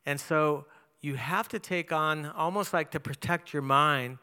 And 0.06 0.20
so 0.20 0.66
you 1.02 1.16
have 1.16 1.48
to 1.50 1.58
take 1.58 1.92
on, 1.92 2.28
almost 2.28 2.74
like 2.74 2.92
to 2.92 3.00
protect 3.00 3.54
your 3.54 3.64
mind, 3.64 4.20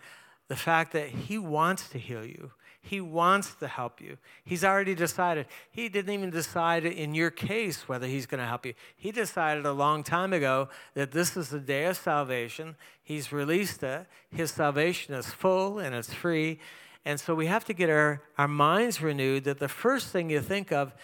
the 0.46 0.56
fact 0.56 0.92
that 0.92 1.08
He 1.08 1.38
wants 1.38 1.88
to 1.88 1.98
heal 1.98 2.24
you. 2.24 2.52
He 2.80 3.00
wants 3.00 3.54
to 3.56 3.66
help 3.66 4.00
you. 4.00 4.18
He's 4.44 4.64
already 4.64 4.94
decided. 4.94 5.46
He 5.70 5.88
didn't 5.88 6.14
even 6.14 6.30
decide 6.30 6.84
in 6.86 7.14
your 7.14 7.30
case 7.30 7.88
whether 7.88 8.06
He's 8.06 8.26
going 8.26 8.40
to 8.40 8.46
help 8.46 8.64
you. 8.64 8.74
He 8.96 9.10
decided 9.10 9.66
a 9.66 9.72
long 9.72 10.02
time 10.02 10.32
ago 10.32 10.68
that 10.94 11.10
this 11.10 11.36
is 11.36 11.48
the 11.48 11.60
day 11.60 11.86
of 11.86 11.96
salvation. 11.96 12.76
He's 13.02 13.32
released 13.32 13.82
it. 13.82 14.06
His 14.30 14.50
salvation 14.50 15.14
is 15.14 15.26
full 15.26 15.78
and 15.78 15.94
it's 15.94 16.14
free. 16.14 16.60
And 17.04 17.18
so 17.18 17.34
we 17.34 17.46
have 17.46 17.64
to 17.66 17.72
get 17.72 17.90
our, 17.90 18.22
our 18.36 18.48
minds 18.48 19.02
renewed 19.02 19.44
that 19.44 19.58
the 19.58 19.68
first 19.68 20.08
thing 20.08 20.30
you 20.30 20.40
think 20.40 20.72
of, 20.72 20.94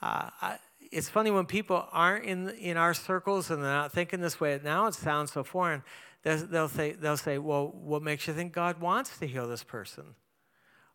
uh, 0.00 0.30
I, 0.40 0.58
it's 0.90 1.08
funny 1.08 1.30
when 1.30 1.46
people 1.46 1.86
aren't 1.92 2.24
in, 2.24 2.48
in 2.50 2.76
our 2.76 2.94
circles 2.94 3.50
and 3.50 3.62
they're 3.62 3.70
not 3.70 3.92
thinking 3.92 4.20
this 4.20 4.40
way. 4.40 4.58
Now 4.62 4.86
it 4.86 4.94
sounds 4.94 5.32
so 5.32 5.44
foreign. 5.44 5.82
They'll, 6.22 6.46
they'll, 6.46 6.68
say, 6.68 6.92
they'll 6.92 7.16
say, 7.16 7.38
Well, 7.38 7.68
what 7.68 8.02
makes 8.02 8.26
you 8.26 8.34
think 8.34 8.52
God 8.52 8.80
wants 8.80 9.18
to 9.18 9.26
heal 9.26 9.46
this 9.46 9.62
person? 9.62 10.14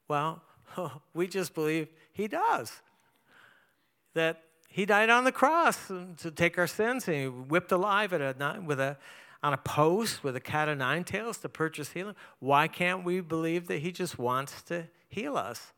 Well, 0.08 0.42
we 1.14 1.28
just 1.28 1.54
believe 1.54 1.88
he 2.12 2.28
does. 2.28 2.72
That 4.14 4.44
he 4.68 4.86
died 4.86 5.10
on 5.10 5.24
the 5.24 5.32
cross 5.32 5.88
to 5.88 6.32
take 6.32 6.58
our 6.58 6.68
sins 6.68 7.08
and 7.08 7.18
he 7.18 7.28
whipped 7.28 7.72
alive 7.72 8.14
at 8.14 8.22
a, 8.22 8.62
with 8.64 8.80
a, 8.80 8.98
on 9.42 9.54
a 9.54 9.58
post 9.58 10.24
with 10.24 10.36
a 10.36 10.40
cat 10.40 10.70
of 10.70 10.78
nine 10.78 11.04
tails 11.04 11.38
to 11.40 11.50
purchase 11.50 11.92
healing. 11.92 12.16
Why 12.40 12.68
can't 12.68 13.04
we 13.04 13.22
believe 13.22 13.68
that 13.68 13.80
he 13.80 13.92
just 13.92 14.18
wants 14.18 14.62
to 14.64 14.88
heal 15.08 15.38
us? 15.38 15.74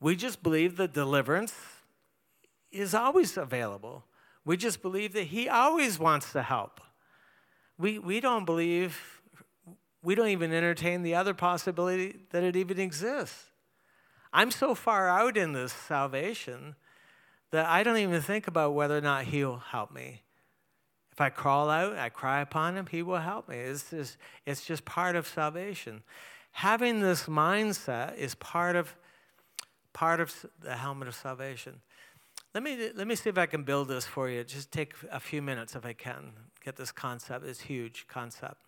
We 0.00 0.16
just 0.16 0.42
believe 0.42 0.76
that 0.76 0.92
deliverance 0.92 1.54
is 2.70 2.94
always 2.94 3.36
available. 3.36 4.04
We 4.44 4.56
just 4.56 4.82
believe 4.82 5.12
that 5.14 5.28
He 5.28 5.48
always 5.48 5.98
wants 5.98 6.32
to 6.32 6.42
help. 6.42 6.80
We, 7.78 7.98
we 7.98 8.20
don't 8.20 8.44
believe, 8.44 9.13
we 10.04 10.14
don't 10.14 10.28
even 10.28 10.52
entertain 10.52 11.02
the 11.02 11.14
other 11.14 11.34
possibility 11.34 12.16
that 12.30 12.44
it 12.44 12.54
even 12.54 12.78
exists. 12.78 13.46
I'm 14.32 14.50
so 14.50 14.74
far 14.74 15.08
out 15.08 15.36
in 15.36 15.52
this 15.52 15.72
salvation 15.72 16.76
that 17.50 17.66
I 17.66 17.82
don't 17.82 17.96
even 17.96 18.20
think 18.20 18.46
about 18.46 18.74
whether 18.74 18.98
or 18.98 19.00
not 19.00 19.24
He'll 19.24 19.56
help 19.56 19.92
me. 19.92 20.22
If 21.10 21.20
I 21.20 21.30
crawl 21.30 21.70
out, 21.70 21.96
I 21.96 22.08
cry 22.10 22.40
upon 22.40 22.76
Him, 22.76 22.86
He 22.86 23.02
will 23.02 23.18
help 23.18 23.48
me. 23.48 23.56
It's 23.56 23.90
just, 23.90 24.18
it's 24.44 24.66
just 24.66 24.84
part 24.84 25.16
of 25.16 25.26
salvation. 25.26 26.02
Having 26.52 27.00
this 27.00 27.24
mindset 27.24 28.16
is 28.16 28.34
part 28.34 28.76
of, 28.76 28.94
part 29.92 30.20
of 30.20 30.34
the 30.60 30.76
helmet 30.76 31.08
of 31.08 31.14
salvation. 31.14 31.80
Let 32.52 32.62
me, 32.62 32.90
let 32.94 33.06
me 33.06 33.14
see 33.14 33.30
if 33.30 33.38
I 33.38 33.46
can 33.46 33.64
build 33.64 33.88
this 33.88 34.04
for 34.04 34.28
you. 34.28 34.44
Just 34.44 34.70
take 34.70 34.94
a 35.10 35.18
few 35.18 35.40
minutes 35.40 35.74
if 35.74 35.86
I 35.86 35.92
can. 35.92 36.32
Get 36.64 36.76
this 36.76 36.92
concept. 36.92 37.46
It's 37.46 37.60
huge 37.60 38.06
concept. 38.08 38.63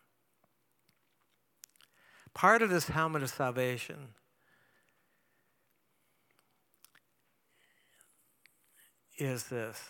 Part 2.36 2.60
of 2.60 2.68
this 2.68 2.88
helmet 2.88 3.22
of 3.22 3.30
salvation 3.30 4.08
is 9.16 9.44
this. 9.44 9.80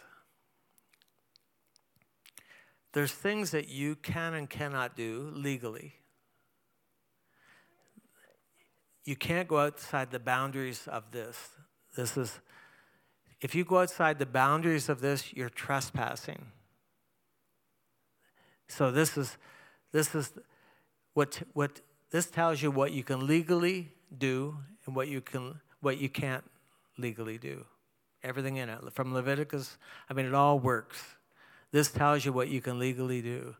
There's 2.92 3.10
things 3.10 3.50
that 3.50 3.68
you 3.68 3.96
can 3.96 4.32
and 4.34 4.48
cannot 4.48 4.94
do 4.94 5.32
legally. 5.34 5.94
You 9.04 9.16
can't 9.16 9.48
go 9.48 9.58
outside 9.58 10.12
the 10.12 10.20
boundaries 10.20 10.86
of 10.86 11.10
this. 11.10 11.48
This 11.96 12.16
is 12.16 12.38
if 13.40 13.56
you 13.56 13.64
go 13.64 13.80
outside 13.80 14.20
the 14.20 14.24
boundaries 14.24 14.88
of 14.88 15.00
this, 15.00 15.32
you're 15.32 15.48
trespassing. 15.48 16.52
So 18.68 18.92
this 18.92 19.18
is 19.18 19.36
this 19.90 20.14
is 20.14 20.32
what 21.12 21.42
what 21.52 21.80
this 22.16 22.24
tells 22.24 22.62
you 22.62 22.70
what 22.70 22.92
you 22.92 23.04
can 23.04 23.26
legally 23.26 23.92
do 24.16 24.56
and 24.86 24.96
what 24.96 25.06
you 25.06 25.20
can 25.20 25.60
what 25.80 25.98
you 25.98 26.08
can't 26.08 26.44
legally 26.96 27.36
do. 27.36 27.66
Everything 28.24 28.56
in 28.56 28.70
it 28.70 28.80
from 28.94 29.12
Leviticus, 29.12 29.76
I 30.08 30.14
mean 30.14 30.24
it 30.24 30.32
all 30.32 30.58
works. 30.58 30.96
This 31.72 31.90
tells 31.90 32.24
you 32.24 32.32
what 32.32 32.48
you 32.48 32.62
can 32.62 32.78
legally 32.78 33.20
do. 33.20 33.54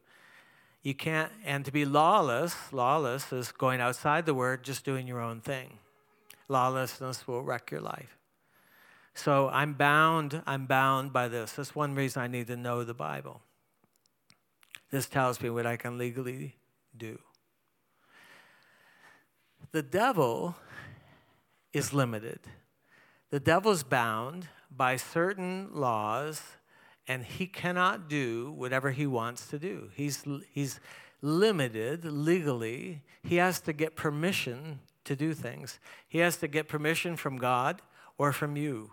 You 0.82 0.94
can't 0.94 1.30
and 1.44 1.66
to 1.66 1.70
be 1.70 1.84
lawless, 1.84 2.72
lawless 2.72 3.30
is 3.30 3.52
going 3.52 3.82
outside 3.82 4.24
the 4.24 4.32
word, 4.32 4.64
just 4.64 4.86
doing 4.86 5.06
your 5.06 5.20
own 5.20 5.42
thing. 5.42 5.76
Lawlessness 6.48 7.28
will 7.28 7.42
wreck 7.42 7.70
your 7.70 7.82
life. 7.82 8.16
So 9.12 9.50
I'm 9.50 9.74
bound, 9.74 10.42
I'm 10.46 10.64
bound 10.64 11.12
by 11.12 11.28
this. 11.28 11.52
That's 11.52 11.74
one 11.74 11.94
reason 11.94 12.22
I 12.22 12.26
need 12.26 12.46
to 12.46 12.56
know 12.56 12.84
the 12.84 12.94
Bible. 12.94 13.42
This 14.90 15.06
tells 15.06 15.42
me 15.42 15.50
what 15.50 15.66
I 15.66 15.76
can 15.76 15.98
legally 15.98 16.56
do. 16.96 17.18
The 19.72 19.82
devil 19.82 20.56
is 21.72 21.92
limited. 21.92 22.40
The 23.30 23.40
devil's 23.40 23.82
bound 23.82 24.48
by 24.70 24.96
certain 24.96 25.68
laws, 25.72 26.42
and 27.08 27.24
he 27.24 27.46
cannot 27.46 28.08
do 28.08 28.52
whatever 28.52 28.90
he 28.90 29.06
wants 29.06 29.48
to 29.48 29.58
do. 29.58 29.90
He's, 29.94 30.24
he's 30.50 30.80
limited 31.22 32.04
legally. 32.04 33.02
He 33.22 33.36
has 33.36 33.60
to 33.60 33.72
get 33.72 33.96
permission 33.96 34.80
to 35.04 35.16
do 35.16 35.34
things. 35.34 35.78
He 36.08 36.18
has 36.18 36.36
to 36.38 36.48
get 36.48 36.68
permission 36.68 37.16
from 37.16 37.36
God 37.36 37.82
or 38.18 38.32
from 38.32 38.56
you 38.56 38.92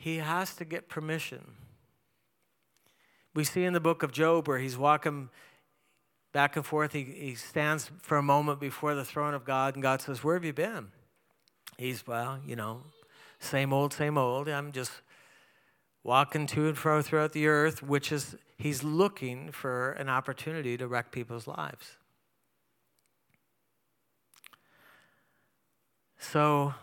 he 0.00 0.16
has 0.16 0.56
to 0.56 0.64
get 0.64 0.88
permission. 0.88 1.56
We 3.34 3.44
see 3.44 3.64
in 3.64 3.74
the 3.74 3.80
book 3.80 4.02
of 4.02 4.12
Job 4.12 4.48
where 4.48 4.58
he's 4.58 4.78
walking 4.78 5.28
back 6.32 6.56
and 6.56 6.64
forth. 6.64 6.92
He, 6.92 7.04
he 7.04 7.34
stands 7.34 7.90
for 8.02 8.16
a 8.16 8.22
moment 8.22 8.60
before 8.60 8.94
the 8.94 9.04
throne 9.04 9.34
of 9.34 9.44
God, 9.44 9.74
and 9.74 9.82
God 9.82 10.00
says, 10.00 10.22
Where 10.22 10.34
have 10.34 10.44
you 10.44 10.52
been? 10.52 10.88
He's, 11.78 12.06
well, 12.06 12.38
you 12.46 12.56
know, 12.56 12.82
same 13.38 13.72
old, 13.72 13.92
same 13.92 14.18
old. 14.18 14.48
I'm 14.48 14.72
just 14.72 14.92
walking 16.02 16.46
to 16.48 16.68
and 16.68 16.76
fro 16.76 17.02
throughout 17.02 17.32
the 17.32 17.46
earth, 17.46 17.82
which 17.82 18.12
is, 18.12 18.36
he's 18.58 18.82
looking 18.82 19.50
for 19.50 19.92
an 19.92 20.08
opportunity 20.08 20.76
to 20.76 20.86
wreck 20.86 21.10
people's 21.10 21.46
lives. 21.46 21.96
So, 26.18 26.74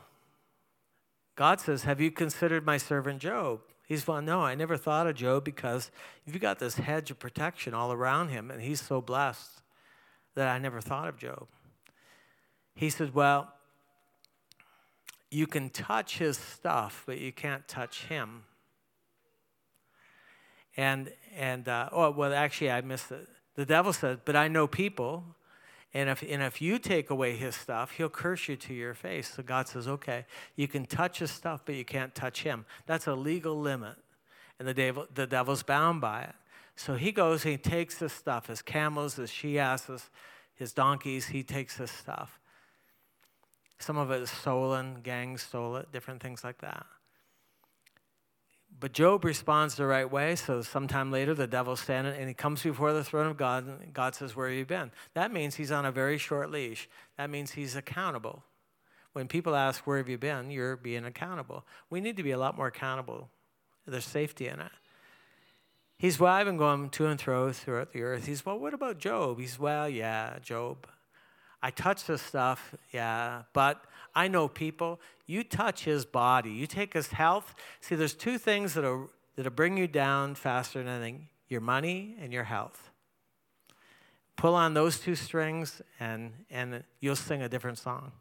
God 1.36 1.62
says, 1.62 1.84
Have 1.84 2.02
you 2.02 2.10
considered 2.10 2.66
my 2.66 2.78
servant 2.78 3.22
Job? 3.22 3.62
He's 3.88 4.06
well, 4.06 4.22
no, 4.22 4.42
I 4.42 4.54
never 4.54 4.76
thought 4.76 5.08
of 5.08 5.16
Job 5.16 5.46
because 5.46 5.92
you've 6.26 6.42
got 6.42 6.60
this 6.60 6.76
hedge 6.76 7.10
of 7.10 7.20
protection 7.20 7.74
all 7.74 7.94
around 7.94 8.30
him, 8.30 8.52
and 8.52 8.62
he's 8.62 8.82
so 8.82 9.00
blessed 9.00 9.62
that 10.36 10.50
I 10.50 10.60
never 10.60 10.82
thought 10.82 11.08
of 11.08 11.18
Job. 11.18 11.48
He 12.76 12.90
said, 12.90 13.16
Well, 13.16 13.54
you 15.32 15.48
can 15.48 15.70
touch 15.70 16.18
his 16.18 16.38
stuff, 16.38 17.04
but 17.06 17.18
you 17.18 17.32
can't 17.32 17.66
touch 17.66 18.04
him. 18.04 18.44
And 20.76 21.14
and 21.36 21.68
uh, 21.68 21.90
oh 21.94 22.12
well, 22.12 22.34
actually, 22.34 22.72
I 22.72 22.82
missed 22.82 23.12
it. 23.12 23.28
The 23.56 23.66
devil 23.66 23.94
said, 23.94 24.20
"But 24.26 24.36
I 24.36 24.48
know 24.48 24.68
people 24.68 25.24
and 25.98 26.12
if, 26.12 26.22
and 26.22 26.44
if 26.44 26.62
you 26.62 26.78
take 26.78 27.10
away 27.10 27.36
his 27.36 27.56
stuff, 27.56 27.94
he'll 27.94 28.08
curse 28.08 28.48
you 28.48 28.56
to 28.56 28.74
your 28.76 28.94
face. 28.94 29.34
So 29.36 29.42
God 29.42 29.68
says, 29.68 29.88
okay, 29.88 30.28
you 30.56 30.68
can 30.68 30.86
touch 30.86 31.18
his 31.18 31.32
stuff, 31.32 31.62
but 31.66 31.74
you 31.74 31.84
can't 31.84 32.14
touch 32.14 32.44
him. 32.44 32.68
That's 32.86 33.08
a 33.08 33.16
legal 33.16 33.60
limit. 33.60 33.96
And 34.60 34.68
the, 34.68 34.76
devil, 34.76 35.08
the 35.12 35.26
devil's 35.26 35.64
bound 35.64 36.00
by 36.00 36.22
it. 36.22 36.36
So 36.76 36.98
he 36.98 37.12
goes 37.12 37.46
and 37.46 37.54
he 37.54 37.58
takes 37.58 37.98
his 37.98 38.12
stuff, 38.12 38.46
his 38.46 38.62
camels, 38.62 39.16
his 39.16 39.32
she 39.32 39.58
asses, 39.58 40.12
his 40.54 40.72
donkeys, 40.72 41.30
he 41.30 41.42
takes 41.42 41.78
his 41.78 41.90
stuff. 41.90 42.40
Some 43.80 43.98
of 43.98 44.12
it 44.12 44.22
is 44.22 44.30
stolen, 44.30 45.00
gangs 45.02 45.42
stole 45.42 45.78
it, 45.78 45.92
different 45.92 46.22
things 46.22 46.44
like 46.44 46.60
that. 46.60 46.86
But 48.80 48.92
Job 48.92 49.26
responds 49.26 49.76
the 49.76 49.86
right 49.88 50.10
way. 50.10 50.36
So 50.36 50.62
sometime 50.62 51.12
later, 51.12 51.34
the 51.34 51.48
devil's 51.48 51.80
standing 51.80 52.16
and 52.16 52.28
he 52.28 52.34
comes 52.34 52.62
before 52.62 52.94
the 52.94 53.04
throne 53.04 53.28
of 53.28 53.38
God, 53.38 53.66
and 53.66 53.94
God 53.94 54.14
says, 54.14 54.36
Where 54.36 54.50
have 54.50 54.58
you 54.58 54.66
been? 54.66 54.92
That 55.16 55.32
means 55.32 55.56
he's 55.56 55.72
on 55.72 55.86
a 55.86 55.92
very 55.92 56.18
short 56.18 56.52
leash. 56.52 56.88
That 57.18 57.30
means 57.30 57.52
he's 57.52 57.76
accountable. 57.76 58.44
When 59.14 59.28
people 59.28 59.56
ask, 59.56 59.88
Where 59.88 59.98
have 59.98 60.10
you 60.10 60.18
been? 60.20 60.52
you're 60.52 60.76
being 60.78 61.06
accountable. 61.06 61.66
We 61.90 62.02
need 62.02 62.18
to 62.18 62.24
be 62.24 62.32
a 62.32 62.38
lot 62.38 62.56
more 62.56 62.68
accountable. 62.68 63.30
There's 63.88 64.06
safety 64.06 64.48
in 64.48 64.60
it. 64.60 64.72
He's, 65.98 66.20
Well, 66.20 66.34
I've 66.34 66.46
been 66.46 66.58
going 66.58 66.90
to 66.92 67.08
and 67.08 67.20
fro 67.20 67.52
throughout 67.52 67.94
the 67.94 68.04
earth. 68.04 68.28
He's, 68.28 68.46
Well, 68.46 68.60
what 68.60 68.76
about 68.76 69.00
Job? 69.00 69.40
He's, 69.40 69.58
Well, 69.58 69.90
yeah, 69.90 70.38
Job. 70.44 70.86
I 71.62 71.72
touch 71.72 72.06
this 72.06 72.22
stuff, 72.22 72.76
yeah, 72.94 73.44
but 73.54 73.84
I 74.14 74.28
know 74.28 74.48
people, 74.48 75.00
you 75.26 75.44
touch 75.44 75.86
his 75.86 76.06
body, 76.06 76.52
you 76.52 76.68
take 76.68 76.94
his 76.94 77.08
health. 77.08 77.56
See, 77.82 77.96
there's 77.96 78.14
two 78.14 78.38
things 78.38 78.74
that 78.76 79.08
that'll 79.36 79.52
bring 79.52 79.78
you 79.78 79.88
down 79.88 80.36
faster 80.36 80.80
than 80.80 80.88
anything 80.88 81.30
your 81.50 81.62
money 81.62 82.16
and 82.22 82.34
your 82.34 82.44
health. 82.44 82.92
Pull 84.36 84.54
on 84.54 84.74
those 84.74 85.00
two 85.00 85.16
strings 85.16 85.82
and, 86.00 86.32
and 86.52 86.84
you'll 87.00 87.16
sing 87.16 87.42
a 87.42 87.50
different 87.50 87.78
song. 87.78 88.12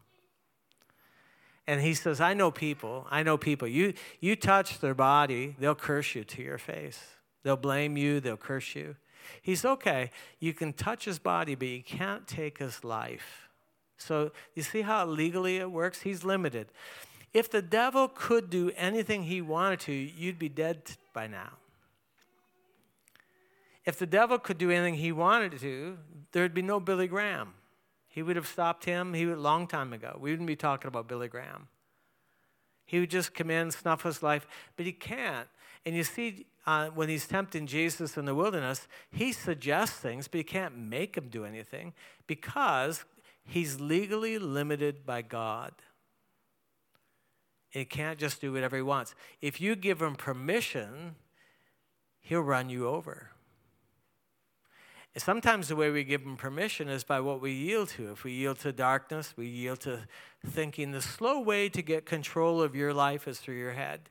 And 1.67 1.81
he 1.81 1.95
says, 1.95 2.21
I 2.21 2.33
know 2.33 2.51
people, 2.51 3.07
I 3.11 3.25
know 3.25 3.37
people. 3.37 3.67
You, 3.67 3.95
you 4.21 4.37
touch 4.37 4.79
their 4.79 4.95
body, 4.95 5.57
they'll 5.59 5.75
curse 5.75 6.15
you 6.15 6.23
to 6.23 6.43
your 6.43 6.59
face. 6.59 7.01
They'll 7.43 7.57
blame 7.57 7.97
you, 7.97 8.21
they'll 8.21 8.37
curse 8.37 8.77
you. 8.77 8.97
He's 9.43 9.65
okay, 9.65 10.11
you 10.41 10.53
can 10.53 10.73
touch 10.73 11.05
his 11.05 11.19
body, 11.19 11.55
but 11.55 11.69
you 11.69 11.83
can't 11.83 12.27
take 12.27 12.59
his 12.59 12.85
life. 12.85 13.49
So 13.99 14.33
you 14.55 14.63
see 14.63 14.83
how 14.83 15.07
legally 15.07 15.57
it 15.57 15.71
works? 15.71 16.03
He's 16.03 16.25
limited. 16.25 16.69
If 17.33 17.51
the 17.51 17.63
devil 17.63 18.09
could 18.09 18.51
do 18.51 18.71
anything 18.77 19.25
he 19.25 19.41
wanted 19.41 19.81
to, 19.81 19.93
you'd 19.93 20.39
be 20.39 20.49
dead 20.49 20.83
by 21.13 21.27
now. 21.27 21.53
If 23.85 23.99
the 23.99 24.07
devil 24.07 24.39
could 24.39 24.59
do 24.59 24.71
anything 24.71 24.95
he 24.95 25.13
wanted 25.13 25.59
to, 25.61 25.99
there'd 26.33 26.55
be 26.55 26.63
no 26.63 26.81
Billy 26.81 27.07
Graham. 27.07 27.55
He 28.09 28.23
would 28.23 28.37
have 28.37 28.47
stopped 28.47 28.85
him 28.85 29.15
he 29.15 29.27
would, 29.27 29.39
a 29.39 29.41
long 29.41 29.67
time 29.67 29.93
ago. 29.93 30.17
We 30.19 30.31
wouldn't 30.31 30.47
be 30.47 30.57
talking 30.57 30.89
about 30.89 31.07
Billy 31.07 31.29
Graham. 31.29 31.69
He 32.87 33.01
would 33.01 33.11
just 33.11 33.35
come 33.35 33.51
in, 33.51 33.71
snuff 33.71 34.03
his 34.03 34.23
life, 34.23 34.47
but 34.77 34.87
he 34.87 34.93
can't. 34.93 35.49
And 35.85 35.95
you 35.95 36.05
see, 36.05 36.47
uh, 36.67 36.89
when 36.89 37.09
he's 37.09 37.27
tempting 37.27 37.67
Jesus 37.67 38.17
in 38.17 38.25
the 38.25 38.35
wilderness, 38.35 38.89
he 39.11 39.33
suggests 39.33 39.97
things, 39.97 40.29
but 40.29 40.39
he 40.39 40.45
can't 40.45 40.77
make 40.77 41.17
him 41.17 41.29
do 41.29 41.45
anything 41.45 41.95
because 42.27 43.05
He's 43.47 43.81
legally 43.81 44.39
limited 44.39 45.07
by 45.07 45.23
God. 45.23 45.73
He 47.71 47.85
can't 47.85 48.19
just 48.19 48.41
do 48.41 48.53
whatever 48.53 48.77
he 48.77 48.83
wants. 48.83 49.15
If 49.41 49.61
you 49.61 49.77
give 49.77 50.03
him 50.03 50.17
permission, 50.17 51.15
he'll 52.21 52.41
run 52.41 52.69
you 52.69 52.89
over. 52.89 53.31
sometimes 55.17 55.69
the 55.69 55.77
way 55.77 55.91
we 55.91 56.05
give 56.05 56.23
him 56.23 56.37
permission 56.37 56.89
is 56.89 57.05
by 57.05 57.21
what 57.21 57.41
we 57.41 57.53
yield 57.53 57.89
to. 57.91 58.11
If 58.11 58.25
we 58.25 58.33
yield 58.33 58.59
to 58.61 58.73
darkness, 58.73 59.35
we 59.37 59.47
yield 59.47 59.81
to 59.81 60.07
thinking. 60.45 60.91
The 60.91 61.01
slow 61.01 61.41
way 61.41 61.69
to 61.69 61.83
get 61.83 62.05
control 62.05 62.61
of 62.61 62.75
your 62.75 62.93
life 62.93 63.29
is 63.29 63.39
through 63.39 63.57
your 63.57 63.73
head. 63.73 64.11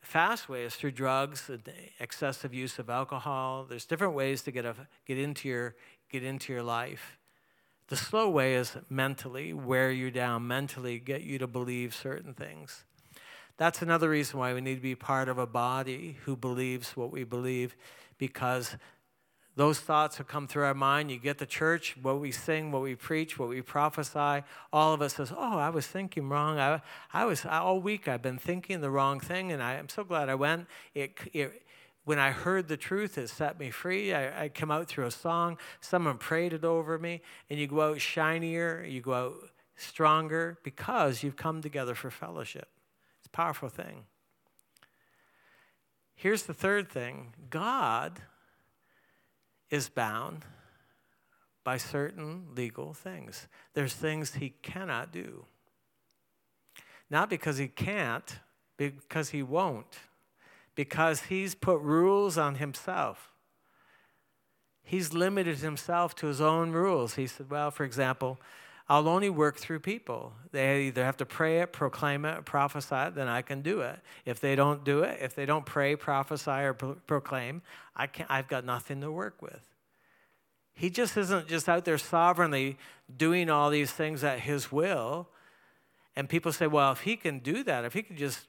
Fast 0.00 0.48
way 0.48 0.64
is 0.64 0.74
through 0.74 0.92
drugs, 0.92 1.50
excessive 1.98 2.52
use 2.52 2.78
of 2.78 2.90
alcohol. 2.90 3.66
There's 3.68 3.84
different 3.84 4.14
ways 4.14 4.42
to 4.42 4.50
get, 4.50 4.64
a, 4.64 4.74
get, 5.06 5.18
into, 5.18 5.48
your, 5.48 5.76
get 6.10 6.24
into 6.24 6.52
your 6.52 6.62
life. 6.62 7.18
The 7.88 7.96
slow 7.96 8.30
way 8.30 8.54
is 8.54 8.76
mentally, 8.88 9.52
wear 9.52 9.90
you 9.90 10.10
down, 10.10 10.46
mentally 10.46 10.98
get 10.98 11.22
you 11.22 11.38
to 11.38 11.46
believe 11.46 11.94
certain 11.94 12.34
things. 12.34 12.84
That's 13.56 13.82
another 13.82 14.08
reason 14.08 14.38
why 14.38 14.54
we 14.54 14.60
need 14.60 14.76
to 14.76 14.80
be 14.80 14.94
part 14.94 15.28
of 15.28 15.36
a 15.36 15.46
body 15.46 16.16
who 16.24 16.34
believes 16.34 16.96
what 16.96 17.12
we 17.12 17.24
believe, 17.24 17.76
because 18.16 18.76
those 19.56 19.80
thoughts 19.80 20.18
will 20.18 20.26
come 20.26 20.46
through 20.46 20.64
our 20.64 20.74
mind. 20.74 21.10
You 21.10 21.18
get 21.18 21.38
the 21.38 21.46
church, 21.46 21.96
what 22.00 22.20
we 22.20 22.30
sing, 22.30 22.70
what 22.70 22.82
we 22.82 22.94
preach, 22.94 23.38
what 23.38 23.48
we 23.48 23.60
prophesy. 23.62 24.44
All 24.72 24.94
of 24.94 25.02
us 25.02 25.14
says, 25.14 25.32
"Oh, 25.36 25.58
I 25.58 25.70
was 25.70 25.86
thinking 25.86 26.28
wrong. 26.28 26.58
I, 26.58 26.80
I 27.12 27.24
was 27.24 27.44
all 27.44 27.80
week. 27.80 28.06
I've 28.06 28.22
been 28.22 28.38
thinking 28.38 28.80
the 28.80 28.90
wrong 28.90 29.18
thing, 29.18 29.50
and 29.50 29.62
I, 29.62 29.74
am 29.74 29.88
so 29.88 30.04
glad 30.04 30.28
I 30.28 30.36
went. 30.36 30.66
It, 30.94 31.18
it, 31.32 31.62
when 32.04 32.18
I 32.18 32.30
heard 32.30 32.68
the 32.68 32.76
truth, 32.76 33.18
it 33.18 33.28
set 33.28 33.58
me 33.58 33.70
free. 33.70 34.14
I, 34.14 34.44
I 34.44 34.48
come 34.48 34.70
out 34.70 34.86
through 34.86 35.06
a 35.06 35.10
song. 35.10 35.58
Someone 35.80 36.18
prayed 36.18 36.52
it 36.52 36.64
over 36.64 36.98
me, 36.98 37.20
and 37.50 37.58
you 37.58 37.66
go 37.66 37.90
out 37.90 38.00
shinier. 38.00 38.84
You 38.84 39.00
go 39.00 39.12
out 39.12 39.50
stronger 39.76 40.58
because 40.62 41.22
you've 41.24 41.36
come 41.36 41.60
together 41.60 41.96
for 41.96 42.10
fellowship. 42.10 42.68
It's 43.18 43.26
a 43.26 43.30
powerful 43.30 43.68
thing. 43.68 44.04
Here's 46.14 46.44
the 46.44 46.54
third 46.54 46.88
thing: 46.88 47.34
God 47.50 48.22
is 49.70 49.88
bound 49.88 50.44
by 51.64 51.76
certain 51.76 52.48
legal 52.54 52.92
things. 52.92 53.46
There's 53.74 53.94
things 53.94 54.34
he 54.34 54.54
cannot 54.62 55.12
do. 55.12 55.44
Not 57.10 57.28
because 57.28 57.58
he 57.58 57.68
can't, 57.68 58.38
because 58.76 59.30
he 59.30 59.42
won't, 59.42 59.98
because 60.74 61.22
he's 61.22 61.54
put 61.54 61.80
rules 61.80 62.38
on 62.38 62.56
himself. 62.56 63.30
He's 64.82 65.12
limited 65.12 65.58
himself 65.58 66.14
to 66.16 66.26
his 66.26 66.40
own 66.40 66.72
rules. 66.72 67.14
He 67.14 67.26
said, 67.26 67.50
well, 67.50 67.70
for 67.70 67.84
example, 67.84 68.38
I'll 68.90 69.08
only 69.08 69.30
work 69.30 69.56
through 69.56 69.78
people. 69.78 70.32
They 70.50 70.86
either 70.88 71.04
have 71.04 71.16
to 71.18 71.24
pray 71.24 71.60
it, 71.60 71.72
proclaim 71.72 72.24
it, 72.24 72.44
prophesy 72.44 72.96
it, 72.96 73.14
then 73.14 73.28
I 73.28 73.40
can 73.40 73.62
do 73.62 73.82
it. 73.82 74.00
If 74.24 74.40
they 74.40 74.56
don't 74.56 74.82
do 74.82 75.04
it, 75.04 75.20
if 75.22 75.36
they 75.36 75.46
don't 75.46 75.64
pray, 75.64 75.94
prophesy, 75.94 76.50
or 76.50 76.74
pro- 76.74 76.94
proclaim, 77.06 77.62
I 77.94 78.08
can't, 78.08 78.28
I've 78.28 78.48
got 78.48 78.64
nothing 78.64 79.00
to 79.02 79.12
work 79.12 79.40
with. 79.40 79.64
He 80.74 80.90
just 80.90 81.16
isn't 81.16 81.46
just 81.46 81.68
out 81.68 81.84
there 81.84 81.98
sovereignly 81.98 82.78
doing 83.16 83.48
all 83.48 83.70
these 83.70 83.92
things 83.92 84.24
at 84.24 84.40
his 84.40 84.72
will. 84.72 85.28
And 86.16 86.28
people 86.28 86.50
say, 86.50 86.66
well, 86.66 86.90
if 86.90 87.02
he 87.02 87.14
can 87.14 87.38
do 87.38 87.62
that, 87.62 87.84
if 87.84 87.92
he 87.92 88.02
can 88.02 88.16
just 88.16 88.40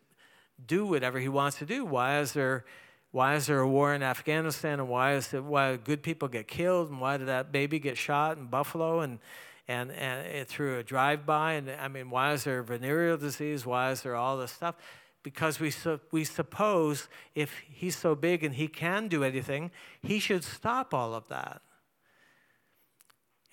do 0.66 0.88
whatever 0.88 1.20
he 1.20 1.30
wants 1.30 1.60
to 1.60 1.68
do, 1.68 1.86
why 1.86 2.20
is 2.20 2.34
there 2.34 2.66
why 3.12 3.36
is 3.36 3.46
there 3.46 3.60
a 3.60 3.68
war 3.68 3.94
in 3.94 4.02
Afghanistan 4.02 4.80
and 4.80 4.90
why 4.90 5.14
is 5.14 5.34
it 5.36 5.44
why 5.44 5.76
good 5.76 6.02
people 6.02 6.28
get 6.28 6.48
killed 6.48 6.90
and 6.90 7.00
why 7.00 7.18
did 7.18 7.28
that 7.28 7.52
baby 7.52 7.78
get 7.78 7.96
shot 7.96 8.38
in 8.38 8.46
Buffalo 8.46 9.02
and 9.02 9.20
and, 9.68 9.92
and 9.92 10.48
through 10.48 10.80
a 10.80 10.84
drive-by. 10.84 11.54
And 11.54 11.72
I 11.72 11.88
mean, 11.88 12.10
why 12.10 12.34
is 12.34 12.44
there 12.44 12.62
venereal 12.64 13.18
disease? 13.18 13.66
Why 13.66 13.92
is 13.92 14.02
there 14.02 14.16
all 14.16 14.38
this 14.38 14.52
stuff? 14.52 14.76
Because 15.24 15.60
we, 15.60 15.70
su- 15.70 16.00
we 16.12 16.24
suppose 16.24 17.08
if 17.36 17.54
he's 17.70 17.96
so 17.96 18.16
big 18.16 18.44
and 18.44 18.56
he 18.56 18.68
can 18.68 19.08
do 19.08 19.24
anything, 19.24 19.72
he 20.02 20.20
should 20.20 20.44
stop 20.44 20.94
all 20.94 21.14
of 21.14 21.28
that. 21.28 21.62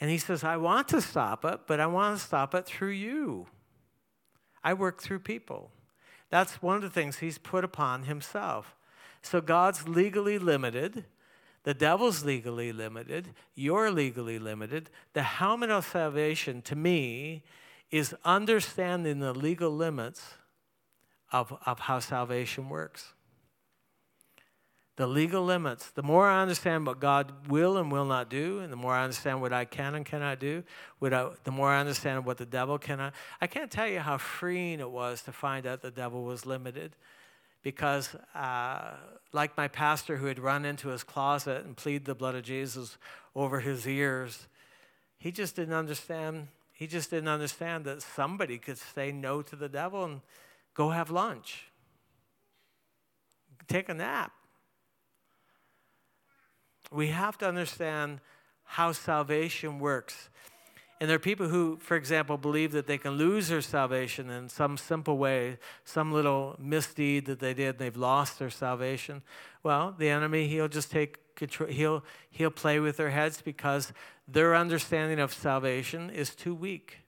And 0.00 0.10
he 0.10 0.18
says, 0.18 0.44
I 0.44 0.56
want 0.56 0.88
to 0.88 1.00
stop 1.00 1.44
it, 1.44 1.60
but 1.66 1.80
I 1.80 1.86
want 1.86 2.18
to 2.18 2.24
stop 2.24 2.54
it 2.54 2.64
through 2.64 2.90
you. 2.90 3.46
I 4.62 4.74
work 4.74 5.02
through 5.02 5.20
people. 5.20 5.72
That's 6.30 6.62
one 6.62 6.76
of 6.76 6.82
the 6.82 6.90
things 6.90 7.18
he's 7.18 7.38
put 7.38 7.64
upon 7.64 8.04
himself. 8.04 8.76
So 9.22 9.40
God's 9.40 9.88
legally 9.88 10.38
limited 10.38 11.04
the 11.64 11.74
devil's 11.74 12.24
legally 12.24 12.72
limited. 12.72 13.34
You're 13.54 13.90
legally 13.90 14.38
limited. 14.38 14.90
The 15.12 15.22
helmet 15.22 15.70
of 15.70 15.86
salvation, 15.86 16.62
to 16.62 16.76
me, 16.76 17.42
is 17.90 18.14
understanding 18.24 19.20
the 19.20 19.32
legal 19.32 19.70
limits 19.70 20.34
of, 21.32 21.52
of 21.66 21.80
how 21.80 21.98
salvation 21.98 22.68
works. 22.68 23.12
The 24.96 25.06
legal 25.06 25.44
limits. 25.44 25.90
The 25.90 26.02
more 26.02 26.26
I 26.26 26.42
understand 26.42 26.86
what 26.86 27.00
God 27.00 27.48
will 27.48 27.76
and 27.76 27.90
will 27.92 28.04
not 28.04 28.28
do, 28.28 28.58
and 28.58 28.72
the 28.72 28.76
more 28.76 28.94
I 28.94 29.04
understand 29.04 29.40
what 29.40 29.52
I 29.52 29.64
can 29.64 29.94
and 29.94 30.04
cannot 30.04 30.40
do, 30.40 30.64
the 31.00 31.52
more 31.52 31.68
I 31.68 31.80
understand 31.80 32.24
what 32.24 32.38
the 32.38 32.46
devil 32.46 32.78
cannot. 32.78 33.14
I 33.40 33.46
can't 33.46 33.70
tell 33.70 33.86
you 33.86 34.00
how 34.00 34.18
freeing 34.18 34.80
it 34.80 34.90
was 34.90 35.22
to 35.22 35.32
find 35.32 35.66
out 35.66 35.82
the 35.82 35.90
devil 35.90 36.24
was 36.24 36.46
limited 36.46 36.96
because, 37.62 38.14
uh, 38.34 38.94
like 39.32 39.56
my 39.56 39.68
pastor 39.68 40.16
who 40.16 40.26
had 40.26 40.38
run 40.38 40.64
into 40.64 40.88
his 40.88 41.02
closet 41.02 41.64
and 41.64 41.76
plead 41.76 42.04
the 42.04 42.14
blood 42.14 42.34
of 42.34 42.42
Jesus 42.42 42.96
over 43.34 43.60
his 43.60 43.86
ears, 43.86 44.46
he 45.18 45.32
just 45.32 45.56
didn't 45.56 45.74
understand. 45.74 46.48
He 46.72 46.86
just 46.86 47.10
didn't 47.10 47.28
understand 47.28 47.84
that 47.86 48.02
somebody 48.02 48.58
could 48.58 48.78
say 48.78 49.10
no 49.10 49.42
to 49.42 49.56
the 49.56 49.68
devil 49.68 50.04
and 50.04 50.20
go 50.74 50.90
have 50.90 51.10
lunch, 51.10 51.64
take 53.66 53.88
a 53.88 53.94
nap. 53.94 54.32
We 56.92 57.08
have 57.08 57.36
to 57.38 57.48
understand 57.48 58.20
how 58.62 58.92
salvation 58.92 59.78
works. 59.78 60.30
And 61.00 61.08
there 61.08 61.14
are 61.14 61.20
people 61.20 61.48
who, 61.48 61.76
for 61.76 61.96
example, 61.96 62.36
believe 62.36 62.72
that 62.72 62.88
they 62.88 62.98
can 62.98 63.12
lose 63.12 63.48
their 63.48 63.60
salvation 63.60 64.30
in 64.30 64.48
some 64.48 64.76
simple 64.76 65.16
way, 65.16 65.58
some 65.84 66.12
little 66.12 66.56
misdeed 66.58 67.26
that 67.26 67.38
they 67.38 67.54
did, 67.54 67.68
and 67.68 67.78
they've 67.78 67.96
lost 67.96 68.38
their 68.38 68.50
salvation. 68.50 69.22
Well, 69.62 69.94
the 69.96 70.08
enemy, 70.08 70.48
he'll 70.48 70.68
just 70.68 70.90
take 70.90 71.36
control, 71.36 71.70
he'll, 71.70 72.04
he'll 72.30 72.50
play 72.50 72.80
with 72.80 72.96
their 72.96 73.10
heads 73.10 73.40
because 73.40 73.92
their 74.26 74.56
understanding 74.56 75.20
of 75.20 75.32
salvation 75.32 76.10
is 76.10 76.34
too 76.34 76.54
weak. 76.54 76.98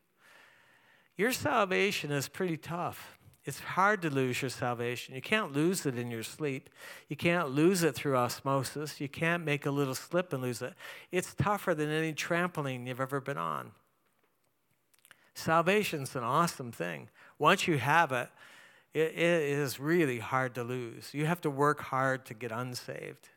Your 1.16 1.32
salvation 1.32 2.12
is 2.12 2.28
pretty 2.28 2.57
tough. 2.57 3.18
It's 3.45 3.59
hard 3.59 4.03
to 4.03 4.11
lose 4.11 4.41
your 4.41 4.51
salvation. 4.51 5.14
You 5.14 5.22
can't 5.22 5.53
lose 5.53 5.84
it 5.84 5.99
in 5.99 6.11
your 6.11 6.22
sleep. 6.22 6.70
You 7.09 7.16
can't 7.16 7.51
lose 7.51 7.82
it 7.82 7.95
through 7.95 8.16
osmosis. 8.16 9.01
You 9.01 9.09
can't 9.09 9.45
make 9.45 9.66
a 9.66 9.70
little 9.70 9.95
slip 9.95 10.32
and 10.32 10.43
lose 10.43 10.62
it. 10.62 10.74
It's 11.11 11.34
tougher 11.34 11.74
than 11.74 11.91
any 11.91 12.12
trampoline 12.12 12.86
you've 12.86 13.01
ever 13.01 13.20
been 13.20 13.38
on. 13.38 13.72
Salvation's 15.35 16.16
an 16.16 16.22
awesome 16.22 16.72
thing. 16.72 17.09
Once 17.39 17.66
you 17.66 17.78
have 17.78 18.12
it, 18.12 18.28
it, 18.93 19.12
it 19.14 19.43
is 19.59 19.78
really 19.78 20.18
hard 20.18 20.55
to 20.57 20.64
lose. 20.64 21.11
You 21.12 21.26
have 21.26 21.41
to 21.43 21.51
work 21.51 21.81
hard 21.81 22.26
to 22.26 22.35
get 22.35 22.51
unsaved. 22.51 23.28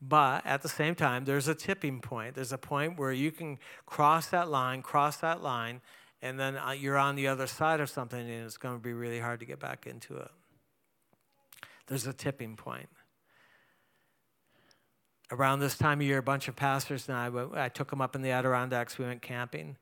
But 0.00 0.46
at 0.46 0.62
the 0.62 0.68
same 0.68 0.94
time, 0.94 1.26
there's 1.26 1.48
a 1.48 1.54
tipping 1.54 2.00
point. 2.00 2.34
There's 2.34 2.52
a 2.52 2.58
point 2.58 2.98
where 2.98 3.12
you 3.12 3.30
can 3.30 3.58
cross 3.84 4.28
that 4.28 4.48
line, 4.48 4.80
cross 4.80 5.18
that 5.18 5.42
line, 5.42 5.82
and 6.22 6.40
then 6.40 6.56
uh, 6.56 6.70
you're 6.70 6.96
on 6.96 7.16
the 7.16 7.28
other 7.28 7.46
side 7.46 7.80
of 7.80 7.90
something, 7.90 8.18
and 8.18 8.46
it's 8.46 8.56
going 8.56 8.76
to 8.76 8.82
be 8.82 8.94
really 8.94 9.20
hard 9.20 9.40
to 9.40 9.46
get 9.46 9.60
back 9.60 9.86
into 9.86 10.16
it. 10.16 10.30
There's 11.86 12.06
a 12.06 12.12
tipping 12.12 12.56
point. 12.56 12.88
Around 15.30 15.60
this 15.60 15.76
time 15.76 16.00
of 16.00 16.06
year, 16.06 16.18
a 16.18 16.22
bunch 16.22 16.48
of 16.48 16.56
pastors 16.56 17.08
and 17.08 17.16
I, 17.16 17.64
I 17.64 17.68
took 17.68 17.90
them 17.90 18.00
up 18.00 18.16
in 18.16 18.22
the 18.22 18.30
Adirondacks. 18.30 18.98
We 18.98 19.04
went 19.04 19.22
camping. 19.22 19.76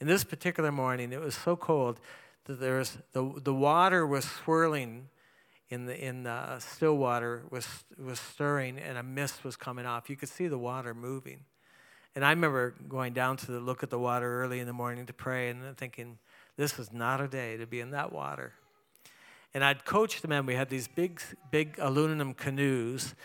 And 0.00 0.08
this 0.08 0.24
particular 0.24 0.72
morning, 0.72 1.12
it 1.12 1.20
was 1.20 1.34
so 1.34 1.56
cold 1.56 2.00
that 2.46 2.60
there 2.60 2.78
was, 2.78 2.98
the, 3.12 3.40
the 3.42 3.54
water 3.54 4.06
was 4.06 4.24
swirling 4.24 5.08
in 5.70 5.86
the 5.86 6.04
in 6.04 6.24
the 6.24 6.30
uh, 6.30 6.58
still 6.58 6.96
water 6.96 7.42
was 7.50 7.66
was 7.98 8.20
stirring 8.20 8.78
and 8.78 8.98
a 8.98 9.02
mist 9.02 9.44
was 9.44 9.56
coming 9.56 9.86
off. 9.86 10.10
You 10.10 10.16
could 10.16 10.28
see 10.28 10.46
the 10.46 10.58
water 10.58 10.94
moving. 10.94 11.40
And 12.14 12.24
I 12.24 12.30
remember 12.30 12.74
going 12.88 13.12
down 13.12 13.36
to 13.38 13.46
the, 13.50 13.58
look 13.58 13.82
at 13.82 13.90
the 13.90 13.98
water 13.98 14.42
early 14.42 14.60
in 14.60 14.66
the 14.66 14.72
morning 14.72 15.06
to 15.06 15.12
pray 15.12 15.48
and 15.48 15.76
thinking, 15.76 16.18
this 16.56 16.78
is 16.78 16.92
not 16.92 17.20
a 17.20 17.26
day 17.26 17.56
to 17.56 17.66
be 17.66 17.80
in 17.80 17.90
that 17.90 18.12
water. 18.12 18.52
And 19.52 19.64
I'd 19.64 19.84
coached 19.84 20.22
the 20.22 20.28
men. 20.28 20.46
We 20.46 20.54
had 20.54 20.68
these 20.68 20.86
big, 20.86 21.20
big 21.50 21.76
aluminum 21.80 22.34
canoes, 22.34 23.16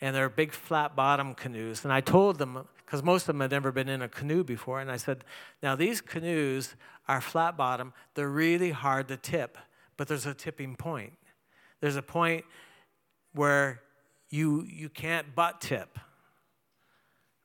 and 0.00 0.16
they're 0.16 0.30
big 0.30 0.52
flat 0.52 0.96
bottom 0.96 1.34
canoes. 1.34 1.84
And 1.84 1.92
I 1.92 2.00
told 2.00 2.38
them 2.38 2.66
because 2.88 3.02
most 3.02 3.24
of 3.24 3.26
them 3.26 3.40
had 3.40 3.50
never 3.50 3.70
been 3.70 3.90
in 3.90 4.00
a 4.00 4.08
canoe 4.08 4.42
before. 4.42 4.80
And 4.80 4.90
I 4.90 4.96
said, 4.96 5.22
Now, 5.62 5.76
these 5.76 6.00
canoes 6.00 6.74
are 7.06 7.20
flat 7.20 7.54
bottom, 7.54 7.92
they're 8.14 8.30
really 8.30 8.70
hard 8.70 9.08
to 9.08 9.18
tip, 9.18 9.58
but 9.98 10.08
there's 10.08 10.24
a 10.24 10.32
tipping 10.32 10.74
point. 10.74 11.12
There's 11.82 11.96
a 11.96 12.02
point 12.02 12.46
where 13.34 13.82
you, 14.30 14.62
you 14.62 14.88
can't 14.88 15.34
butt 15.34 15.60
tip, 15.60 15.98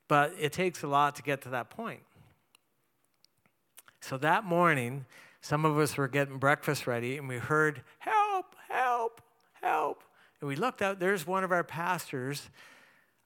but 0.07 0.33
it 0.39 0.53
takes 0.53 0.81
a 0.81 0.87
lot 0.87 1.17
to 1.17 1.23
get 1.23 1.41
to 1.41 1.49
that 1.49 1.69
point. 1.69 2.03
So 3.99 4.17
that 4.19 4.45
morning, 4.45 5.05
some 5.41 5.65
of 5.65 5.77
us 5.77 5.97
were 5.97 6.07
getting 6.07 6.37
breakfast 6.37 6.87
ready, 6.87 7.17
and 7.17 7.27
we 7.27 7.37
heard, 7.37 7.81
Help, 7.99 8.55
help, 8.69 9.21
help. 9.61 10.05
And 10.39 10.47
we 10.47 10.55
looked 10.55 10.81
out, 10.81 11.01
there's 11.01 11.27
one 11.27 11.43
of 11.43 11.51
our 11.51 11.65
pastors 11.65 12.49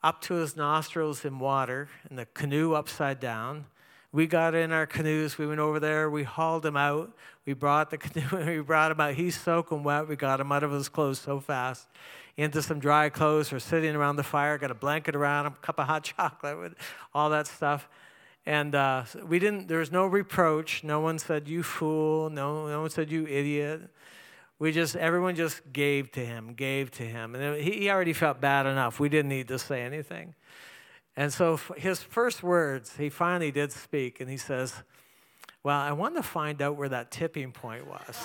up 0.03 0.21
to 0.21 0.35
his 0.35 0.55
nostrils 0.55 1.25
in 1.25 1.39
water, 1.39 1.89
and 2.09 2.17
the 2.17 2.25
canoe 2.33 2.73
upside 2.73 3.19
down. 3.19 3.65
We 4.11 4.25
got 4.25 4.55
in 4.55 4.71
our 4.71 4.85
canoes. 4.85 5.37
We 5.37 5.47
went 5.47 5.59
over 5.59 5.79
there. 5.79 6.09
We 6.09 6.23
hauled 6.23 6.65
him 6.65 6.77
out. 6.77 7.11
We 7.45 7.53
brought 7.53 7.89
the 7.89 7.97
canoe. 7.99 8.57
We 8.57 8.61
brought 8.61 8.91
him 8.91 8.99
out. 8.99 9.15
He's 9.15 9.39
soaking 9.39 9.83
wet. 9.83 10.07
We 10.07 10.15
got 10.15 10.39
him 10.39 10.51
out 10.51 10.63
of 10.63 10.71
his 10.71 10.89
clothes 10.89 11.19
so 11.19 11.39
fast 11.39 11.87
into 12.37 12.61
some 12.61 12.79
dry 12.79 13.09
clothes. 13.09 13.51
We're 13.51 13.59
sitting 13.59 13.95
around 13.95 14.15
the 14.15 14.23
fire. 14.23 14.57
Got 14.57 14.71
a 14.71 14.75
blanket 14.75 15.15
around 15.15 15.47
him, 15.47 15.53
a 15.53 15.55
cup 15.65 15.79
of 15.79 15.87
hot 15.87 16.03
chocolate, 16.03 16.73
all 17.13 17.29
that 17.31 17.47
stuff. 17.47 17.89
And 18.45 18.75
uh, 18.75 19.03
we 19.27 19.39
didn't. 19.39 19.67
There 19.67 19.79
was 19.79 19.91
no 19.91 20.05
reproach. 20.05 20.83
No 20.83 21.01
one 21.01 21.19
said 21.19 21.49
you 21.49 21.63
fool. 21.63 22.29
No, 22.29 22.67
no 22.67 22.81
one 22.81 22.89
said 22.89 23.11
you 23.11 23.27
idiot. 23.27 23.81
We 24.59 24.71
just 24.71 24.95
everyone 24.95 25.35
just 25.35 25.61
gave 25.71 26.11
to 26.13 26.25
him, 26.25 26.53
gave 26.53 26.89
to 26.91 27.03
him, 27.03 27.35
and 27.35 27.61
he 27.61 27.89
already 27.89 28.13
felt 28.13 28.41
bad 28.41 28.65
enough. 28.65 28.99
We 28.99 29.07
didn't 29.07 29.29
need 29.29 29.47
to 29.49 29.59
say 29.59 29.83
anything. 29.83 30.33
And 31.15 31.33
so 31.33 31.59
his 31.75 32.01
first 32.01 32.43
words, 32.43 32.95
he 32.97 33.09
finally 33.09 33.51
did 33.51 33.71
speak, 33.71 34.19
and 34.19 34.29
he 34.29 34.37
says, 34.37 34.83
Well, 35.63 35.79
I 35.79 35.91
want 35.91 36.15
to 36.15 36.23
find 36.23 36.61
out 36.61 36.75
where 36.75 36.89
that 36.89 37.11
tipping 37.11 37.51
point 37.51 37.87
was. 37.87 38.23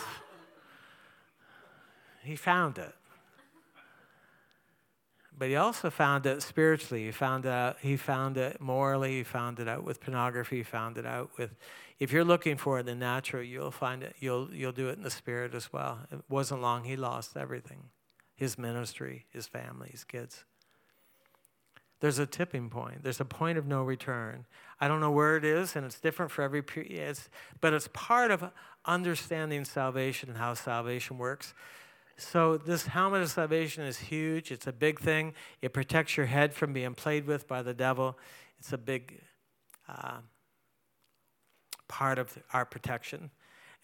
he 2.22 2.36
found 2.36 2.78
it. 2.78 2.94
But 5.36 5.48
he 5.48 5.56
also 5.56 5.90
found 5.90 6.26
it 6.26 6.42
spiritually. 6.42 7.06
He 7.06 7.10
found 7.10 7.46
out 7.46 7.78
he 7.80 7.96
found 7.96 8.36
it 8.36 8.60
morally, 8.60 9.18
he 9.18 9.22
found 9.22 9.58
it 9.58 9.68
out 9.68 9.84
with 9.84 10.00
pornography, 10.00 10.58
he 10.58 10.62
found 10.62 10.98
it 10.98 11.06
out 11.06 11.30
with 11.38 11.54
if 11.98 12.12
you're 12.12 12.24
looking 12.24 12.56
for 12.56 12.78
it 12.78 12.80
in 12.80 12.86
the 12.86 12.94
natural, 12.94 13.42
you'll 13.42 13.70
find 13.70 14.02
it, 14.02 14.16
you'll 14.18 14.52
you'll 14.52 14.72
do 14.72 14.88
it 14.88 14.96
in 14.96 15.02
the 15.02 15.10
spirit 15.10 15.54
as 15.54 15.72
well. 15.72 16.00
It 16.10 16.20
wasn't 16.28 16.62
long, 16.62 16.84
he 16.84 16.96
lost 16.96 17.36
everything. 17.36 17.90
His 18.34 18.58
ministry, 18.58 19.26
his 19.30 19.46
family, 19.46 19.88
his 19.90 20.04
kids. 20.04 20.44
There's 22.00 22.18
a 22.18 22.26
tipping 22.26 22.68
point. 22.68 23.04
There's 23.04 23.20
a 23.20 23.24
point 23.24 23.58
of 23.58 23.66
no 23.66 23.84
return. 23.84 24.46
I 24.80 24.88
don't 24.88 25.00
know 25.00 25.12
where 25.12 25.36
it 25.36 25.44
is, 25.44 25.76
and 25.76 25.86
it's 25.86 26.00
different 26.00 26.32
for 26.32 26.42
every 26.42 26.60
period. 26.60 27.16
But 27.60 27.74
it's 27.74 27.88
part 27.92 28.32
of 28.32 28.50
understanding 28.84 29.64
salvation 29.64 30.28
and 30.28 30.38
how 30.38 30.54
salvation 30.54 31.16
works. 31.16 31.54
So 32.16 32.56
this 32.56 32.86
helmet 32.86 33.22
of 33.22 33.30
salvation 33.30 33.84
is 33.84 33.98
huge. 33.98 34.50
It's 34.50 34.66
a 34.66 34.72
big 34.72 34.98
thing. 34.98 35.34
It 35.60 35.72
protects 35.72 36.16
your 36.16 36.26
head 36.26 36.52
from 36.52 36.72
being 36.72 36.94
played 36.94 37.24
with 37.24 37.46
by 37.46 37.62
the 37.62 37.72
devil. 37.72 38.18
It's 38.58 38.72
a 38.72 38.78
big 38.78 39.20
uh, 39.88 40.18
part 41.92 42.18
of 42.18 42.38
our 42.54 42.64
protection. 42.64 43.30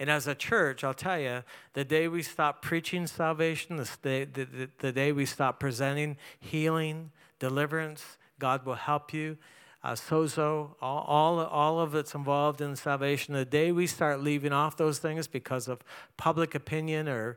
And 0.01 0.09
as 0.09 0.27
a 0.27 0.35
church, 0.35 0.83
I'll 0.83 0.95
tell 0.95 1.21
you, 1.21 1.43
the 1.75 1.85
day 1.85 2.09
we 2.09 2.23
stop 2.23 2.63
preaching 2.63 3.07
salvation, 3.07 3.77
the 3.77 3.91
day, 4.03 4.25
the, 4.25 4.71
the, 4.79 4.93
day 4.93 5.13
we 5.13 5.27
stop 5.27 5.61
presenting 5.61 6.17
healing, 6.41 7.11
deliverance. 7.39 8.17
God 8.39 8.65
will 8.65 8.77
help 8.77 9.13
you. 9.13 9.37
Uh, 9.85 9.93
sozo, 9.93 10.71
all, 10.81 11.05
all, 11.07 11.41
all 11.41 11.81
of 11.81 11.95
it's 11.95 12.15
involved 12.15 12.63
in 12.63 12.77
salvation. 12.77 13.35
The 13.35 13.45
day 13.45 13.73
we 13.73 13.87
start 13.87 14.23
leaving 14.23 14.53
off 14.53 14.79
those 14.79 14.99
things 14.99 15.27
because 15.27 15.69
of 15.69 15.85
public 16.17 16.55
opinion 16.55 17.09
or, 17.09 17.37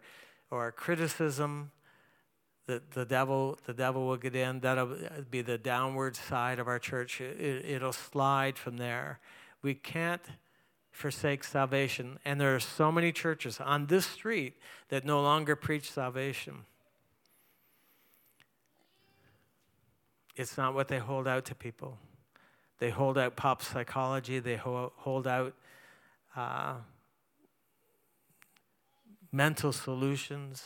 or 0.49 0.71
criticism, 0.71 1.71
the, 2.65 2.81
the, 2.93 3.03
devil, 3.03 3.59
the 3.65 3.73
devil 3.73 4.07
will 4.07 4.17
get 4.17 4.35
in. 4.37 4.61
That'll 4.61 4.95
be 5.29 5.41
the 5.41 5.57
downward 5.57 6.15
side 6.15 6.59
of 6.59 6.69
our 6.69 6.79
church. 6.79 7.19
It, 7.19 7.65
it'll 7.65 7.91
slide 7.91 8.57
from 8.57 8.77
there. 8.77 9.19
We 9.61 9.73
can't 9.73 10.21
forsake 10.91 11.43
salvation. 11.43 12.19
And 12.25 12.39
there 12.39 12.55
are 12.55 12.59
so 12.59 12.91
many 12.91 13.11
churches 13.11 13.59
on 13.59 13.87
this 13.87 14.05
street 14.05 14.55
that 14.89 15.05
no 15.05 15.21
longer 15.21 15.55
preach 15.55 15.91
salvation. 15.91 16.65
It's 20.35 20.57
not 20.57 20.73
what 20.73 20.87
they 20.87 20.99
hold 20.99 21.27
out 21.27 21.45
to 21.45 21.55
people. 21.55 21.97
They 22.79 22.89
hold 22.89 23.17
out 23.17 23.35
pop 23.35 23.61
psychology, 23.61 24.39
they 24.39 24.55
hold 24.55 25.27
out 25.27 25.53
uh, 26.35 26.75
mental 29.31 29.71
solutions. 29.71 30.63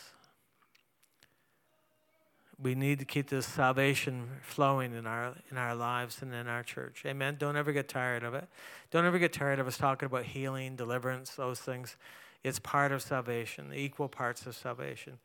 We 2.62 2.74
need 2.74 3.00
to 3.00 3.06
keep 3.06 3.30
this 3.30 3.46
salvation 3.46 4.28
flowing 4.42 4.94
in 4.94 5.06
our 5.06 5.34
in 5.52 5.58
our 5.58 5.76
lives 5.76 6.22
and 6.22 6.34
in 6.34 6.48
our 6.48 6.64
church. 6.64 7.04
Amen. 7.06 7.36
Don't 7.38 7.58
ever 7.58 7.74
get 7.74 7.90
tired 7.90 8.24
of 8.24 8.34
it. 8.34 8.48
Don't 8.92 9.06
ever 9.06 9.20
get 9.20 9.34
tired 9.34 9.60
of 9.60 9.68
us 9.68 9.78
talking 9.78 10.06
about 10.06 10.24
healing, 10.24 10.76
deliverance, 10.76 11.36
those 11.36 11.60
things. 11.60 11.98
It's 12.44 12.60
part 12.60 12.92
of 12.92 13.02
salvation, 13.02 13.70
the 13.70 13.78
equal 13.78 14.08
parts 14.08 14.46
of 14.46 14.56
salvation. 14.56 15.20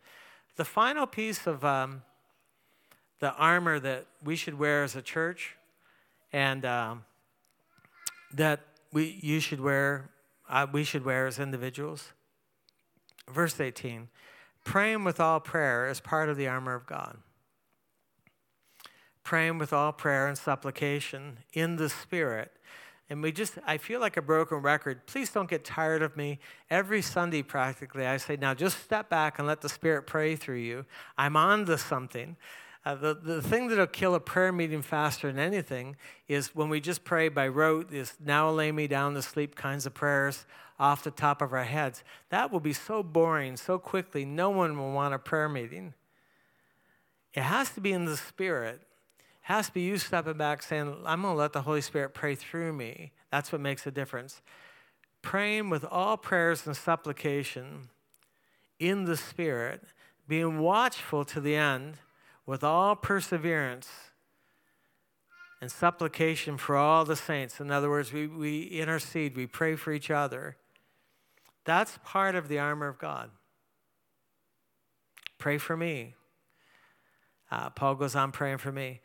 The 0.57 0.65
final 0.65 1.07
piece 1.07 1.47
of 1.47 1.65
um, 1.65 2.03
the 3.21 3.33
armor 3.35 3.79
that 3.79 4.07
we 4.25 4.35
should 4.35 4.59
wear 4.59 4.83
as 4.83 4.97
a 4.97 5.03
church 5.03 5.57
and 6.33 6.65
um, 6.65 7.05
that 8.33 8.61
we, 8.93 9.19
you 9.23 9.41
should 9.41 9.61
wear, 9.61 10.11
uh, 10.49 10.67
we 10.73 10.83
should 10.85 11.05
wear 11.05 11.27
as 11.27 11.39
individuals. 11.39 12.13
Verse 13.29 13.61
18 13.61 14.09
praying 14.65 15.05
with 15.05 15.21
all 15.21 15.41
prayer 15.41 15.89
is 15.89 16.01
part 16.01 16.29
of 16.29 16.37
the 16.37 16.49
armor 16.49 16.75
of 16.75 16.87
God. 16.87 17.19
Praying 19.23 19.59
with 19.59 19.73
all 19.73 19.93
prayer 19.93 20.27
and 20.27 20.37
supplication 20.37 21.39
in 21.53 21.77
the 21.77 21.89
Spirit. 21.89 22.53
And 23.09 23.23
we 23.23 23.33
just, 23.33 23.59
I 23.67 23.77
feel 23.77 23.99
like 23.99 24.17
a 24.17 24.23
broken 24.23 24.59
record. 24.59 25.05
Please 25.07 25.31
don't 25.31 25.51
get 25.51 25.65
tired 25.65 26.01
of 26.01 26.17
me. 26.17 26.39
Every 26.71 27.03
Sunday, 27.03 27.43
practically, 27.43 28.07
I 28.07 28.19
say, 28.19 28.37
now 28.37 28.55
just 28.55 28.79
step 28.85 29.11
back 29.11 29.39
and 29.39 29.49
let 29.49 29.61
the 29.61 29.69
Spirit 29.69 30.07
pray 30.07 30.37
through 30.37 30.59
you. 30.59 30.87
I'm 31.19 31.37
on 31.37 31.67
to 31.67 31.77
something. 31.77 32.37
Uh, 32.85 32.95
the, 32.95 33.15
the 33.15 33.43
thing 33.43 33.69
that'll 33.69 33.87
kill 33.89 34.15
a 34.15 34.21
prayer 34.21 34.53
meeting 34.53 34.81
faster 34.81 35.27
than 35.27 35.41
anything 35.41 35.97
is 36.29 36.55
when 36.55 36.69
we 36.69 36.81
just 36.81 37.05
pray 37.05 37.29
by 37.29 37.47
rote, 37.49 37.93
is 37.93 38.15
now 38.25 38.49
lay 38.49 38.73
me 38.73 38.87
down 38.87 39.15
to 39.15 39.23
sleep 39.23 39.55
kinds 39.55 39.87
of 39.87 39.93
prayers 39.93 40.47
off 40.81 41.05
the 41.05 41.11
top 41.11 41.43
of 41.43 41.53
our 41.53 41.65
heads. 41.65 42.03
That 42.31 42.51
will 42.51 42.59
be 42.59 42.73
so 42.73 43.03
boring 43.03 43.57
so 43.59 43.79
quickly, 43.79 44.25
no 44.25 44.49
one 44.49 44.77
will 44.79 44.93
want 44.93 45.15
a 45.15 45.19
prayer 45.19 45.49
meeting. 45.49 45.93
It 47.35 47.43
has 47.43 47.71
to 47.73 47.81
be 47.81 47.93
in 47.93 48.07
the 48.07 48.17
Spirit. 48.17 48.81
It 49.19 49.27
has 49.43 49.67
to 49.67 49.75
be 49.75 49.83
you 49.83 49.99
stepping 49.99 50.39
back 50.39 50.63
saying, 50.63 50.97
I'm 51.05 51.23
going 51.23 51.35
to 51.35 51.39
let 51.39 51.53
the 51.53 51.63
Holy 51.63 51.83
Spirit 51.83 52.15
pray 52.15 52.35
through 52.35 52.73
me. 52.73 53.13
That's 53.31 53.53
what 53.53 53.61
makes 53.61 53.87
a 53.87 53.91
difference. 53.91 54.41
Praying 55.23 55.69
with 55.69 55.85
all 55.85 56.17
prayers 56.17 56.67
and 56.67 56.75
supplication 56.75 57.91
in 58.79 59.05
the 59.05 59.19
Spirit, 59.19 59.83
being 60.27 60.61
watchful 60.61 61.27
to 61.27 61.41
the 61.41 61.55
end 61.55 61.99
with 62.47 62.65
all 62.65 62.97
perseverance 62.97 63.89
and 65.61 65.71
supplication 65.71 66.57
for 66.57 66.75
all 66.75 67.05
the 67.05 67.17
saints. 67.17 67.61
In 67.61 67.71
other 67.71 67.91
words, 67.91 68.15
we, 68.15 68.27
we 68.27 68.63
intercede, 68.63 69.37
we 69.37 69.47
pray 69.47 69.77
for 69.77 69.93
each 69.93 70.11
other. 70.11 70.57
That's 71.65 71.99
part 72.05 72.35
of 72.35 72.49
the 72.49 72.59
armor 72.59 72.89
of 72.89 72.99
God. 72.99 73.31
Pray 75.39 75.59
for 75.59 75.77
me. 75.77 76.15
Uh, 77.51 77.71
Paul 77.71 77.95
goes 77.95 78.15
on 78.15 78.33
praying 78.33 78.59
for 78.59 78.73
me. 78.73 79.01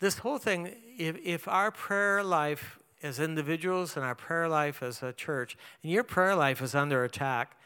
This 0.00 0.18
whole 0.18 0.38
thing, 0.38 0.74
if, 0.98 1.16
if 1.22 1.46
our 1.46 1.70
prayer 1.70 2.22
life 2.22 2.78
as 3.02 3.18
individuals 3.18 3.96
and 3.96 4.04
our 4.04 4.14
prayer 4.14 4.48
life 4.48 4.82
as 4.82 5.02
a 5.02 5.12
church, 5.12 5.56
and 5.82 5.90
your 5.90 6.04
prayer 6.04 6.36
life 6.36 6.62
is 6.62 6.74
under 6.74 7.04
attack, 7.04 7.56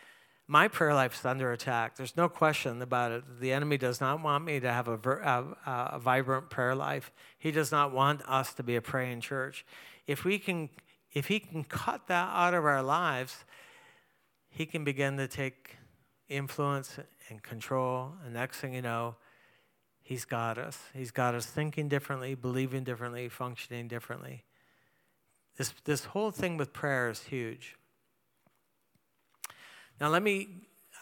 my 0.48 0.68
prayer 0.68 0.94
life 0.94 1.18
is 1.18 1.24
under 1.24 1.52
attack. 1.52 1.96
There's 1.96 2.16
no 2.16 2.28
question 2.28 2.80
about 2.80 3.12
it. 3.12 3.24
The 3.40 3.52
enemy 3.52 3.78
does 3.78 4.00
not 4.00 4.22
want 4.22 4.44
me 4.44 4.60
to 4.60 4.72
have 4.72 4.86
a, 4.86 4.94
a, 4.94 5.94
a, 5.94 5.98
vibrant 5.98 6.50
prayer 6.50 6.74
life. 6.74 7.10
He 7.38 7.50
does 7.50 7.72
not 7.72 7.92
want 7.92 8.22
us 8.28 8.54
to 8.54 8.62
be 8.62 8.76
a 8.76 8.80
praying 8.80 9.22
church. 9.22 9.66
If 10.06 10.24
we 10.24 10.38
can, 10.38 10.70
if 11.12 11.26
he 11.26 11.40
can 11.40 11.64
cut 11.64 12.06
that 12.06 12.28
out 12.32 12.54
of 12.54 12.64
our 12.64 12.82
lives, 12.82 13.44
he 14.56 14.64
can 14.64 14.84
begin 14.84 15.18
to 15.18 15.28
take 15.28 15.76
influence 16.30 16.98
and 17.28 17.42
control. 17.42 18.12
And 18.24 18.32
next 18.32 18.58
thing 18.58 18.72
you 18.72 18.80
know, 18.80 19.16
he's 20.00 20.24
got 20.24 20.56
us. 20.56 20.78
He's 20.94 21.10
got 21.10 21.34
us 21.34 21.44
thinking 21.44 21.90
differently, 21.90 22.34
believing 22.34 22.82
differently, 22.82 23.28
functioning 23.28 23.86
differently. 23.86 24.44
This, 25.58 25.74
this 25.84 26.06
whole 26.06 26.30
thing 26.30 26.56
with 26.56 26.72
prayer 26.72 27.10
is 27.10 27.24
huge. 27.24 27.76
Now, 30.00 30.08
let 30.08 30.22
me, 30.22 30.48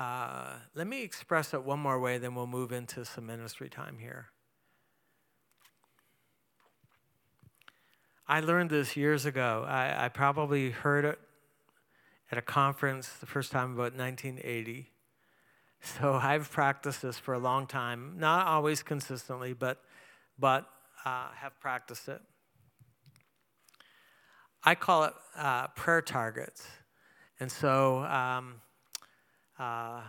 uh, 0.00 0.54
let 0.74 0.88
me 0.88 1.02
express 1.02 1.54
it 1.54 1.62
one 1.62 1.78
more 1.78 2.00
way, 2.00 2.18
then 2.18 2.34
we'll 2.34 2.48
move 2.48 2.72
into 2.72 3.04
some 3.04 3.26
ministry 3.26 3.68
time 3.68 3.98
here. 4.00 4.30
I 8.26 8.40
learned 8.40 8.70
this 8.70 8.96
years 8.96 9.26
ago. 9.26 9.64
I, 9.68 10.06
I 10.06 10.08
probably 10.08 10.70
heard 10.70 11.04
it 11.04 11.20
at 12.30 12.38
a 12.38 12.42
conference 12.42 13.08
the 13.20 13.26
first 13.26 13.52
time 13.52 13.72
about 13.72 13.96
1980. 13.96 14.90
So 15.80 16.14
I've 16.22 16.50
practiced 16.50 17.02
this 17.02 17.18
for 17.18 17.34
a 17.34 17.38
long 17.38 17.66
time, 17.66 18.14
not 18.18 18.46
always 18.46 18.82
consistently, 18.82 19.52
but, 19.52 19.82
but 20.38 20.66
uh, 21.04 21.28
have 21.36 21.58
practiced 21.60 22.08
it. 22.08 22.20
I 24.62 24.74
call 24.74 25.04
it 25.04 25.12
uh, 25.36 25.68
prayer 25.68 26.00
targets. 26.00 26.66
And 27.38 27.52
so 27.52 27.98
um, 28.04 28.62
uh, 29.58 30.00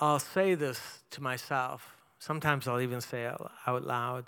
I'll 0.00 0.18
say 0.18 0.54
this 0.54 0.80
to 1.10 1.22
myself 1.22 1.98
Sometimes 2.18 2.66
I'll 2.66 2.80
even 2.80 3.00
say 3.00 3.24
it 3.24 3.36
out 3.66 3.84
loud. 3.84 4.24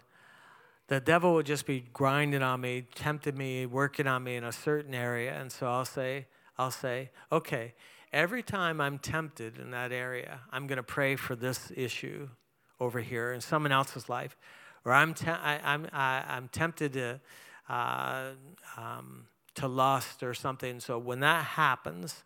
The 0.90 0.98
devil 0.98 1.34
will 1.34 1.44
just 1.44 1.66
be 1.66 1.84
grinding 1.92 2.42
on 2.42 2.62
me, 2.62 2.84
tempting 2.96 3.36
me, 3.36 3.64
working 3.64 4.08
on 4.08 4.24
me 4.24 4.34
in 4.34 4.42
a 4.42 4.50
certain 4.50 4.92
area. 4.92 5.40
And 5.40 5.52
so 5.52 5.68
I'll 5.68 5.84
say, 5.84 6.26
I'll 6.58 6.72
say, 6.72 7.10
okay, 7.30 7.74
every 8.12 8.42
time 8.42 8.80
I'm 8.80 8.98
tempted 8.98 9.60
in 9.60 9.70
that 9.70 9.92
area, 9.92 10.40
I'm 10.50 10.66
going 10.66 10.78
to 10.78 10.82
pray 10.82 11.14
for 11.14 11.36
this 11.36 11.70
issue 11.76 12.28
over 12.80 12.98
here 12.98 13.32
in 13.32 13.40
someone 13.40 13.70
else's 13.70 14.08
life. 14.08 14.36
Or 14.84 14.92
I'm, 14.92 15.14
te- 15.14 15.30
I, 15.30 15.60
I'm, 15.62 15.86
I, 15.92 16.24
I'm 16.26 16.48
tempted 16.48 16.94
to, 16.94 17.20
uh, 17.68 18.30
um, 18.76 19.26
to 19.54 19.68
lust 19.68 20.24
or 20.24 20.34
something. 20.34 20.80
So 20.80 20.98
when 20.98 21.20
that 21.20 21.44
happens, 21.44 22.24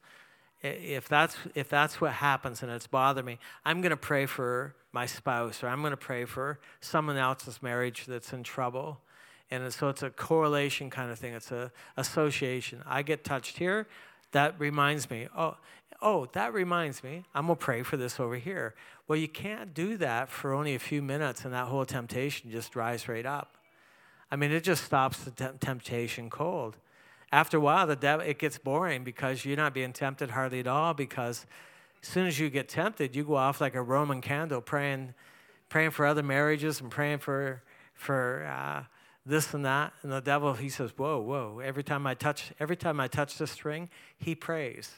if 0.65 1.09
that's 1.09 1.37
if 1.55 1.69
that's 1.69 2.01
what 2.01 2.13
happens 2.13 2.63
and 2.63 2.73
it's 2.73 2.87
bothering 2.87 3.27
me, 3.27 3.39
I'm 3.65 3.83
going 3.83 3.91
to 3.91 3.97
pray 3.97 4.27
for 4.27 4.75
my 4.93 5.07
spouse 5.07 5.63
or 5.63 5.69
I'm 5.69 5.81
going 5.81 5.91
to 5.91 5.97
pray 5.97 6.25
for 6.25 6.59
someone 6.81 7.17
else's 7.17 7.63
marriage 7.63 8.07
that's 8.07 8.33
in 8.33 8.43
trouble. 8.43 9.01
And 9.51 9.71
so 9.73 9.89
it's 9.89 10.03
a 10.03 10.11
correlation 10.11 10.89
kind 10.89 11.11
of 11.11 11.19
thing. 11.19 11.35
It's 11.35 11.53
a 11.53 11.71
association. 11.97 12.83
I 12.87 13.03
get 13.03 13.25
touched 13.25 13.59
here, 13.59 13.87
that 14.33 14.59
reminds 14.59 15.11
me. 15.11 15.29
Oh, 15.37 15.57
oh, 16.01 16.27
that 16.33 16.55
reminds 16.55 17.05
me. 17.05 17.25
I'm 17.35 17.47
gonna 17.47 17.57
pray 17.57 17.83
for 17.83 17.99
this 17.99 18.19
over 18.19 18.37
here. 18.37 18.75
Well, 19.07 19.19
you 19.19 19.29
can't 19.29 19.75
do 19.75 19.99
that 19.99 20.31
for 20.31 20.55
only 20.55 20.75
a 20.75 20.79
few 20.79 21.03
minutes, 21.03 21.45
and 21.45 21.53
that 21.53 21.67
whole 21.67 21.85
temptation 21.85 22.51
just 22.51 22.73
dries 22.73 23.07
right 23.07 23.27
up. 23.27 23.59
I 24.31 24.37
mean, 24.37 24.51
it 24.51 24.65
just 24.65 24.83
stops 24.85 25.19
the 25.25 25.31
temptation 25.31 26.31
cold 26.31 26.79
after 27.33 27.57
a 27.57 27.61
while, 27.61 27.87
the 27.87 27.97
devil, 27.97 28.27
it 28.27 28.39
gets 28.39 28.59
boring 28.59 29.05
because 29.05 29.45
you're 29.45 29.57
not 29.57 29.75
being 29.75 29.93
tempted 29.93 30.31
hardly 30.31 30.61
at 30.61 30.67
all. 30.67 30.95
Because 30.95 31.47
as 32.03 32.09
soon 32.09 32.27
as 32.27 32.39
you 32.39 32.51
get 32.51 32.69
tempted, 32.69 33.17
you 33.17 33.25
go 33.25 33.35
off 33.35 33.61
like 33.61 33.75
a 33.75 33.83
Roman 33.83 34.21
candle, 34.21 34.61
praying, 34.61 35.15
praying 35.69 35.91
for 35.91 36.07
other 36.07 36.23
marriages 36.23 36.81
and 36.81 36.91
praying 36.91 37.19
for 37.19 37.63
for 37.95 38.45
uh, 38.47 38.85
this 39.25 39.55
and 39.55 39.65
that. 39.65 39.93
And 40.03 40.13
the 40.13 40.21
devil, 40.21 40.55
he 40.55 40.69
says, 40.69 40.93
"Whoa, 40.97 41.21
whoa!" 41.21 41.61
Every 41.65 41.83
time 41.83 42.07
I 42.07 42.15
touch, 42.15 42.53
every 42.61 42.77
time 42.77 43.01
I 43.01 43.09
touch 43.09 43.39
the 43.39 43.47
string, 43.47 43.89
he 44.19 44.35
prays. 44.35 44.91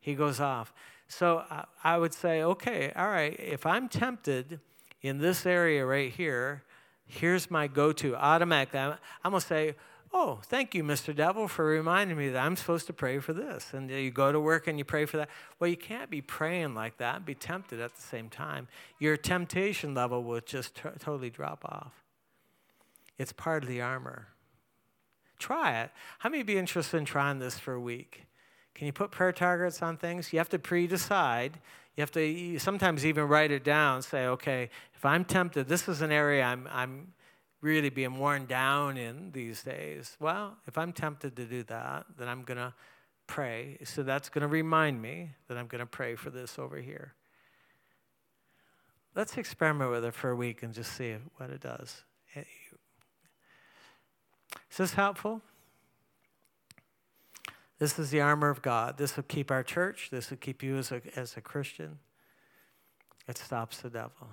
He 0.00 0.14
goes 0.14 0.40
off. 0.40 0.72
So 1.08 1.44
I 1.84 1.98
would 1.98 2.12
say, 2.14 2.42
okay, 2.42 2.92
all 2.96 3.08
right. 3.08 3.38
If 3.38 3.64
I'm 3.66 3.88
tempted 3.88 4.60
in 5.02 5.18
this 5.18 5.46
area 5.46 5.86
right 5.86 6.12
here, 6.12 6.64
here's 7.06 7.50
my 7.50 7.68
go-to 7.68 8.16
automatically. 8.16 8.80
I'm, 8.80 8.94
I'm 9.24 9.32
gonna 9.32 9.40
say 9.40 9.76
Oh, 10.18 10.40
thank 10.44 10.74
you, 10.74 10.82
Mr. 10.82 11.14
Devil, 11.14 11.46
for 11.46 11.66
reminding 11.66 12.16
me 12.16 12.30
that 12.30 12.38
I'm 12.38 12.56
supposed 12.56 12.86
to 12.86 12.94
pray 12.94 13.18
for 13.18 13.34
this. 13.34 13.74
And 13.74 13.90
you 13.90 14.10
go 14.10 14.32
to 14.32 14.40
work 14.40 14.66
and 14.66 14.78
you 14.78 14.84
pray 14.84 15.04
for 15.04 15.18
that. 15.18 15.28
Well, 15.60 15.68
you 15.68 15.76
can't 15.76 16.08
be 16.08 16.22
praying 16.22 16.74
like 16.74 16.96
that 16.96 17.16
and 17.16 17.26
be 17.26 17.34
tempted 17.34 17.80
at 17.80 17.94
the 17.94 18.00
same 18.00 18.30
time. 18.30 18.66
Your 18.98 19.18
temptation 19.18 19.92
level 19.92 20.24
will 20.24 20.40
just 20.40 20.76
t- 20.76 20.88
totally 20.98 21.28
drop 21.28 21.66
off. 21.66 21.92
It's 23.18 23.32
part 23.32 23.62
of 23.62 23.68
the 23.68 23.82
armor. 23.82 24.28
Try 25.38 25.82
it. 25.82 25.90
How 26.20 26.30
many 26.30 26.42
be 26.44 26.56
interested 26.56 26.96
in 26.96 27.04
trying 27.04 27.38
this 27.38 27.58
for 27.58 27.74
a 27.74 27.80
week? 27.80 28.24
Can 28.74 28.86
you 28.86 28.94
put 28.94 29.10
prayer 29.10 29.32
targets 29.32 29.82
on 29.82 29.98
things? 29.98 30.32
You 30.32 30.38
have 30.38 30.48
to 30.48 30.58
pre 30.58 30.86
decide. 30.86 31.58
You 31.94 32.00
have 32.00 32.12
to 32.12 32.58
sometimes 32.58 33.04
even 33.04 33.24
write 33.24 33.50
it 33.50 33.64
down. 33.64 34.00
Say, 34.00 34.24
okay, 34.28 34.70
if 34.94 35.04
I'm 35.04 35.26
tempted, 35.26 35.68
this 35.68 35.90
is 35.90 36.00
an 36.00 36.10
area 36.10 36.42
I'm, 36.42 36.66
I'm 36.72 37.08
really 37.66 37.90
being 37.90 38.18
worn 38.18 38.46
down 38.46 38.96
in 38.96 39.32
these 39.32 39.64
days. 39.64 40.16
Well, 40.20 40.56
if 40.66 40.78
I'm 40.78 40.92
tempted 40.92 41.34
to 41.36 41.44
do 41.44 41.64
that, 41.64 42.06
then 42.16 42.28
I'm 42.28 42.42
going 42.42 42.58
to 42.58 42.72
pray. 43.26 43.78
So 43.84 44.04
that's 44.04 44.28
going 44.28 44.42
to 44.42 44.48
remind 44.48 45.02
me 45.02 45.32
that 45.48 45.58
I'm 45.58 45.66
going 45.66 45.80
to 45.80 45.86
pray 45.86 46.14
for 46.14 46.30
this 46.30 46.58
over 46.58 46.76
here. 46.76 47.14
Let's 49.16 49.36
experiment 49.36 49.90
with 49.90 50.04
it 50.04 50.14
for 50.14 50.30
a 50.30 50.36
week 50.36 50.62
and 50.62 50.72
just 50.72 50.92
see 50.92 51.16
what 51.36 51.50
it 51.50 51.60
does. 51.60 52.04
Eh, 52.36 52.44
is 54.70 54.76
this 54.76 54.94
helpful? 54.94 55.42
This 57.78 57.98
is 57.98 58.10
the 58.10 58.20
armor 58.20 58.48
of 58.48 58.62
God. 58.62 58.96
This 58.96 59.16
will 59.16 59.24
keep 59.24 59.50
our 59.50 59.62
church. 59.62 60.08
This 60.10 60.30
will 60.30 60.36
keep 60.36 60.62
you 60.62 60.76
as 60.76 60.92
a, 60.92 61.02
as 61.16 61.36
a 61.36 61.40
Christian. 61.40 61.98
It 63.26 63.38
stops 63.38 63.78
the 63.78 63.90
devil. 63.90 64.28